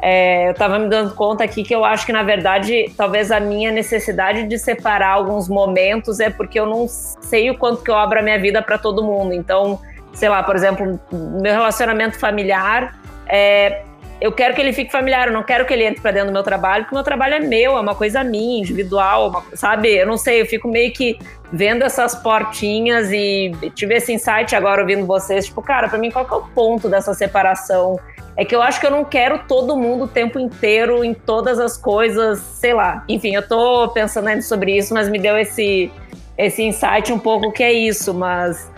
É, 0.02 0.50
eu 0.50 0.54
tava 0.56 0.80
me 0.80 0.90
dando 0.90 1.14
conta 1.14 1.44
aqui 1.44 1.64
que 1.64 1.74
eu 1.74 1.86
acho 1.86 2.06
que, 2.06 2.12
na 2.12 2.24
verdade, 2.24 2.92
talvez 2.98 3.32
a 3.32 3.40
minha 3.40 3.72
necessidade 3.72 4.48
de 4.48 4.58
separar 4.58 5.12
alguns 5.12 5.48
momentos 5.48 6.20
é 6.20 6.30
porque 6.30 6.60
eu 6.60 6.66
não 6.66 6.88
sei 6.88 7.52
o 7.52 7.58
quanto 7.58 7.84
que 7.84 7.92
eu 7.92 7.96
abro 7.96 8.20
a 8.20 8.22
minha 8.22 8.40
vida 8.40 8.62
para 8.62 8.78
todo 8.80 9.04
mundo. 9.04 9.32
Então, 9.32 9.80
sei 10.14 10.30
lá, 10.30 10.44
por 10.44 10.56
exemplo, 10.56 11.00
meu 11.12 11.54
relacionamento 11.54 12.20
familiar, 12.20 13.00
é, 13.28 13.84
eu 14.22 14.32
quero 14.32 14.54
que 14.54 14.62
ele 14.62 14.72
fique 14.72 14.92
familiar, 14.92 15.28
eu 15.30 15.34
não 15.34 15.42
quero 15.42 15.66
que 15.66 15.74
ele 15.74 15.84
entre 15.84 16.00
para 16.00 16.12
dentro 16.12 16.28
do 16.30 16.34
meu 16.34 16.44
trabalho, 16.44 16.84
porque 16.84 16.94
o 16.94 16.98
meu 16.98 17.04
trabalho 17.04 17.34
é 17.34 17.40
meu, 17.40 17.76
é 17.76 17.82
uma 17.82 17.96
coisa 17.96 18.24
minha, 18.24 18.60
individual, 18.60 19.30
uma- 19.30 19.44
sabe? 19.56 19.90
Eu 19.96 20.06
não 20.06 20.16
sei, 20.16 20.42
eu 20.42 20.46
fico 20.46 20.68
meio 20.68 20.94
que 20.94 21.18
vendo 21.52 21.84
essas 21.84 22.14
portinhas 22.14 23.12
e 23.12 23.52
tive 23.74 23.96
esse 23.96 24.14
insight 24.14 24.56
agora 24.56 24.82
ouvindo 24.82 25.08
vocês, 25.08 25.48
tipo, 25.48 25.62
cara, 25.62 25.90
para 25.90 25.98
mim 25.98 26.12
qual 26.12 26.24
que 26.26 26.34
é 26.34 26.38
o 26.38 26.44
ponto 26.44 26.88
dessa 26.88 27.16
separação? 27.16 28.00
É 28.38 28.46
que 28.46 28.56
eu 28.56 28.62
acho 28.62 28.80
que 28.80 28.86
eu 28.86 28.92
não 28.92 29.04
quero 29.04 29.40
todo 29.48 29.76
mundo 29.76 30.06
o 30.06 30.08
tempo 30.08 30.40
inteiro 30.40 31.04
em 31.04 31.14
todas 31.14 31.60
as 31.60 31.76
coisas, 31.76 32.40
sei 32.40 32.74
lá. 32.74 33.04
Enfim, 33.10 33.36
eu 33.36 33.46
tô 33.46 33.90
pensando 33.90 34.28
ainda 34.28 34.42
sobre 34.44 34.78
isso, 34.78 34.94
mas 34.94 35.10
me 35.10 35.18
deu 35.20 35.38
esse 35.38 35.92
esse 36.38 36.64
insight 36.64 37.12
um 37.12 37.20
pouco 37.20 37.52
que 37.52 37.62
é 37.62 37.72
isso, 37.74 38.14
mas 38.14 38.71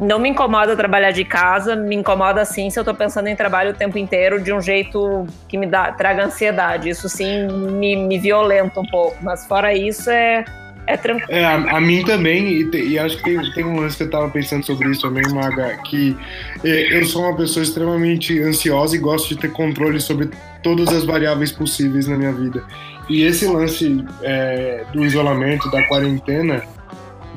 não 0.00 0.18
me 0.18 0.28
incomoda 0.28 0.76
trabalhar 0.76 1.10
de 1.10 1.24
casa, 1.24 1.74
me 1.74 1.96
incomoda 1.96 2.44
sim 2.44 2.70
se 2.70 2.78
eu 2.78 2.84
tô 2.84 2.94
pensando 2.94 3.26
em 3.28 3.34
trabalho 3.36 3.70
o 3.70 3.74
tempo 3.74 3.98
inteiro 3.98 4.40
de 4.40 4.52
um 4.52 4.60
jeito 4.60 5.26
que 5.48 5.58
me 5.58 5.66
dá, 5.66 5.90
traga 5.92 6.24
ansiedade. 6.24 6.88
Isso 6.88 7.08
sim 7.08 7.48
me, 7.48 7.96
me 7.96 8.18
violenta 8.18 8.80
um 8.80 8.86
pouco, 8.86 9.16
mas 9.22 9.46
fora 9.46 9.74
isso 9.74 10.08
é, 10.08 10.44
é 10.86 10.96
tranquilo. 10.96 11.30
É, 11.32 11.44
a, 11.44 11.54
a 11.54 11.80
mim 11.80 12.04
também, 12.04 12.48
e, 12.48 12.70
te- 12.70 12.82
e 12.82 12.98
acho 12.98 13.16
que 13.18 13.24
tem, 13.24 13.52
tem 13.52 13.64
um 13.64 13.80
lance 13.80 13.96
que 13.96 14.04
eu 14.04 14.10
tava 14.10 14.28
pensando 14.28 14.64
sobre 14.64 14.88
isso 14.90 15.02
também, 15.02 15.24
Maga, 15.32 15.76
que 15.84 16.16
eh, 16.64 16.96
eu 16.96 17.04
sou 17.04 17.22
uma 17.22 17.36
pessoa 17.36 17.62
extremamente 17.64 18.40
ansiosa 18.40 18.94
e 18.94 18.98
gosto 19.00 19.28
de 19.30 19.36
ter 19.40 19.50
controle 19.52 20.00
sobre 20.00 20.30
todas 20.62 20.88
as 20.88 21.04
variáveis 21.04 21.50
possíveis 21.50 22.06
na 22.06 22.16
minha 22.16 22.32
vida. 22.32 22.62
E 23.08 23.22
esse 23.24 23.46
lance 23.46 24.04
eh, 24.22 24.84
do 24.92 25.04
isolamento, 25.04 25.68
da 25.70 25.82
quarentena, 25.88 26.62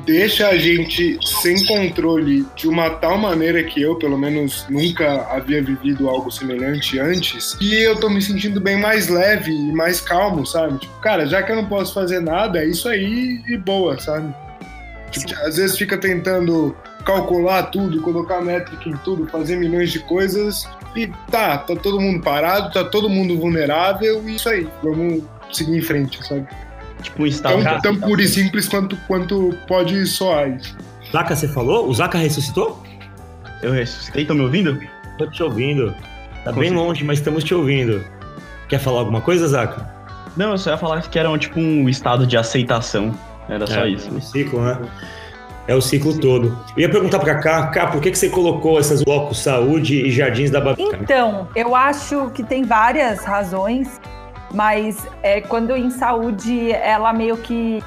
deixa 0.04 0.48
a 0.48 0.56
gente 0.56 1.18
sem 1.22 1.64
controle 1.66 2.44
de 2.56 2.68
uma 2.68 2.90
tal 2.90 3.18
maneira 3.18 3.62
que 3.62 3.80
eu, 3.80 3.96
pelo 3.96 4.18
menos, 4.18 4.66
nunca 4.68 5.26
havia 5.30 5.62
vivido 5.62 6.08
algo 6.08 6.30
semelhante 6.30 6.98
antes. 6.98 7.56
E 7.60 7.74
eu 7.74 7.96
tô 7.98 8.08
me 8.08 8.20
sentindo 8.20 8.60
bem 8.60 8.78
mais 8.78 9.08
leve 9.08 9.52
e 9.52 9.72
mais 9.72 10.00
calmo, 10.00 10.46
sabe? 10.46 10.78
Tipo, 10.78 11.00
cara, 11.00 11.26
já 11.26 11.42
que 11.42 11.52
eu 11.52 11.56
não 11.56 11.66
posso 11.66 11.94
fazer 11.94 12.20
nada, 12.20 12.60
é 12.60 12.66
isso 12.66 12.88
aí 12.88 13.42
e 13.46 13.56
boa, 13.56 13.98
sabe? 13.98 14.34
Tipo, 15.10 15.34
às 15.42 15.56
vezes 15.56 15.76
fica 15.76 15.98
tentando 15.98 16.74
calcular 17.04 17.64
tudo, 17.64 18.00
colocar 18.00 18.40
métrica 18.40 18.88
em 18.88 18.96
tudo, 18.98 19.26
fazer 19.26 19.56
milhões 19.56 19.90
de 19.90 19.98
coisas 20.00 20.68
e 20.94 21.06
tá, 21.30 21.58
tá 21.58 21.76
todo 21.76 22.00
mundo 22.00 22.22
parado, 22.22 22.72
tá 22.72 22.84
todo 22.84 23.08
mundo 23.08 23.38
vulnerável 23.38 24.22
e 24.28 24.36
isso 24.36 24.48
aí, 24.48 24.68
vamos 24.82 25.22
seguir 25.52 25.78
em 25.78 25.82
frente, 25.82 26.24
sabe? 26.26 26.46
Tipo 27.02 27.24
um 27.24 27.30
Tão, 27.30 27.40
tão 27.40 27.58
aceitação. 27.60 27.96
puro 27.96 28.20
e 28.20 28.28
simples 28.28 28.68
quanto, 28.68 28.96
quanto 29.06 29.54
pode 29.66 30.06
soar 30.06 30.48
isso. 30.50 30.76
Zaca, 31.10 31.34
você 31.36 31.48
falou? 31.48 31.88
O 31.88 31.94
Zaca 31.94 32.16
ressuscitou? 32.18 32.82
Eu 33.62 33.72
ressuscitei, 33.72 34.22
estão 34.22 34.36
me 34.36 34.42
ouvindo? 34.42 34.80
Tô 35.18 35.26
te 35.26 35.42
ouvindo. 35.42 35.94
Tá 36.44 36.52
Com 36.52 36.60
bem 36.60 36.68
certeza. 36.70 36.74
longe, 36.74 37.04
mas 37.04 37.18
estamos 37.18 37.44
te 37.44 37.54
ouvindo. 37.54 38.04
Quer 38.68 38.78
falar 38.78 39.00
alguma 39.00 39.20
coisa, 39.20 39.46
Zaca? 39.46 39.86
Não, 40.36 40.52
eu 40.52 40.58
só 40.58 40.70
ia 40.70 40.78
falar 40.78 41.02
que 41.02 41.18
era 41.18 41.30
um, 41.30 41.36
tipo 41.36 41.60
um 41.60 41.88
estado 41.88 42.26
de 42.26 42.36
aceitação. 42.36 43.14
Era 43.48 43.66
só 43.66 43.80
é, 43.80 43.90
isso. 43.90 44.08
É 44.08 44.12
o 44.12 44.20
ciclo, 44.22 44.60
né? 44.62 44.78
É 45.68 45.74
o 45.74 45.80
ciclo 45.80 46.18
todo. 46.18 46.58
Eu 46.76 46.82
ia 46.82 46.88
perguntar 46.88 47.18
pra 47.20 47.36
cá, 47.36 47.66
cá, 47.68 47.86
por 47.86 48.00
que, 48.00 48.10
que 48.10 48.18
você 48.18 48.28
colocou 48.28 48.80
esses 48.80 49.02
blocos 49.04 49.38
saúde 49.38 50.06
e 50.06 50.10
jardins 50.10 50.50
da 50.50 50.60
Babica? 50.60 50.98
Então, 51.00 51.46
eu 51.54 51.76
acho 51.76 52.30
que 52.30 52.42
tem 52.42 52.64
várias 52.64 53.24
razões, 53.24 54.00
mas 54.52 55.06
é, 55.22 55.40
quando 55.40 55.74
em 55.76 55.90
saúde 55.90 56.72
ela 56.72 57.12
meio 57.12 57.36
que 57.36 57.82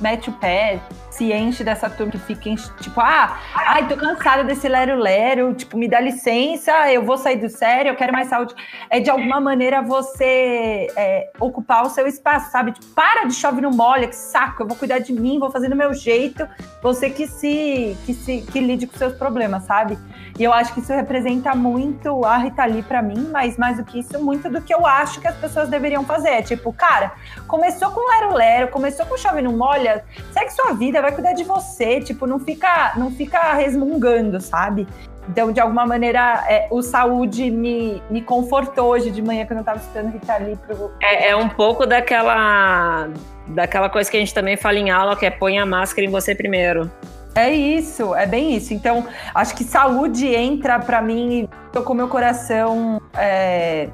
mete 0.00 0.30
o 0.30 0.32
pé, 0.32 0.80
se 1.18 1.32
enche 1.32 1.64
dessa 1.64 1.90
turma 1.90 2.12
que 2.12 2.18
fica, 2.18 2.54
tipo, 2.80 3.00
ah, 3.00 3.36
ai, 3.52 3.88
tô 3.88 3.96
cansada 3.96 4.44
desse 4.44 4.68
lero-lero, 4.68 5.52
tipo, 5.52 5.76
me 5.76 5.88
dá 5.88 6.00
licença, 6.00 6.90
eu 6.92 7.02
vou 7.02 7.18
sair 7.18 7.36
do 7.36 7.48
sério, 7.48 7.90
eu 7.90 7.96
quero 7.96 8.12
mais 8.12 8.28
saúde. 8.28 8.54
É 8.88 9.00
de 9.00 9.10
alguma 9.10 9.40
maneira 9.40 9.82
você 9.82 10.86
é, 10.96 11.28
ocupar 11.40 11.84
o 11.84 11.90
seu 11.90 12.06
espaço, 12.06 12.52
sabe? 12.52 12.70
Tipo, 12.70 12.86
para 12.94 13.24
de 13.24 13.34
chove 13.34 13.60
no 13.60 13.72
molha, 13.72 14.06
que 14.06 14.14
saco, 14.14 14.62
eu 14.62 14.68
vou 14.68 14.76
cuidar 14.76 15.00
de 15.00 15.12
mim, 15.12 15.40
vou 15.40 15.50
fazer 15.50 15.68
do 15.68 15.74
meu 15.74 15.92
jeito, 15.92 16.48
você 16.80 17.10
que 17.10 17.26
se, 17.26 17.96
que 18.06 18.14
se, 18.14 18.42
que 18.42 18.60
lide 18.60 18.86
com 18.86 18.96
seus 18.96 19.14
problemas, 19.14 19.64
sabe? 19.64 19.98
E 20.38 20.44
eu 20.44 20.52
acho 20.52 20.72
que 20.72 20.78
isso 20.78 20.92
representa 20.92 21.52
muito 21.52 22.24
a 22.24 22.38
Rita 22.38 22.64
Lee 22.64 22.82
pra 22.84 23.02
mim, 23.02 23.28
mas 23.32 23.56
mais 23.56 23.76
do 23.76 23.84
que 23.84 23.98
isso, 23.98 24.22
muito 24.22 24.48
do 24.48 24.62
que 24.62 24.72
eu 24.72 24.86
acho 24.86 25.20
que 25.20 25.26
as 25.26 25.34
pessoas 25.34 25.68
deveriam 25.68 26.04
fazer. 26.04 26.28
É 26.28 26.42
tipo, 26.42 26.72
cara, 26.72 27.10
começou 27.48 27.90
com 27.90 28.08
lero-lero, 28.08 28.68
começou 28.68 29.04
com 29.04 29.16
chove 29.16 29.42
no 29.42 29.52
molha, 29.52 30.04
segue 30.32 30.50
sua 30.50 30.74
vida, 30.74 31.02
vai 31.02 31.07
cuidar 31.12 31.32
de 31.32 31.44
você, 31.44 32.00
tipo, 32.00 32.26
não 32.26 32.38
fica, 32.38 32.92
não 32.96 33.10
fica 33.10 33.54
resmungando, 33.54 34.40
sabe? 34.40 34.86
Então, 35.28 35.52
de 35.52 35.60
alguma 35.60 35.86
maneira, 35.86 36.44
é, 36.48 36.68
o 36.70 36.80
saúde 36.80 37.50
me, 37.50 38.02
me 38.08 38.22
confortou 38.22 38.86
hoje 38.86 39.10
de 39.10 39.20
manhã 39.20 39.44
quando 39.44 39.58
eu 39.58 39.64
tava 39.64 39.78
escutando 39.78 40.10
Rita 40.10 40.38
Lee 40.38 40.56
pro. 40.56 40.90
É, 41.02 41.30
é 41.30 41.36
um 41.36 41.50
pouco 41.50 41.84
daquela, 41.84 43.08
daquela 43.48 43.90
coisa 43.90 44.10
que 44.10 44.16
a 44.16 44.20
gente 44.20 44.32
também 44.32 44.56
fala 44.56 44.78
em 44.78 44.90
aula, 44.90 45.14
que 45.16 45.26
é 45.26 45.30
põe 45.30 45.58
a 45.58 45.66
máscara 45.66 46.06
em 46.06 46.10
você 46.10 46.34
primeiro. 46.34 46.90
É 47.34 47.50
isso, 47.50 48.14
é 48.14 48.26
bem 48.26 48.56
isso. 48.56 48.72
Então, 48.72 49.06
acho 49.34 49.54
que 49.54 49.64
saúde 49.64 50.26
entra 50.34 50.78
para 50.78 51.02
mim 51.02 51.48
tocou 51.72 51.94
meu 51.94 52.08
coração 52.08 53.00
é, 53.14 53.88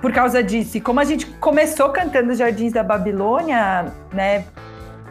por 0.00 0.12
causa 0.12 0.42
disso. 0.42 0.76
E 0.76 0.80
como 0.80 0.98
a 0.98 1.04
gente 1.04 1.24
começou 1.24 1.88
cantando 1.90 2.34
Jardins 2.34 2.72
da 2.72 2.82
Babilônia, 2.82 3.86
né? 4.12 4.44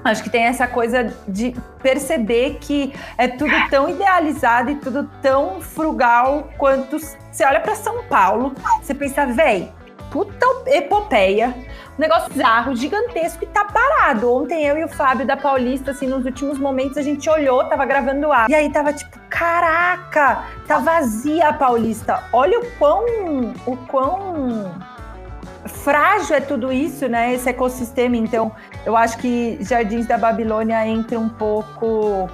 Acho 0.04 0.24
que 0.24 0.30
tem 0.30 0.44
essa 0.44 0.68
coisa 0.68 1.14
de 1.28 1.56
perceber 1.82 2.58
que 2.60 2.94
é 3.18 3.28
tudo 3.28 3.54
tão 3.70 3.90
idealizado 3.90 4.72
e 4.72 4.76
tudo 4.76 5.10
tão 5.22 5.62
frugal 5.62 6.50
quanto 6.58 6.98
você 7.00 7.46
olha 7.46 7.60
para 7.60 7.76
São 7.76 8.04
Paulo, 8.06 8.54
você 8.82 8.94
pensa, 8.94 9.26
véi, 9.28 9.72
puta 10.10 10.46
epopeia, 10.68 11.56
um 11.98 12.02
negócio 12.02 12.32
bizarro, 12.32 12.76
gigantesco 12.76 13.44
e 13.44 13.48
tá 13.48 13.64
parado. 13.66 14.34
Ontem 14.34 14.66
eu 14.66 14.78
e 14.78 14.84
o 14.84 14.88
Fábio 14.88 15.26
da 15.26 15.38
Paulista, 15.38 15.92
assim, 15.92 16.08
nos 16.08 16.26
últimos 16.26 16.58
momentos 16.58 16.98
a 16.98 17.02
gente 17.02 17.30
olhou, 17.30 17.64
tava 17.66 17.86
gravando 17.86 18.32
ar. 18.32 18.50
E 18.50 18.56
aí 18.56 18.72
tava 18.72 18.92
tipo, 18.92 19.18
caraca, 19.30 20.44
tá 20.68 20.80
vazia 20.80 21.50
a 21.50 21.54
Paulista. 21.54 22.24
Olha 22.34 22.60
o 22.60 22.72
quão, 22.78 23.06
o 23.66 23.78
quão 23.88 24.74
frágil 25.84 26.36
é 26.36 26.42
tudo 26.42 26.72
isso, 26.72 27.08
né? 27.08 27.34
Esse 27.34 27.50
ecossistema. 27.50 28.16
Então, 28.18 28.52
eu 28.86 28.96
acho 28.96 29.18
que 29.18 29.58
Jardins 29.62 30.06
da 30.08 30.18
Babilônia 30.18 30.86
entra 30.88 31.20
um 31.20 31.30
pouco 31.30 32.30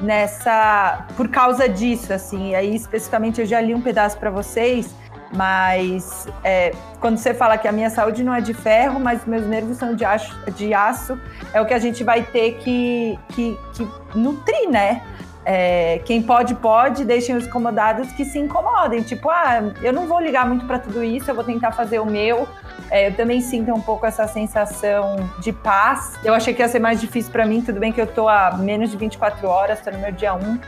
nessa 0.00 1.06
por 1.16 1.28
causa 1.28 1.68
disso, 1.68 2.12
assim. 2.12 2.50
E 2.50 2.54
aí, 2.54 2.74
especificamente, 2.74 3.40
eu 3.40 3.46
já 3.46 3.60
li 3.60 3.74
um 3.74 3.80
pedaço 3.80 4.18
para 4.18 4.30
vocês, 4.30 4.94
mas 5.34 6.26
é, 6.42 6.72
quando 7.00 7.18
você 7.18 7.34
fala 7.34 7.56
que 7.56 7.68
a 7.68 7.72
minha 7.72 7.90
saúde 7.90 8.24
não 8.24 8.34
é 8.34 8.40
de 8.40 8.54
ferro, 8.54 8.98
mas 8.98 9.24
meus 9.26 9.46
nervos 9.46 9.76
são 9.76 9.94
de, 9.94 10.04
aço, 10.04 10.34
de 10.52 10.74
aço 10.74 11.18
é 11.52 11.60
o 11.60 11.66
que 11.66 11.74
a 11.74 11.78
gente 11.78 12.02
vai 12.02 12.22
ter 12.22 12.54
que, 12.58 13.18
que, 13.28 13.58
que 13.74 13.88
nutrir, 14.14 14.68
né? 14.70 15.02
É, 15.44 16.00
quem 16.04 16.22
pode, 16.22 16.54
pode, 16.54 17.04
deixem 17.04 17.34
os 17.34 17.46
incomodados 17.46 18.12
que 18.12 18.24
se 18.24 18.38
incomodem. 18.38 19.02
Tipo, 19.02 19.30
ah, 19.30 19.72
eu 19.82 19.92
não 19.92 20.06
vou 20.06 20.20
ligar 20.20 20.46
muito 20.46 20.66
para 20.66 20.78
tudo 20.78 21.02
isso, 21.02 21.30
eu 21.30 21.34
vou 21.34 21.44
tentar 21.44 21.72
fazer 21.72 21.98
o 21.98 22.06
meu. 22.06 22.46
É, 22.90 23.08
eu 23.08 23.14
também 23.14 23.40
sinto 23.40 23.72
um 23.72 23.80
pouco 23.80 24.04
essa 24.04 24.26
sensação 24.28 25.16
de 25.38 25.52
paz. 25.52 26.18
Eu 26.24 26.34
achei 26.34 26.52
que 26.52 26.60
ia 26.60 26.68
ser 26.68 26.80
mais 26.80 27.00
difícil 27.00 27.32
para 27.32 27.46
mim, 27.46 27.62
tudo 27.62 27.80
bem 27.80 27.92
que 27.92 28.00
eu 28.00 28.06
tô 28.06 28.28
há 28.28 28.56
menos 28.58 28.90
de 28.90 28.96
24 28.96 29.48
horas, 29.48 29.80
tô 29.80 29.90
no 29.90 29.98
meu 29.98 30.12
dia 30.12 30.34
1. 30.34 30.58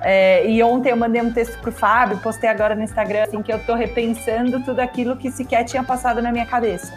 É, 0.00 0.46
e 0.46 0.62
ontem 0.62 0.90
eu 0.90 0.96
mandei 0.96 1.22
um 1.22 1.32
texto 1.32 1.58
pro 1.60 1.72
Fábio, 1.72 2.18
postei 2.18 2.48
agora 2.48 2.74
no 2.74 2.82
Instagram, 2.82 3.22
assim, 3.22 3.42
que 3.42 3.52
eu 3.52 3.58
tô 3.58 3.74
repensando 3.74 4.62
tudo 4.62 4.80
aquilo 4.80 5.16
que 5.16 5.30
sequer 5.30 5.64
tinha 5.64 5.82
passado 5.82 6.20
na 6.20 6.30
minha 6.30 6.44
cabeça. 6.44 6.92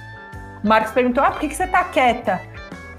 O 0.64 0.68
Marcos 0.68 0.92
perguntou, 0.92 1.24
ah, 1.24 1.32
por 1.32 1.40
que, 1.40 1.48
que 1.48 1.56
você 1.56 1.68
tá 1.68 1.86
quieta? 1.86 2.42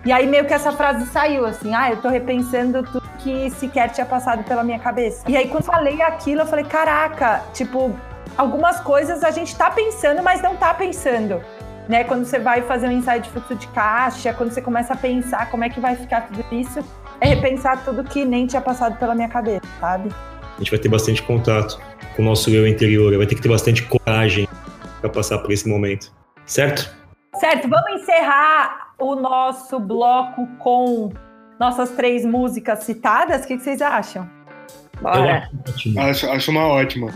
E 0.04 0.12
aí 0.12 0.26
meio 0.26 0.46
que 0.46 0.54
essa 0.54 0.72
frase 0.72 1.06
saiu, 1.06 1.44
assim, 1.44 1.74
ah, 1.74 1.90
eu 1.90 1.96
tô 2.00 2.08
repensando 2.08 2.82
tudo 2.82 3.02
que 3.18 3.50
sequer 3.50 3.90
tinha 3.90 4.06
passado 4.06 4.44
pela 4.44 4.62
minha 4.62 4.78
cabeça. 4.78 5.24
E 5.28 5.36
aí 5.36 5.48
quando 5.48 5.64
falei 5.64 6.00
aquilo, 6.00 6.42
eu 6.42 6.46
falei, 6.46 6.64
caraca, 6.64 7.42
tipo, 7.52 7.94
algumas 8.36 8.80
coisas 8.80 9.24
a 9.24 9.30
gente 9.30 9.56
tá 9.56 9.70
pensando, 9.70 10.22
mas 10.22 10.40
não 10.40 10.56
tá 10.56 10.72
pensando. 10.72 11.42
Né, 11.88 12.04
quando 12.04 12.26
você 12.26 12.38
vai 12.38 12.60
fazer 12.62 12.86
um 12.86 12.92
ensaio 12.92 13.22
de 13.22 13.30
fluxo 13.30 13.54
de 13.54 13.66
caixa, 13.68 14.34
quando 14.34 14.50
você 14.50 14.60
começa 14.60 14.92
a 14.92 14.96
pensar 14.96 15.50
como 15.50 15.64
é 15.64 15.70
que 15.70 15.80
vai 15.80 15.96
ficar 15.96 16.26
tudo 16.26 16.44
isso, 16.52 16.84
é 17.18 17.28
repensar 17.28 17.82
tudo 17.82 18.04
que 18.04 18.26
nem 18.26 18.46
tinha 18.46 18.60
passado 18.60 18.98
pela 18.98 19.14
minha 19.14 19.28
cabeça, 19.28 19.62
sabe? 19.80 20.10
A 20.54 20.58
gente 20.58 20.70
vai 20.70 20.78
ter 20.78 20.88
bastante 20.90 21.22
contato 21.22 21.80
com 22.14 22.20
o 22.20 22.24
nosso 22.26 22.50
eu 22.50 22.68
interior, 22.68 23.16
vai 23.16 23.26
ter 23.26 23.36
que 23.36 23.40
ter 23.40 23.48
bastante 23.48 23.82
coragem 23.84 24.46
para 25.00 25.08
passar 25.08 25.38
por 25.38 25.50
esse 25.50 25.66
momento, 25.66 26.12
certo? 26.44 26.94
Certo, 27.36 27.66
vamos 27.70 28.02
encerrar 28.02 28.87
o 28.98 29.14
nosso 29.14 29.78
bloco 29.78 30.46
com 30.58 31.10
nossas 31.58 31.90
três 31.90 32.24
músicas 32.24 32.80
citadas. 32.80 33.44
O 33.44 33.48
que, 33.48 33.58
vocês 33.58 33.80
acham? 33.80 34.28
Bora. 35.00 35.48
Acho, 35.98 36.30
acho 36.30 36.50
uma 36.50 36.66
ótima. 36.66 37.12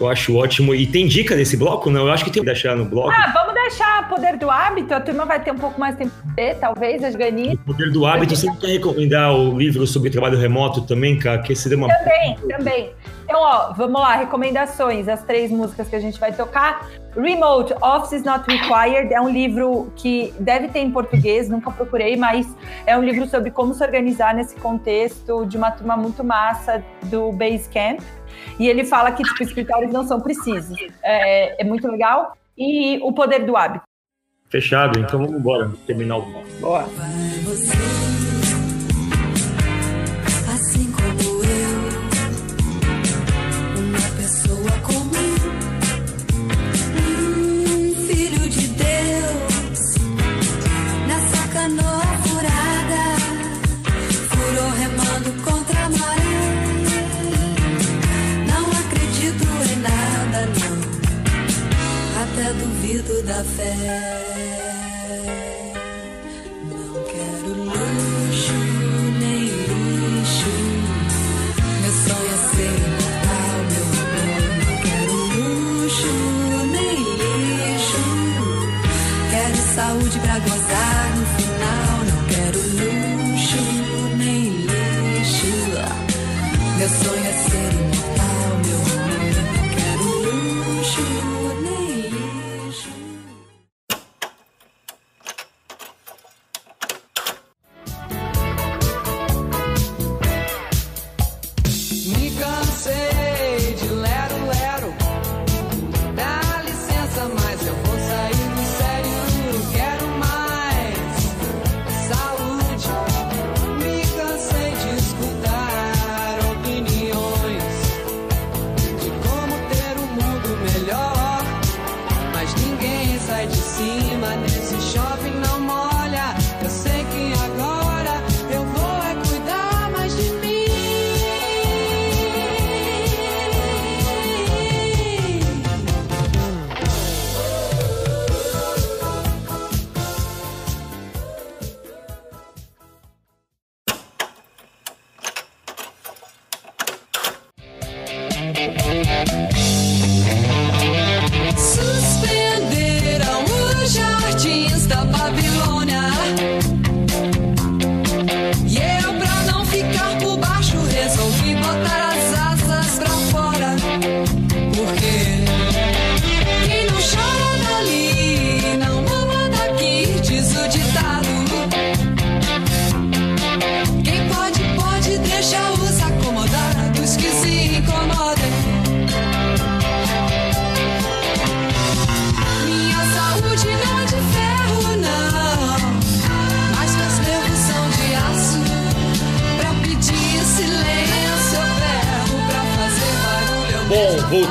Eu 0.00 0.08
acho 0.08 0.34
ótimo. 0.34 0.74
E 0.74 0.86
tem 0.86 1.06
dica 1.06 1.36
desse 1.36 1.56
bloco? 1.56 1.90
Não, 1.90 2.06
eu 2.06 2.12
acho 2.12 2.24
que 2.24 2.30
tem 2.30 2.42
que 2.42 2.46
deixar 2.46 2.74
no 2.74 2.86
bloco. 2.86 3.10
Ah, 3.10 3.30
vamos 3.34 3.54
deixar 3.54 4.08
Poder 4.08 4.36
do 4.38 4.50
Hábito. 4.50 4.94
A 4.94 5.00
turma 5.00 5.26
vai 5.26 5.42
ter 5.42 5.52
um 5.52 5.58
pouco 5.58 5.78
mais 5.78 5.94
tempo 5.94 6.10
de 6.24 6.34
ver, 6.34 6.54
talvez, 6.56 7.04
as 7.04 7.14
ganitas. 7.14 7.64
Poder 7.66 7.92
do 7.92 8.06
Hábito. 8.06 8.34
Você 8.34 8.50
quer 8.56 8.68
recomendar 8.68 9.34
o 9.34 9.56
livro 9.56 9.86
sobre 9.86 10.10
trabalho 10.10 10.38
remoto 10.38 10.82
também, 10.82 11.18
cara? 11.18 11.42
Que 11.42 11.54
seria 11.54 11.76
uma... 11.76 11.88
Também, 11.88 12.36
também. 12.48 12.92
Então, 13.24 13.40
ó, 13.40 13.72
vamos 13.74 14.00
lá. 14.00 14.16
Recomendações. 14.16 15.06
As 15.06 15.22
três 15.22 15.50
músicas 15.50 15.88
que 15.88 15.96
a 15.96 16.00
gente 16.00 16.18
vai 16.18 16.32
tocar. 16.32 16.88
Remote, 17.16 17.74
Office 17.82 18.12
is 18.12 18.22
Not 18.22 18.44
Required. 18.48 19.12
É 19.12 19.20
um 19.20 19.28
livro 19.28 19.92
que 19.96 20.32
deve 20.38 20.68
ter 20.68 20.80
em 20.80 20.90
português, 20.90 21.48
nunca 21.48 21.70
procurei, 21.70 22.16
mas 22.16 22.46
é 22.86 22.96
um 22.96 23.02
livro 23.02 23.26
sobre 23.26 23.50
como 23.50 23.74
se 23.74 23.82
organizar 23.82 24.34
nesse 24.34 24.54
contexto 24.56 25.44
de 25.46 25.56
uma 25.56 25.70
turma 25.70 25.96
muito 25.96 26.22
massa 26.22 26.84
do 27.04 27.32
Basecamp. 27.32 28.00
E 28.58 28.68
ele 28.68 28.84
fala 28.84 29.10
que 29.12 29.22
tipo, 29.22 29.42
escritórios 29.42 29.92
não 29.92 30.06
são 30.06 30.20
precisos. 30.20 30.78
É, 31.02 31.60
é 31.60 31.64
muito 31.64 31.88
legal. 31.88 32.32
E 32.56 32.98
o 33.02 33.12
poder 33.12 33.44
do 33.44 33.56
hábito. 33.56 33.84
Fechado, 34.48 34.98
então 34.98 35.20
vamos 35.20 35.36
embora 35.36 35.70
terminar 35.86 36.18
o. 36.18 36.44
Boa. 36.60 36.82
da 36.82 38.09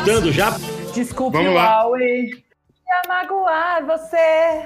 Voltando 0.09 0.33
já. 0.33 0.57
Desculpe 0.95 1.37
Vamos 1.37 1.51
o 1.51 1.55
lá. 1.55 1.83
Huawei. 1.83 2.25
Ia 2.25 3.07
magoar 3.07 3.85
você. 3.85 4.65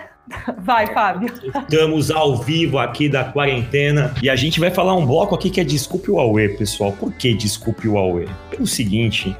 Vai, 0.59 0.87
Fábio. 0.93 1.29
Estamos 1.43 2.09
ao 2.09 2.41
vivo 2.41 2.79
aqui 2.79 3.09
da 3.09 3.25
quarentena 3.25 4.13
e 4.23 4.29
a 4.29 4.37
gente 4.37 4.57
vai 4.57 4.71
falar 4.71 4.95
um 4.95 5.05
bloco 5.05 5.35
aqui 5.35 5.49
que 5.49 5.59
é 5.59 5.65
Desculpe 5.65 6.09
o 6.09 6.15
Huawei, 6.15 6.47
pessoal. 6.47 6.93
Por 6.93 7.11
que 7.11 7.33
Desculpe 7.33 7.89
o 7.89 7.95
Huawei? 7.95 8.29
Pelo 8.49 8.65
seguinte, 8.65 9.35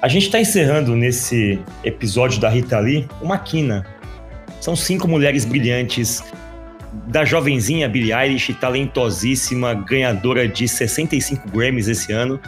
a 0.00 0.06
gente 0.06 0.26
está 0.26 0.38
encerrando 0.38 0.94
nesse 0.94 1.58
episódio 1.82 2.40
da 2.40 2.48
Rita 2.48 2.78
Lee 2.78 3.08
uma 3.20 3.36
quina. 3.36 3.84
São 4.60 4.76
cinco 4.76 5.08
mulheres 5.08 5.44
brilhantes, 5.44 6.22
da 7.08 7.24
jovenzinha 7.24 7.88
Billie 7.88 8.12
Eilish, 8.12 8.54
talentosíssima, 8.54 9.74
ganhadora 9.74 10.46
de 10.46 10.68
65 10.68 11.50
Grammys 11.50 11.88
esse 11.88 12.12
ano. 12.12 12.40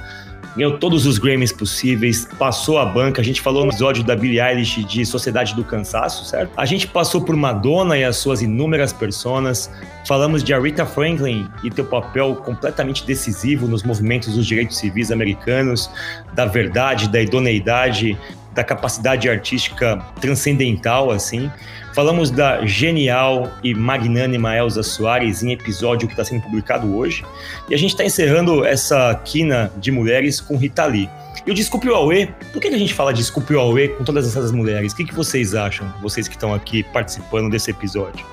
Ganhou 0.56 0.78
todos 0.78 1.06
os 1.06 1.16
Grammys 1.18 1.52
possíveis, 1.52 2.26
passou 2.38 2.78
a 2.78 2.84
banca. 2.84 3.20
A 3.20 3.24
gente 3.24 3.40
falou 3.40 3.64
no 3.64 3.70
episódio 3.70 4.02
da 4.02 4.16
Billie 4.16 4.40
Eilish 4.40 4.84
de 4.84 5.06
Sociedade 5.06 5.54
do 5.54 5.64
Cansaço, 5.64 6.24
certo? 6.24 6.52
A 6.56 6.66
gente 6.66 6.86
passou 6.86 7.20
por 7.22 7.36
Madonna 7.36 7.96
e 7.96 8.04
as 8.04 8.16
suas 8.16 8.42
inúmeras 8.42 8.92
personas. 8.92 9.70
Falamos 10.06 10.42
de 10.42 10.52
Aretha 10.52 10.84
Franklin 10.84 11.48
e 11.62 11.70
teu 11.70 11.84
papel 11.84 12.34
completamente 12.36 13.06
decisivo 13.06 13.68
nos 13.68 13.82
movimentos 13.82 14.34
dos 14.34 14.46
direitos 14.46 14.78
civis 14.78 15.12
americanos, 15.12 15.88
da 16.34 16.46
verdade, 16.46 17.08
da 17.08 17.20
idoneidade, 17.20 18.18
da 18.52 18.64
capacidade 18.64 19.28
artística 19.28 20.04
transcendental, 20.20 21.10
assim. 21.10 21.50
Falamos 21.92 22.30
da 22.30 22.64
genial 22.64 23.50
e 23.64 23.74
magnânima 23.74 24.54
Elza 24.54 24.82
Soares 24.82 25.42
em 25.42 25.52
episódio 25.52 26.06
que 26.06 26.14
está 26.14 26.24
sendo 26.24 26.42
publicado 26.42 26.96
hoje. 26.96 27.24
E 27.68 27.74
a 27.74 27.78
gente 27.78 27.90
está 27.90 28.04
encerrando 28.04 28.64
essa 28.64 29.14
quina 29.24 29.72
de 29.76 29.90
mulheres 29.90 30.40
com 30.40 30.56
Rita 30.56 30.86
Lee. 30.86 31.10
E 31.44 31.50
o 31.50 31.54
Desculpe 31.54 31.88
o 31.88 31.94
Aue, 31.94 32.32
por 32.52 32.60
que 32.60 32.68
a 32.68 32.78
gente 32.78 32.94
fala 32.94 33.12
Desculpe 33.12 33.54
o 33.54 33.60
Aue 33.60 33.88
com 33.88 34.04
todas 34.04 34.26
essas 34.26 34.52
mulheres? 34.52 34.92
O 34.92 34.96
que, 34.96 35.04
que 35.04 35.14
vocês 35.14 35.54
acham, 35.54 35.92
vocês 36.00 36.28
que 36.28 36.36
estão 36.36 36.54
aqui 36.54 36.82
participando 36.84 37.50
desse 37.50 37.70
episódio? 37.70 38.24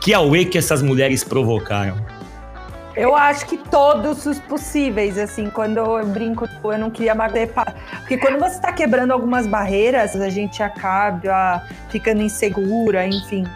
Que 0.00 0.14
Aue 0.14 0.46
que 0.46 0.56
essas 0.56 0.80
mulheres 0.80 1.22
provocaram? 1.22 1.96
Eu 2.94 3.16
acho 3.16 3.46
que 3.46 3.56
todos 3.56 4.26
os 4.26 4.38
possíveis, 4.38 5.16
assim, 5.16 5.48
quando 5.48 5.78
eu 5.78 6.06
brinco, 6.06 6.46
eu 6.62 6.78
não 6.78 6.90
queria 6.90 7.14
magoar. 7.14 7.74
Porque 8.00 8.18
quando 8.18 8.38
você 8.38 8.56
está 8.56 8.70
quebrando 8.70 9.12
algumas 9.12 9.46
barreiras, 9.46 10.14
a 10.14 10.28
gente 10.28 10.62
acaba 10.62 11.62
ficando 11.88 12.20
insegura, 12.20 13.06
enfim. 13.06 13.46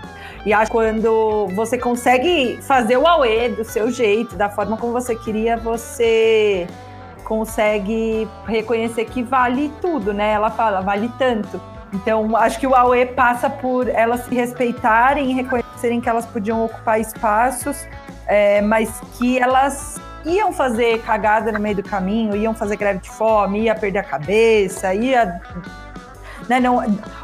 E 0.47 0.55
acho 0.55 0.71
que 0.71 0.77
quando 0.77 1.49
você 1.55 1.77
consegue 1.77 2.59
fazer 2.63 2.97
o 2.97 3.07
AUE 3.07 3.51
do 3.51 3.65
seu 3.65 3.91
jeito, 3.91 4.37
da 4.37 4.49
forma 4.49 4.77
como 4.77 4.93
você 4.93 5.15
queria, 5.15 5.57
você 5.57 6.67
consegue 7.25 8.27
reconhecer 8.47 9.05
que 9.05 9.23
vale 9.23 9.71
tudo, 9.83 10.15
né? 10.15 10.33
Ela 10.33 10.51
fala, 10.51 10.81
vale 10.81 11.11
tanto. 11.19 11.61
Então, 11.93 12.35
acho 12.37 12.59
que 12.59 12.67
o 12.67 12.75
AUE 12.75 13.07
passa 13.07 13.51
por 13.51 13.89
elas 13.89 14.25
se 14.25 14.35
respeitarem 14.35 15.35
reconhecerem 15.35 16.01
que 16.01 16.09
elas 16.09 16.25
podiam 16.25 16.65
ocupar 16.65 17.01
espaços 17.01 17.87
é, 18.27 18.61
mas 18.61 19.01
que 19.19 19.39
elas 19.39 20.01
iam 20.25 20.53
fazer 20.53 21.01
cagada 21.03 21.53
no 21.53 21.61
meio 21.61 21.77
do 21.77 21.83
caminho, 21.83 22.37
iam 22.37 22.55
fazer 22.55 22.77
greve 22.77 23.01
de 23.01 23.11
fome, 23.11 23.63
ia 23.63 23.75
perder 23.75 24.01
a 24.01 24.05
cabeça, 24.05 24.93
ia. 24.93 25.41
Né, 26.49 26.61
não, 26.61 26.79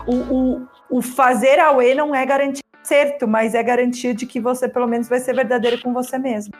o, 0.06 0.14
o, 0.14 0.68
o 0.90 1.02
fazer 1.02 1.58
AUE 1.58 1.94
não 1.94 2.14
é 2.14 2.24
garantia 2.24 2.62
de 2.62 2.88
certo, 2.88 3.26
mas 3.26 3.54
é 3.54 3.62
garantia 3.62 4.14
de 4.14 4.26
que 4.26 4.40
você 4.40 4.68
pelo 4.68 4.86
menos 4.86 5.08
vai 5.08 5.20
ser 5.20 5.34
verdadeiro 5.34 5.80
com 5.80 5.92
você 5.92 6.18
mesmo. 6.18 6.54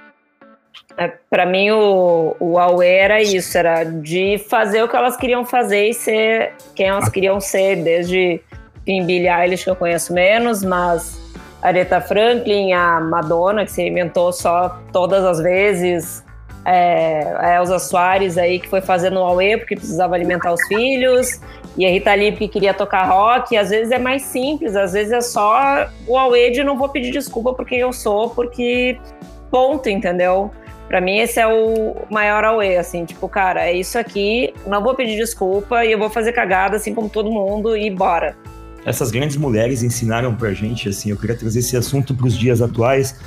É, 0.97 1.09
para 1.31 1.47
mim, 1.47 1.71
o, 1.71 2.37
o 2.39 2.59
Aue 2.59 2.87
era 2.87 3.23
isso, 3.23 3.57
era 3.57 3.85
de 3.85 4.39
fazer 4.49 4.83
o 4.83 4.89
que 4.89 4.97
elas 4.97 5.17
queriam 5.17 5.45
fazer 5.45 5.89
e 5.89 5.95
ser 5.95 6.55
quem 6.75 6.89
elas 6.89 7.09
queriam 7.09 7.41
ser, 7.41 7.83
desde 7.83 8.43
Billie 8.85 9.29
Eilish, 9.29 9.65
que 9.65 9.71
eu 9.71 9.77
conheço 9.77 10.13
menos, 10.13 10.63
mas 10.63 11.22
Aretha 11.63 12.01
Franklin, 12.01 12.73
a 12.73 13.01
Madonna, 13.01 13.65
que 13.65 13.71
se 13.71 13.87
inventou 13.87 14.33
só 14.33 14.81
todas 14.93 15.25
as 15.25 15.39
vezes, 15.41 16.25
é, 16.65 17.35
a 17.39 17.57
Elza 17.57 17.79
Soares 17.79 18.37
aí, 18.37 18.59
que 18.59 18.69
foi 18.69 18.81
fazendo 18.81 19.21
o 19.21 19.23
Aue 19.23 19.57
porque 19.57 19.77
precisava 19.77 20.15
alimentar 20.15 20.53
os 20.53 20.63
filhos, 20.67 21.41
e 21.77 21.87
a 21.87 21.89
Rita 21.89 22.13
Lee 22.15 22.33
que 22.33 22.49
queria 22.49 22.75
tocar 22.75 23.05
rock, 23.05 23.57
às 23.57 23.71
vezes 23.71 23.93
é 23.93 23.99
mais 23.99 24.23
simples, 24.23 24.77
às 24.77 24.93
vezes 24.93 25.13
é 25.13 25.21
só 25.21 25.89
o 26.07 26.19
Aue 26.19 26.51
de 26.51 26.65
não 26.65 26.77
vou 26.77 26.89
pedir 26.89 27.11
desculpa 27.11 27.55
por 27.55 27.65
quem 27.65 27.79
eu 27.79 27.93
sou, 27.93 28.31
porque 28.31 28.99
ponto, 29.51 29.89
entendeu? 29.89 30.51
Pra 30.89 31.01
mim, 31.01 31.19
esse 31.19 31.41
é 31.41 31.47
o 31.47 31.97
maior 32.11 32.45
Aue, 32.45 32.77
assim, 32.77 33.05
tipo, 33.05 33.29
cara, 33.29 33.67
é 33.67 33.73
isso 33.73 33.99
aqui, 33.99 34.53
não 34.67 34.83
vou 34.83 34.95
pedir 34.95 35.17
desculpa 35.17 35.85
e 35.85 35.93
eu 35.93 35.99
vou 35.99 36.11
fazer 36.11 36.33
cagada, 36.33 36.77
assim 36.77 36.95
como 36.95 37.09
todo 37.09 37.31
mundo, 37.31 37.77
e 37.77 37.89
bora. 37.89 38.37
Essas 38.85 39.11
grandes 39.11 39.37
mulheres 39.37 39.83
ensinaram 39.83 40.35
pra 40.35 40.53
gente, 40.53 40.89
assim, 40.89 41.11
eu 41.11 41.17
queria 41.17 41.37
trazer 41.37 41.61
esse 41.61 41.77
assunto 41.77 42.15
pros 42.15 42.37
dias 42.37 42.61
atuais, 42.61 43.21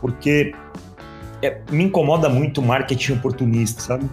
porque 0.00 0.54
é, 1.42 1.58
me 1.70 1.84
incomoda 1.84 2.28
muito 2.28 2.60
o 2.60 2.64
marketing 2.64 3.14
oportunista, 3.14 3.80
sabe? 3.82 4.08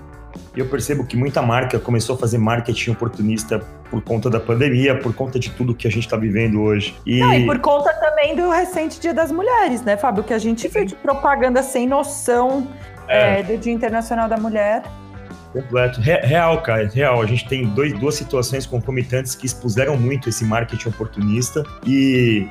Eu 0.56 0.68
percebo 0.68 1.06
que 1.06 1.16
muita 1.16 1.42
marca 1.42 1.80
começou 1.80 2.16
a 2.16 2.20
fazer 2.20 2.38
marketing 2.38 2.92
oportunista 2.92 3.60
por 3.90 4.02
conta 4.02 4.30
da 4.30 4.40
pandemia, 4.40 4.98
por 4.98 5.14
conta 5.14 5.40
de 5.40 5.50
tudo 5.52 5.74
que 5.74 5.88
a 5.88 5.92
gente 5.92 6.08
tá 6.08 6.18
vivendo 6.18 6.62
hoje. 6.62 6.96
E, 7.06 7.20
Não, 7.20 7.34
e 7.34 7.46
por 7.46 7.60
conta 7.60 7.94
também 7.94 8.36
do 8.36 8.50
recente 8.50 9.00
Dia 9.00 9.14
das 9.14 9.32
Mulheres, 9.32 9.84
né, 9.84 9.96
Fábio? 9.96 10.24
Que 10.24 10.34
a 10.34 10.40
gente 10.40 10.68
viu 10.68 10.86
de 10.86 10.96
propaganda 10.96 11.64
sem 11.64 11.88
noção 11.88 12.68
É. 13.08 13.40
é, 13.40 13.44
do 13.44 13.58
Dia 13.58 13.72
Internacional 13.72 14.28
da 14.28 14.38
Mulher. 14.38 14.84
Completo. 15.54 16.02
Re- 16.02 16.22
Real, 16.26 16.62
cara, 16.62 16.90
real. 16.92 17.22
A 17.22 17.26
gente 17.26 17.48
tem 17.48 17.66
dois, 17.68 17.94
duas 17.94 18.16
situações 18.16 18.66
concomitantes 18.66 19.36
que 19.36 19.46
expuseram 19.46 19.96
muito 19.96 20.28
esse 20.28 20.44
marketing 20.44 20.90
oportunista 20.90 21.64
e 21.86 22.48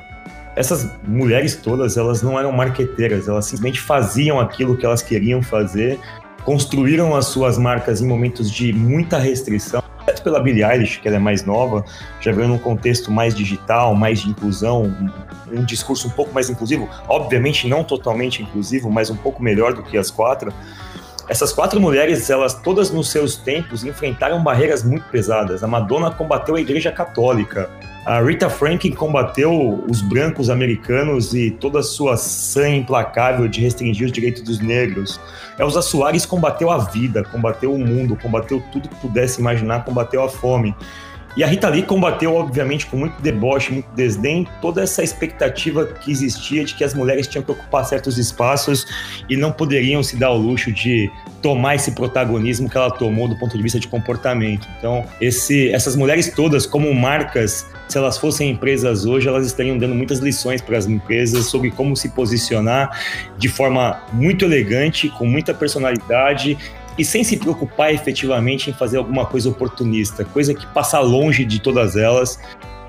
essas 0.55 0.89
mulheres 1.05 1.55
todas, 1.55 1.97
elas 1.97 2.21
não 2.21 2.39
eram 2.39 2.51
marqueteiras, 2.51 3.27
elas 3.27 3.45
simplesmente 3.45 3.79
faziam 3.81 4.39
aquilo 4.39 4.77
que 4.77 4.85
elas 4.85 5.01
queriam 5.01 5.41
fazer, 5.41 5.99
construíram 6.45 7.15
as 7.15 7.25
suas 7.25 7.57
marcas 7.57 8.01
em 8.01 8.07
momentos 8.07 8.49
de 8.49 8.71
muita 8.71 9.17
restrição. 9.17 9.83
Exceto 10.03 10.23
pela 10.23 10.39
Billie 10.39 10.63
Eilish, 10.63 10.99
que 10.99 11.07
ela 11.07 11.17
é 11.17 11.19
mais 11.19 11.43
nova, 11.45 11.83
já 12.21 12.31
veio 12.31 12.47
num 12.47 12.57
contexto 12.57 13.09
mais 13.09 13.33
digital, 13.33 13.95
mais 13.95 14.21
de 14.21 14.29
inclusão, 14.29 14.93
um 15.51 15.65
discurso 15.65 16.07
um 16.07 16.11
pouco 16.11 16.33
mais 16.33 16.49
inclusivo, 16.49 16.89
obviamente 17.07 17.67
não 17.67 17.83
totalmente 17.83 18.43
inclusivo, 18.43 18.91
mas 18.91 19.09
um 19.09 19.15
pouco 19.15 19.41
melhor 19.41 19.73
do 19.73 19.81
que 19.81 19.97
as 19.97 20.11
quatro. 20.11 20.53
Essas 21.29 21.53
quatro 21.53 21.79
mulheres, 21.79 22.29
elas 22.29 22.53
todas 22.53 22.91
nos 22.91 23.09
seus 23.09 23.37
tempos 23.37 23.85
enfrentaram 23.85 24.43
barreiras 24.43 24.83
muito 24.83 25.05
pesadas. 25.09 25.63
A 25.63 25.67
Madonna 25.67 26.11
combateu 26.11 26.55
a 26.55 26.61
Igreja 26.61 26.91
Católica. 26.91 27.69
A 28.05 28.21
Rita 28.21 28.49
Franklin 28.49 28.91
combateu 28.91 29.85
os 29.89 30.01
brancos 30.01 30.49
americanos 30.49 31.33
e 31.33 31.49
toda 31.49 31.79
a 31.79 31.83
sua 31.83 32.17
sanha 32.17 32.75
implacável 32.75 33.47
de 33.47 33.61
restringir 33.61 34.05
os 34.05 34.11
direitos 34.11 34.41
dos 34.41 34.59
negros. 34.59 35.17
Elza 35.57 35.81
Soares 35.81 36.25
combateu 36.25 36.69
a 36.69 36.79
vida, 36.79 37.23
combateu 37.23 37.73
o 37.73 37.79
mundo, 37.79 38.17
combateu 38.21 38.61
tudo 38.73 38.89
que 38.89 38.95
pudesse 38.95 39.39
imaginar, 39.39 39.85
combateu 39.85 40.21
a 40.21 40.27
fome. 40.27 40.75
E 41.35 41.43
a 41.43 41.47
Rita 41.47 41.67
Lee 41.67 41.81
combateu, 41.81 42.35
obviamente, 42.35 42.85
com 42.85 42.97
muito 42.97 43.19
deboche, 43.21 43.73
muito 43.73 43.89
desdém, 43.95 44.47
toda 44.61 44.83
essa 44.83 45.03
expectativa 45.03 45.85
que 45.85 46.11
existia 46.11 46.63
de 46.63 46.75
que 46.75 46.83
as 46.83 46.93
mulheres 46.93 47.27
tinham 47.27 47.43
que 47.43 47.51
ocupar 47.51 47.83
certos 47.85 48.19
espaços 48.19 48.85
e 49.27 49.35
não 49.35 49.51
poderiam 49.51 50.03
se 50.03 50.15
dar 50.15 50.29
o 50.29 50.37
luxo 50.37 50.71
de 50.71 51.11
tomar 51.41 51.75
esse 51.75 51.91
protagonismo 51.91 52.69
que 52.69 52.77
ela 52.77 52.91
tomou 52.91 53.27
do 53.27 53.37
ponto 53.37 53.57
de 53.57 53.63
vista 53.63 53.79
de 53.79 53.87
comportamento. 53.87 54.67
Então, 54.77 55.03
esse, 55.19 55.69
essas 55.71 55.95
mulheres 55.95 56.31
todas, 56.33 56.65
como 56.65 56.93
marcas, 56.93 57.65
se 57.89 57.97
elas 57.97 58.17
fossem 58.17 58.51
empresas 58.51 59.05
hoje, 59.05 59.27
elas 59.27 59.45
estariam 59.45 59.77
dando 59.77 59.93
muitas 59.93 60.19
lições 60.19 60.61
para 60.61 60.77
as 60.77 60.87
empresas 60.87 61.47
sobre 61.47 61.69
como 61.71 61.97
se 61.97 62.09
posicionar 62.09 62.97
de 63.37 63.49
forma 63.49 64.01
muito 64.13 64.45
elegante, 64.45 65.09
com 65.09 65.25
muita 65.25 65.53
personalidade 65.53 66.57
e 66.97 67.03
sem 67.03 67.23
se 67.23 67.37
preocupar 67.37 67.93
efetivamente 67.93 68.69
em 68.69 68.73
fazer 68.73 68.97
alguma 68.97 69.25
coisa 69.25 69.49
oportunista, 69.49 70.23
coisa 70.25 70.53
que 70.53 70.65
passa 70.67 70.99
longe 70.99 71.45
de 71.45 71.59
todas 71.61 71.95
elas. 71.95 72.39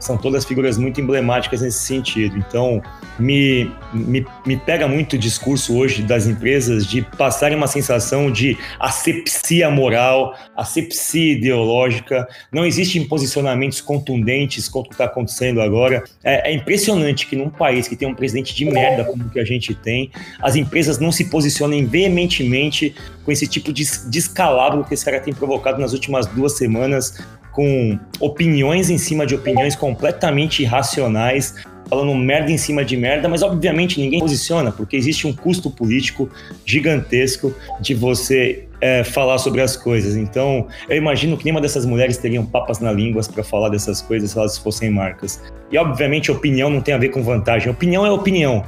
São 0.04 0.18
todas 0.18 0.44
figuras 0.44 0.76
muito 0.76 1.00
emblemáticas 1.00 1.62
nesse 1.62 1.78
sentido. 1.78 2.36
Então, 2.36 2.82
me, 3.18 3.70
me, 3.90 4.26
me 4.44 4.54
pega 4.54 4.86
muito 4.86 5.14
o 5.14 5.18
discurso 5.18 5.74
hoje 5.74 6.02
das 6.02 6.26
empresas 6.26 6.86
de 6.86 7.00
passarem 7.00 7.56
uma 7.56 7.66
sensação 7.66 8.30
de 8.30 8.58
asepsia 8.78 9.70
moral, 9.70 10.36
asepsia 10.54 11.32
ideológica. 11.32 12.28
Não 12.52 12.66
existem 12.66 13.02
posicionamentos 13.08 13.80
contundentes 13.80 14.68
contra 14.68 14.88
o 14.88 14.90
que 14.90 14.94
está 14.94 15.04
acontecendo 15.06 15.62
agora. 15.62 16.04
É, 16.22 16.50
é 16.50 16.54
impressionante 16.54 17.26
que 17.26 17.34
num 17.34 17.48
país 17.48 17.88
que 17.88 17.96
tem 17.96 18.06
um 18.06 18.14
presidente 18.14 18.54
de 18.54 18.66
merda 18.66 19.04
como 19.06 19.24
o 19.24 19.30
que 19.30 19.40
a 19.40 19.44
gente 19.44 19.74
tem, 19.74 20.10
as 20.42 20.54
empresas 20.54 20.98
não 20.98 21.10
se 21.10 21.30
posicionem 21.30 21.86
veementemente 21.86 22.94
com 23.24 23.32
esse 23.32 23.46
tipo 23.46 23.72
de 23.72 23.84
descalabro 24.10 24.84
que 24.84 24.92
esse 24.92 25.04
cara 25.04 25.18
tem 25.18 25.32
provocado 25.32 25.80
nas 25.80 25.94
últimas 25.94 26.26
duas 26.26 26.58
semanas, 26.58 27.24
com 27.54 27.98
opiniões 28.20 28.90
em 28.90 28.98
cima 28.98 29.24
de 29.24 29.34
opiniões 29.34 29.76
completamente 29.76 30.62
irracionais, 30.62 31.54
falando 31.88 32.12
merda 32.14 32.50
em 32.50 32.58
cima 32.58 32.84
de 32.84 32.96
merda, 32.96 33.28
mas 33.28 33.42
obviamente 33.42 34.00
ninguém 34.00 34.18
posiciona, 34.18 34.72
porque 34.72 34.96
existe 34.96 35.26
um 35.26 35.32
custo 35.32 35.70
político 35.70 36.28
gigantesco 36.66 37.54
de 37.80 37.94
você 37.94 38.66
é, 38.80 39.04
falar 39.04 39.38
sobre 39.38 39.60
as 39.60 39.76
coisas. 39.76 40.16
Então, 40.16 40.66
eu 40.88 40.96
imagino 40.96 41.36
que 41.36 41.44
nenhuma 41.44 41.60
dessas 41.60 41.86
mulheres 41.86 42.16
teriam 42.16 42.44
papas 42.44 42.80
na 42.80 42.90
língua 42.90 43.22
para 43.32 43.44
falar 43.44 43.68
dessas 43.68 44.02
coisas 44.02 44.32
se 44.32 44.38
elas 44.38 44.58
fossem 44.58 44.90
marcas. 44.90 45.40
E 45.70 45.78
obviamente 45.78 46.30
opinião 46.30 46.68
não 46.68 46.80
tem 46.80 46.94
a 46.94 46.98
ver 46.98 47.10
com 47.10 47.22
vantagem. 47.22 47.70
Opinião 47.70 48.04
é 48.04 48.10
opinião. 48.10 48.64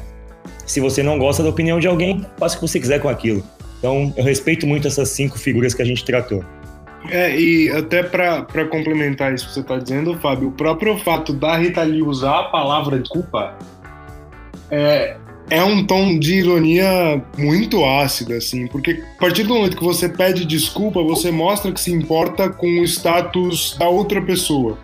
Se 0.64 0.80
você 0.80 1.02
não 1.02 1.18
gosta 1.18 1.42
da 1.42 1.48
opinião 1.48 1.80
de 1.80 1.88
alguém, 1.88 2.24
faça 2.38 2.56
o 2.56 2.60
que 2.60 2.68
você 2.68 2.78
quiser 2.78 3.00
com 3.00 3.08
aquilo. 3.08 3.42
Então, 3.78 4.12
eu 4.16 4.24
respeito 4.24 4.66
muito 4.66 4.86
essas 4.86 5.08
cinco 5.08 5.38
figuras 5.38 5.74
que 5.74 5.82
a 5.82 5.84
gente 5.84 6.04
tratou. 6.04 6.44
É, 7.10 7.38
e 7.38 7.70
até 7.70 8.02
para 8.02 8.64
complementar 8.66 9.32
isso 9.32 9.46
que 9.46 9.54
você 9.54 9.60
está 9.60 9.78
dizendo, 9.78 10.18
Fábio, 10.18 10.48
o 10.48 10.52
próprio 10.52 10.96
fato 10.98 11.32
da 11.32 11.56
Rita 11.56 11.82
Lee 11.82 12.02
usar 12.02 12.40
a 12.40 12.44
palavra 12.44 12.98
desculpa 12.98 13.56
é, 14.70 15.16
é 15.48 15.62
um 15.62 15.84
tom 15.84 16.18
de 16.18 16.34
ironia 16.34 17.22
muito 17.38 17.84
ácido, 17.84 18.34
assim, 18.34 18.66
porque 18.66 19.02
a 19.16 19.20
partir 19.20 19.44
do 19.44 19.54
momento 19.54 19.76
que 19.76 19.84
você 19.84 20.08
pede 20.08 20.44
desculpa, 20.44 21.02
você 21.02 21.30
mostra 21.30 21.70
que 21.70 21.80
se 21.80 21.92
importa 21.92 22.50
com 22.50 22.80
o 22.80 22.84
status 22.84 23.76
da 23.78 23.88
outra 23.88 24.20
pessoa. 24.20 24.76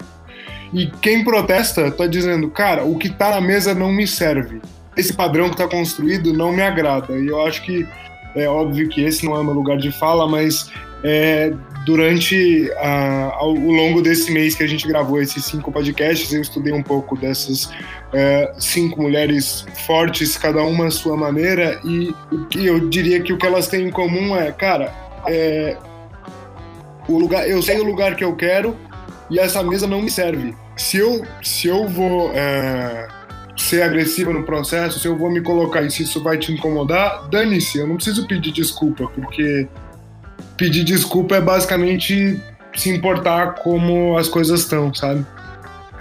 E 0.72 0.86
quem 1.02 1.24
protesta 1.24 1.88
está 1.88 2.06
dizendo, 2.06 2.48
cara, 2.48 2.84
o 2.84 2.96
que 2.96 3.08
está 3.08 3.30
na 3.30 3.40
mesa 3.40 3.74
não 3.74 3.92
me 3.92 4.06
serve. 4.06 4.60
Esse 4.96 5.12
padrão 5.12 5.46
que 5.46 5.54
está 5.54 5.68
construído 5.68 6.32
não 6.32 6.52
me 6.52 6.62
agrada. 6.62 7.18
E 7.18 7.26
eu 7.26 7.44
acho 7.44 7.62
que 7.62 7.86
é 8.34 8.48
óbvio 8.48 8.88
que 8.88 9.02
esse 9.02 9.26
não 9.26 9.38
é 9.38 9.44
meu 9.44 9.52
lugar 9.52 9.76
de 9.76 9.92
fala, 9.92 10.26
mas 10.26 10.70
é, 11.02 11.52
durante 11.84 12.70
a, 12.76 13.34
ao, 13.34 13.52
longo 13.52 14.00
desse 14.00 14.30
mês 14.30 14.54
que 14.54 14.62
a 14.62 14.66
gente 14.66 14.86
gravou 14.86 15.20
esses 15.20 15.44
cinco 15.44 15.72
podcasts, 15.72 16.32
eu 16.32 16.40
estudei 16.40 16.72
um 16.72 16.82
pouco 16.82 17.16
dessas 17.16 17.70
é, 18.12 18.52
cinco 18.58 19.02
mulheres 19.02 19.66
fortes, 19.86 20.36
cada 20.36 20.62
uma 20.62 20.86
à 20.86 20.90
sua 20.90 21.16
maneira, 21.16 21.80
e 21.84 22.14
que 22.50 22.64
eu 22.66 22.88
diria 22.88 23.20
que 23.20 23.32
o 23.32 23.38
que 23.38 23.46
elas 23.46 23.66
têm 23.66 23.88
em 23.88 23.90
comum 23.90 24.36
é, 24.36 24.52
cara, 24.52 24.92
é, 25.26 25.76
o 27.08 27.18
lugar, 27.18 27.48
eu 27.48 27.60
sei 27.62 27.80
o 27.80 27.84
lugar 27.84 28.14
que 28.14 28.24
eu 28.24 28.34
quero 28.36 28.76
e 29.28 29.38
essa 29.38 29.62
mesa 29.62 29.86
não 29.86 30.02
me 30.02 30.10
serve. 30.10 30.54
Se 30.76 30.98
eu, 30.98 31.24
se 31.42 31.66
eu 31.66 31.88
vou 31.88 32.30
é, 32.32 33.08
ser 33.56 33.82
agressiva 33.82 34.32
no 34.32 34.44
processo, 34.44 35.00
se 35.00 35.06
eu 35.06 35.16
vou 35.16 35.30
me 35.30 35.40
colocar 35.40 35.82
e 35.82 35.90
se 35.90 36.04
isso 36.04 36.22
vai 36.22 36.38
te 36.38 36.52
incomodar, 36.52 37.28
dane-se, 37.28 37.78
eu 37.78 37.86
não 37.86 37.96
preciso 37.96 38.26
pedir 38.26 38.52
desculpa, 38.52 39.10
porque 39.14 39.68
pedir 40.56 40.84
desculpa 40.84 41.36
é 41.36 41.40
basicamente 41.40 42.40
se 42.74 42.90
importar 42.90 43.56
como 43.56 44.16
as 44.16 44.28
coisas 44.28 44.60
estão, 44.60 44.92
sabe? 44.94 45.24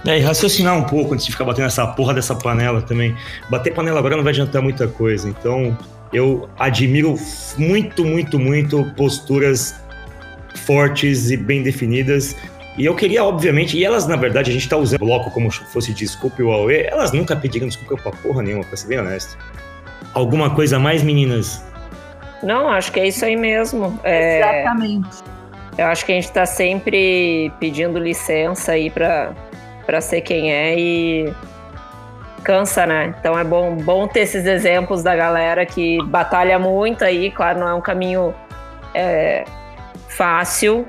É, 0.06 0.18
e 0.18 0.22
raciocinar 0.22 0.76
um 0.78 0.84
pouco 0.84 1.14
antes 1.14 1.26
de 1.26 1.32
ficar 1.32 1.45
batendo 1.45 1.68
essa 1.68 1.86
porra 1.86 2.14
dessa 2.14 2.34
panela 2.34 2.82
também. 2.82 3.16
Bater 3.49 3.74
panela 3.74 3.99
agora 3.99 4.16
não 4.16 4.24
vai 4.24 4.32
adiantar 4.34 4.62
muita 4.62 4.88
coisa. 4.88 5.30
Então, 5.30 5.78
eu 6.12 6.49
admiro 6.58 7.16
muito, 7.58 8.04
muito, 8.04 8.39
muito 8.39 8.84
posturas 8.95 9.76
fortes 10.66 11.30
e 11.30 11.38
bem 11.38 11.62
definidas. 11.62 12.36
E 12.78 12.86
eu 12.86 12.95
queria, 12.95 13.24
obviamente, 13.24 13.78
e 13.78 13.84
elas, 13.84 14.08
na 14.08 14.16
verdade, 14.16 14.49
a 14.49 14.54
gente 14.54 14.68
tá 14.68 14.78
usando 14.78 15.02
o 15.02 15.06
bloco 15.06 15.30
como 15.30 15.52
se 15.52 15.60
fosse 15.66 15.93
desculpa 15.93 16.41
e 16.41 16.43
o 16.43 16.52
Aue, 16.52 16.84
elas 16.84 17.12
nunca 17.12 17.36
pediram 17.36 17.68
desculpa 17.68 18.02
pra 18.02 18.12
porra 18.12 18.41
nenhuma, 18.41 18.64
pra 18.64 18.78
ser 18.78 18.88
bem 18.88 18.99
honesto. 18.99 19.38
Alguma 20.14 20.49
coisa 20.49 20.80
mais, 20.80 21.04
meninas? 21.04 21.62
Não, 22.44 22.70
acho 22.70 22.92
que 22.92 23.00
é 23.00 23.08
isso 23.08 23.24
aí 23.24 23.36
mesmo. 23.36 24.00
É, 24.04 24.39
Exatamente. 24.39 25.24
eu 25.78 25.86
acho 25.88 26.06
que 26.06 26.12
a 26.12 26.16
gente 26.16 26.32
tá 26.32 26.46
sempre 26.46 27.52
pedindo 27.60 28.00
licença 28.00 28.74
aí 28.74 28.89
pra 28.89 30.02
ser 30.02 30.22
quem 30.22 30.52
é 30.52 30.76
e 30.78 31.34
cansa, 32.44 32.86
né? 32.86 33.14
Então 33.20 33.38
é 33.38 33.44
bom, 33.44 33.76
bom 33.76 34.08
ter 34.08 34.22
esses 34.22 34.46
exemplos 34.46 35.04
da 35.04 35.16
galera 35.16 35.66
que 35.66 36.02
batalha 36.06 36.58
muito 36.58 37.04
aí. 37.04 37.32
Claro, 37.32 37.60
não 37.60 37.68
é 37.68 37.74
um 37.74 37.82
caminho 37.82 38.34
é, 38.94 39.46
fácil, 40.10 40.86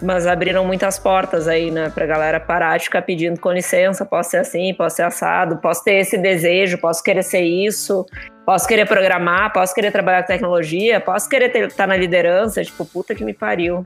mas 0.00 0.26
abriram 0.26 0.64
muitas 0.64 0.98
portas 0.98 1.48
aí, 1.48 1.70
né? 1.70 1.90
Pra 1.94 2.06
galera 2.06 2.40
parar 2.40 2.76
de 2.76 2.84
ficar 2.84 3.02
pedindo 3.02 3.38
com 3.38 3.52
licença, 3.52 4.04
posso 4.04 4.30
ser 4.30 4.38
assim, 4.38 4.72
posso 4.74 4.96
ser 4.96 5.02
assado, 5.02 5.58
posso 5.58 5.84
ter 5.84 5.94
esse 5.94 6.16
desejo, 6.16 6.78
posso 6.78 7.02
querer 7.02 7.22
ser 7.22 7.42
isso, 7.42 8.06
posso 8.44 8.66
querer 8.66 8.86
programar, 8.86 9.52
posso 9.52 9.74
querer 9.74 9.90
trabalhar 9.90 10.22
com 10.22 10.28
tecnologia, 10.28 11.00
posso 11.00 11.28
querer 11.28 11.54
estar 11.66 11.86
na 11.86 11.96
liderança, 11.96 12.62
tipo, 12.62 12.84
puta 12.84 13.14
que 13.14 13.24
me 13.24 13.32
pariu. 13.32 13.84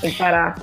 Tem 0.00 0.10
que 0.10 0.18
parar. 0.18 0.56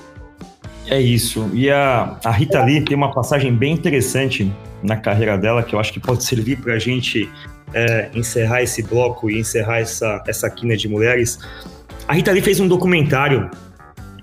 É 0.87 0.99
isso. 0.99 1.49
E 1.53 1.69
a, 1.69 2.17
a 2.23 2.31
Rita 2.31 2.63
Lee 2.63 2.83
tem 2.83 2.95
uma 2.95 3.13
passagem 3.13 3.53
bem 3.53 3.73
interessante 3.73 4.51
na 4.81 4.97
carreira 4.97 5.37
dela 5.37 5.63
que 5.63 5.73
eu 5.73 5.79
acho 5.79 5.93
que 5.93 5.99
pode 5.99 6.23
servir 6.23 6.57
para 6.57 6.73
a 6.73 6.79
gente 6.79 7.29
é, 7.73 8.09
encerrar 8.13 8.61
esse 8.61 8.83
bloco 8.83 9.29
e 9.29 9.39
encerrar 9.39 9.79
essa, 9.79 10.21
essa 10.27 10.49
quina 10.49 10.75
de 10.75 10.87
mulheres. 10.87 11.39
A 12.07 12.13
Rita 12.13 12.31
Lee 12.31 12.41
fez 12.41 12.59
um 12.59 12.67
documentário 12.67 13.49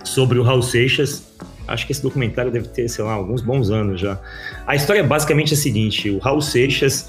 sobre 0.05 0.39
o 0.39 0.43
Raul 0.43 0.63
Seixas. 0.63 1.29
Acho 1.67 1.87
que 1.87 1.93
esse 1.93 2.03
documentário 2.03 2.51
deve 2.51 2.69
ter, 2.69 2.89
sei 2.89 3.05
lá, 3.05 3.13
alguns 3.13 3.43
bons 3.43 3.71
anos 3.71 4.01
já. 4.01 4.19
A 4.67 4.75
história 4.75 5.01
é 5.01 5.03
basicamente 5.03 5.55
a 5.55 5.57
seguinte: 5.57 6.11
o 6.11 6.19
Raul 6.19 6.43
Seixas 6.43 7.09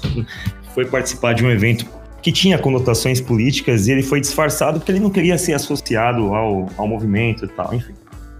foi 0.74 0.84
participar 0.86 1.34
de 1.34 1.44
um 1.44 1.50
evento 1.50 1.86
que 2.22 2.30
tinha 2.30 2.56
conotações 2.56 3.20
políticas 3.20 3.88
e 3.88 3.92
ele 3.92 4.02
foi 4.02 4.20
disfarçado 4.20 4.78
porque 4.78 4.92
ele 4.92 5.00
não 5.00 5.10
queria 5.10 5.36
ser 5.36 5.54
associado 5.54 6.34
ao, 6.34 6.68
ao 6.76 6.86
movimento 6.86 7.44
e 7.44 7.48
tal, 7.48 7.74
enfim. 7.74 7.92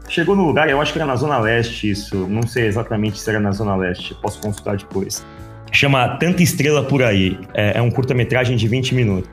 Chegou 0.08 0.36
no 0.36 0.46
lugar, 0.46 0.68
eu 0.68 0.80
acho 0.80 0.92
que 0.92 0.98
era 0.98 1.06
na 1.06 1.16
Zona 1.16 1.38
Leste 1.38 1.90
isso, 1.90 2.26
não 2.28 2.42
sei 2.42 2.66
exatamente 2.66 3.18
se 3.18 3.28
era 3.28 3.40
na 3.40 3.50
Zona 3.50 3.74
Leste, 3.74 4.14
posso 4.20 4.40
consultar 4.40 4.76
depois. 4.76 5.24
Chama 5.72 6.16
Tanta 6.18 6.42
Estrela 6.42 6.84
Por 6.84 7.02
Aí, 7.02 7.38
é, 7.54 7.78
é 7.78 7.82
um 7.82 7.90
curta-metragem 7.90 8.56
de 8.56 8.68
20 8.68 8.94
minutos. 8.94 9.30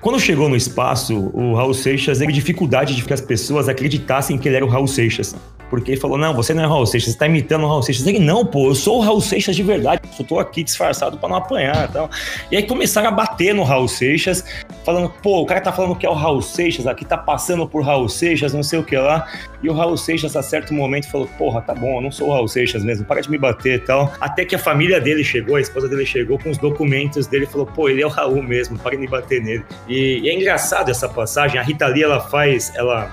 Quando 0.00 0.18
chegou 0.18 0.48
no 0.48 0.56
espaço, 0.56 1.30
o 1.34 1.54
Raul 1.54 1.74
Seixas 1.74 2.18
teve 2.18 2.32
dificuldade 2.32 2.96
de 2.96 3.02
que 3.02 3.12
as 3.12 3.20
pessoas 3.20 3.68
acreditassem 3.68 4.38
que 4.38 4.48
ele 4.48 4.56
era 4.56 4.64
o 4.64 4.68
Raul 4.68 4.86
Seixas. 4.86 5.36
Porque 5.70 5.92
ele 5.92 6.00
falou: 6.00 6.18
Não, 6.18 6.34
você 6.34 6.52
não 6.52 6.64
é 6.64 6.66
o 6.66 6.70
Raul 6.70 6.84
Seixas, 6.84 7.12
você 7.12 7.18
tá 7.18 7.26
imitando 7.26 7.64
o 7.64 7.68
Raul 7.68 7.82
Seixas. 7.82 8.06
Ele: 8.06 8.18
Não, 8.18 8.44
pô, 8.44 8.68
eu 8.68 8.74
sou 8.74 8.98
o 8.98 9.00
Raul 9.00 9.20
Seixas 9.20 9.54
de 9.54 9.62
verdade, 9.62 10.02
eu 10.18 10.24
tô 10.26 10.38
aqui 10.40 10.64
disfarçado 10.64 11.16
para 11.16 11.28
não 11.28 11.36
apanhar 11.36 11.88
e 11.88 11.92
tal. 11.92 12.10
E 12.50 12.56
aí 12.56 12.64
começaram 12.64 13.08
a 13.08 13.12
bater 13.12 13.54
no 13.54 13.62
Raul 13.62 13.86
Seixas, 13.88 14.44
falando: 14.84 15.08
Pô, 15.22 15.40
o 15.40 15.46
cara 15.46 15.60
tá 15.60 15.72
falando 15.72 15.94
que 15.94 16.04
é 16.04 16.10
o 16.10 16.14
Raul 16.14 16.42
Seixas, 16.42 16.86
aqui 16.86 17.04
tá 17.04 17.16
passando 17.16 17.66
por 17.66 17.82
Raul 17.82 18.08
Seixas, 18.08 18.52
não 18.52 18.62
sei 18.62 18.80
o 18.80 18.84
que 18.84 18.96
lá. 18.96 19.26
E 19.62 19.68
o 19.68 19.72
Raul 19.72 19.96
Seixas, 19.96 20.34
a 20.34 20.42
certo 20.42 20.74
momento, 20.74 21.08
falou: 21.08 21.28
Porra, 21.38 21.62
tá 21.62 21.74
bom, 21.74 21.98
eu 21.98 22.02
não 22.02 22.10
sou 22.10 22.28
o 22.28 22.32
Raul 22.32 22.48
Seixas 22.48 22.84
mesmo, 22.84 23.04
para 23.04 23.20
de 23.20 23.30
me 23.30 23.38
bater 23.38 23.76
e 23.76 23.78
tal. 23.78 24.12
Até 24.20 24.44
que 24.44 24.56
a 24.56 24.58
família 24.58 25.00
dele 25.00 25.22
chegou, 25.22 25.54
a 25.56 25.60
esposa 25.60 25.88
dele 25.88 26.04
chegou 26.04 26.38
com 26.38 26.50
os 26.50 26.58
documentos 26.58 27.26
dele 27.26 27.46
falou: 27.46 27.66
Pô, 27.66 27.88
ele 27.88 28.02
é 28.02 28.06
o 28.06 28.10
Raul 28.10 28.42
mesmo, 28.42 28.78
para 28.78 28.92
de 28.92 28.98
me 28.98 29.06
bater 29.06 29.40
nele. 29.40 29.64
E, 29.88 30.20
e 30.22 30.28
é 30.28 30.34
engraçado 30.34 30.90
essa 30.90 31.08
passagem, 31.08 31.58
a 31.58 31.62
Rita 31.62 31.86
Lee, 31.86 32.02
ela 32.02 32.20
faz, 32.20 32.72
ela 32.74 33.10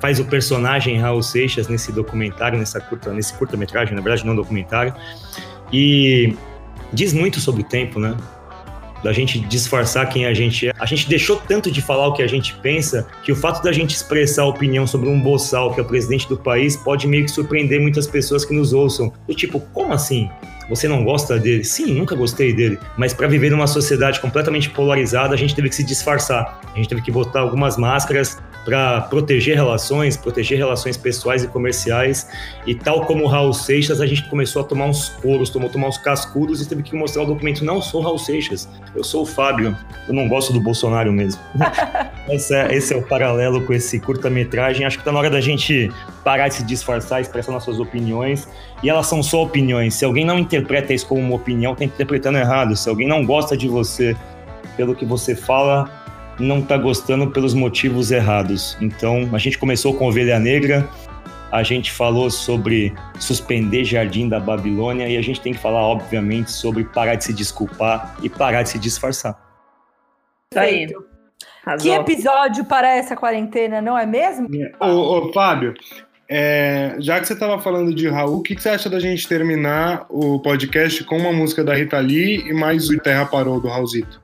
faz 0.00 0.20
o 0.20 0.24
personagem 0.24 0.98
Raul 0.98 1.22
Seixas 1.22 1.68
nesse 1.68 1.92
documentário, 1.92 2.58
nessa 2.58 2.80
curta, 2.80 3.12
nesse 3.12 3.32
curta-metragem, 3.34 3.94
na 3.94 4.00
verdade, 4.00 4.26
não 4.26 4.34
documentário. 4.34 4.94
E 5.72 6.34
diz 6.92 7.12
muito 7.12 7.40
sobre 7.40 7.62
o 7.62 7.64
tempo, 7.64 7.98
né? 7.98 8.16
Da 9.02 9.12
gente 9.12 9.38
disfarçar 9.40 10.08
quem 10.08 10.26
a 10.26 10.34
gente 10.34 10.68
é. 10.68 10.72
A 10.78 10.86
gente 10.86 11.08
deixou 11.08 11.36
tanto 11.36 11.70
de 11.70 11.80
falar 11.80 12.08
o 12.08 12.12
que 12.12 12.22
a 12.22 12.26
gente 12.26 12.54
pensa 12.54 13.06
que 13.22 13.30
o 13.30 13.36
fato 13.36 13.62
da 13.62 13.72
gente 13.72 13.94
expressar 13.94 14.42
a 14.42 14.46
opinião 14.46 14.86
sobre 14.86 15.08
um 15.08 15.20
boçal, 15.20 15.72
que 15.72 15.80
é 15.80 15.82
o 15.82 15.86
presidente 15.86 16.28
do 16.28 16.36
país, 16.36 16.76
pode 16.76 17.06
meio 17.06 17.24
que 17.24 17.30
surpreender 17.30 17.80
muitas 17.80 18.06
pessoas 18.06 18.44
que 18.44 18.54
nos 18.54 18.72
ouçam. 18.72 19.12
Do 19.26 19.34
tipo, 19.34 19.60
como 19.60 19.92
assim? 19.92 20.28
Você 20.68 20.88
não 20.88 21.04
gosta 21.04 21.38
dele? 21.38 21.62
Sim, 21.62 21.94
nunca 21.94 22.16
gostei 22.16 22.52
dele. 22.52 22.78
Mas 22.96 23.14
para 23.14 23.28
viver 23.28 23.50
numa 23.50 23.68
sociedade 23.68 24.18
completamente 24.18 24.68
polarizada, 24.70 25.34
a 25.34 25.38
gente 25.38 25.54
teve 25.54 25.68
que 25.68 25.76
se 25.76 25.84
disfarçar. 25.84 26.60
A 26.72 26.76
gente 26.76 26.88
teve 26.88 27.02
que 27.02 27.12
botar 27.12 27.40
algumas 27.40 27.76
máscaras 27.76 28.38
para 28.66 29.02
proteger 29.02 29.54
relações, 29.54 30.16
proteger 30.16 30.58
relações 30.58 30.96
pessoais 30.96 31.44
e 31.44 31.48
comerciais. 31.48 32.28
E 32.66 32.74
tal 32.74 33.06
como 33.06 33.22
o 33.24 33.28
Raul 33.28 33.52
Seixas, 33.52 34.00
a 34.00 34.06
gente 34.06 34.28
começou 34.28 34.62
a 34.62 34.64
tomar 34.64 34.86
uns 34.86 35.08
coros, 35.08 35.48
tomou 35.50 35.70
tomar 35.70 35.86
uns 35.86 35.98
cascudos 35.98 36.60
e 36.60 36.68
teve 36.68 36.82
que 36.82 36.94
mostrar 36.96 37.22
o 37.22 37.26
documento. 37.26 37.64
Não 37.64 37.80
sou 37.80 38.00
o 38.00 38.04
Raul 38.04 38.18
Seixas, 38.18 38.68
eu 38.94 39.04
sou 39.04 39.22
o 39.22 39.26
Fábio. 39.26 39.76
Eu 40.08 40.12
não 40.12 40.26
gosto 40.28 40.52
do 40.52 40.60
Bolsonaro 40.60 41.12
mesmo. 41.12 41.40
esse, 42.28 42.52
é, 42.52 42.74
esse 42.74 42.92
é 42.92 42.96
o 42.96 43.02
paralelo 43.02 43.64
com 43.64 43.72
esse 43.72 44.00
curta-metragem. 44.00 44.84
Acho 44.84 44.98
que 44.98 45.04
tá 45.04 45.12
na 45.12 45.20
hora 45.20 45.30
da 45.30 45.40
gente 45.40 45.88
parar 46.24 46.48
de 46.48 46.54
se 46.56 46.64
disfarçar, 46.64 47.20
expressar 47.20 47.52
nossas 47.52 47.78
opiniões. 47.78 48.48
E 48.82 48.90
elas 48.90 49.06
são 49.06 49.22
só 49.22 49.44
opiniões. 49.44 49.94
Se 49.94 50.04
alguém 50.04 50.24
não 50.24 50.40
interpreta 50.40 50.92
isso 50.92 51.06
como 51.06 51.20
uma 51.20 51.36
opinião, 51.36 51.76
tá 51.76 51.84
interpretando 51.84 52.36
errado. 52.36 52.74
Se 52.74 52.88
alguém 52.88 53.06
não 53.06 53.24
gosta 53.24 53.56
de 53.56 53.68
você 53.68 54.16
pelo 54.76 54.92
que 54.92 55.04
você 55.04 55.36
fala, 55.36 55.95
não 56.38 56.60
tá 56.62 56.76
gostando 56.76 57.30
pelos 57.30 57.54
motivos 57.54 58.10
errados. 58.10 58.76
Então, 58.80 59.28
a 59.32 59.38
gente 59.38 59.58
começou 59.58 59.94
com 59.94 60.08
Ovelha 60.08 60.38
Negra, 60.38 60.88
a 61.50 61.62
gente 61.62 61.92
falou 61.92 62.30
sobre 62.30 62.92
suspender 63.18 63.84
Jardim 63.84 64.28
da 64.28 64.38
Babilônia 64.38 65.08
e 65.08 65.16
a 65.16 65.22
gente 65.22 65.40
tem 65.40 65.52
que 65.52 65.58
falar, 65.58 65.80
obviamente, 65.80 66.50
sobre 66.50 66.84
parar 66.84 67.14
de 67.14 67.24
se 67.24 67.32
desculpar 67.32 68.16
e 68.22 68.28
parar 68.28 68.62
de 68.62 68.70
se 68.70 68.78
disfarçar. 68.78 69.38
Isso 70.52 70.60
aí. 70.60 70.86
Que 71.80 71.90
episódio 71.90 72.64
para 72.64 72.94
essa 72.94 73.16
quarentena, 73.16 73.80
não 73.80 73.98
é 73.98 74.06
mesmo? 74.06 74.48
Ô, 74.78 74.86
ô, 74.86 75.32
Fábio, 75.32 75.74
é, 76.28 76.96
já 76.98 77.18
que 77.18 77.26
você 77.26 77.32
estava 77.32 77.60
falando 77.60 77.94
de 77.94 78.08
Raul, 78.08 78.38
o 78.38 78.42
que, 78.42 78.54
que 78.54 78.62
você 78.62 78.68
acha 78.68 78.88
da 78.88 79.00
gente 79.00 79.26
terminar 79.26 80.06
o 80.08 80.40
podcast 80.40 81.02
com 81.04 81.16
uma 81.16 81.32
música 81.32 81.64
da 81.64 81.74
Rita 81.74 81.98
Lee 81.98 82.48
e 82.48 82.52
mais 82.52 82.88
o 82.88 82.98
Terra 82.98 83.26
Parou 83.26 83.60
do 83.60 83.68
Raulzito? 83.68 84.20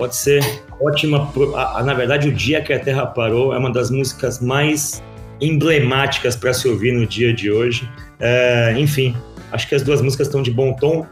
Pode 0.00 0.16
ser 0.16 0.42
ótima. 0.80 1.26
pro- 1.30 1.54
a- 1.54 1.78
a- 1.78 1.82
Na 1.82 1.92
verdade, 1.92 2.26
o 2.28 2.32
dia 2.32 2.62
que 2.62 2.72
a 2.72 2.80
Terra 2.80 3.04
parou 3.04 3.52
é 3.52 3.58
uma 3.58 3.70
das 3.70 3.90
músicas 3.90 4.40
mais 4.40 5.02
emblemáticas 5.42 6.34
para 6.34 6.54
se 6.54 6.66
ouvir 6.66 6.92
no 6.92 7.06
dia 7.06 7.34
de 7.34 7.50
hoje. 7.50 7.86
É, 8.18 8.74
enfim, 8.78 9.14
acho 9.52 9.68
que 9.68 9.74
as 9.74 9.82
duas 9.82 10.00
músicas 10.00 10.26
estão 10.28 10.40
de 10.42 10.50
bom 10.50 10.72
tom. 10.72 11.06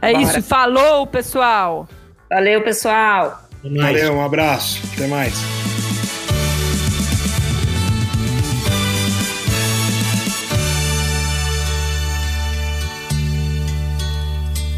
É 0.00 0.12
Bora. 0.12 0.22
isso, 0.24 0.42
falou, 0.42 1.06
pessoal! 1.06 1.86
Valeu, 2.30 2.62
pessoal. 2.62 3.42
Valeu, 3.62 4.14
um 4.14 4.24
abraço. 4.24 4.80
Até 4.94 5.06
mais. 5.06 5.34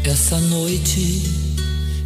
Essa 0.03 0.39
noite 0.39 1.34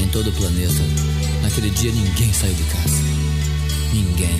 em 0.00 0.08
todo 0.08 0.30
o 0.30 0.32
planeta. 0.32 0.82
Naquele 1.42 1.70
dia 1.70 1.92
ninguém 1.92 2.32
saiu 2.32 2.54
de 2.54 2.64
casa. 2.64 3.02
Ninguém. 3.92 4.38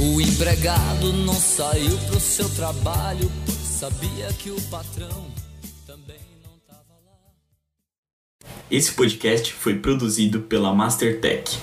O 0.00 0.20
empregado 0.20 1.12
não 1.12 1.34
saiu 1.34 1.96
pro 2.08 2.20
seu 2.20 2.48
trabalho, 2.50 3.30
sabia 3.62 4.32
que 4.32 4.50
o 4.50 4.60
patrão 4.62 5.26
também 5.86 6.20
não 6.42 6.56
estava 6.56 6.94
lá. 7.04 8.52
Esse 8.70 8.92
podcast 8.92 9.52
foi 9.52 9.78
produzido 9.78 10.40
pela 10.42 10.74
Mastertech. 10.74 11.58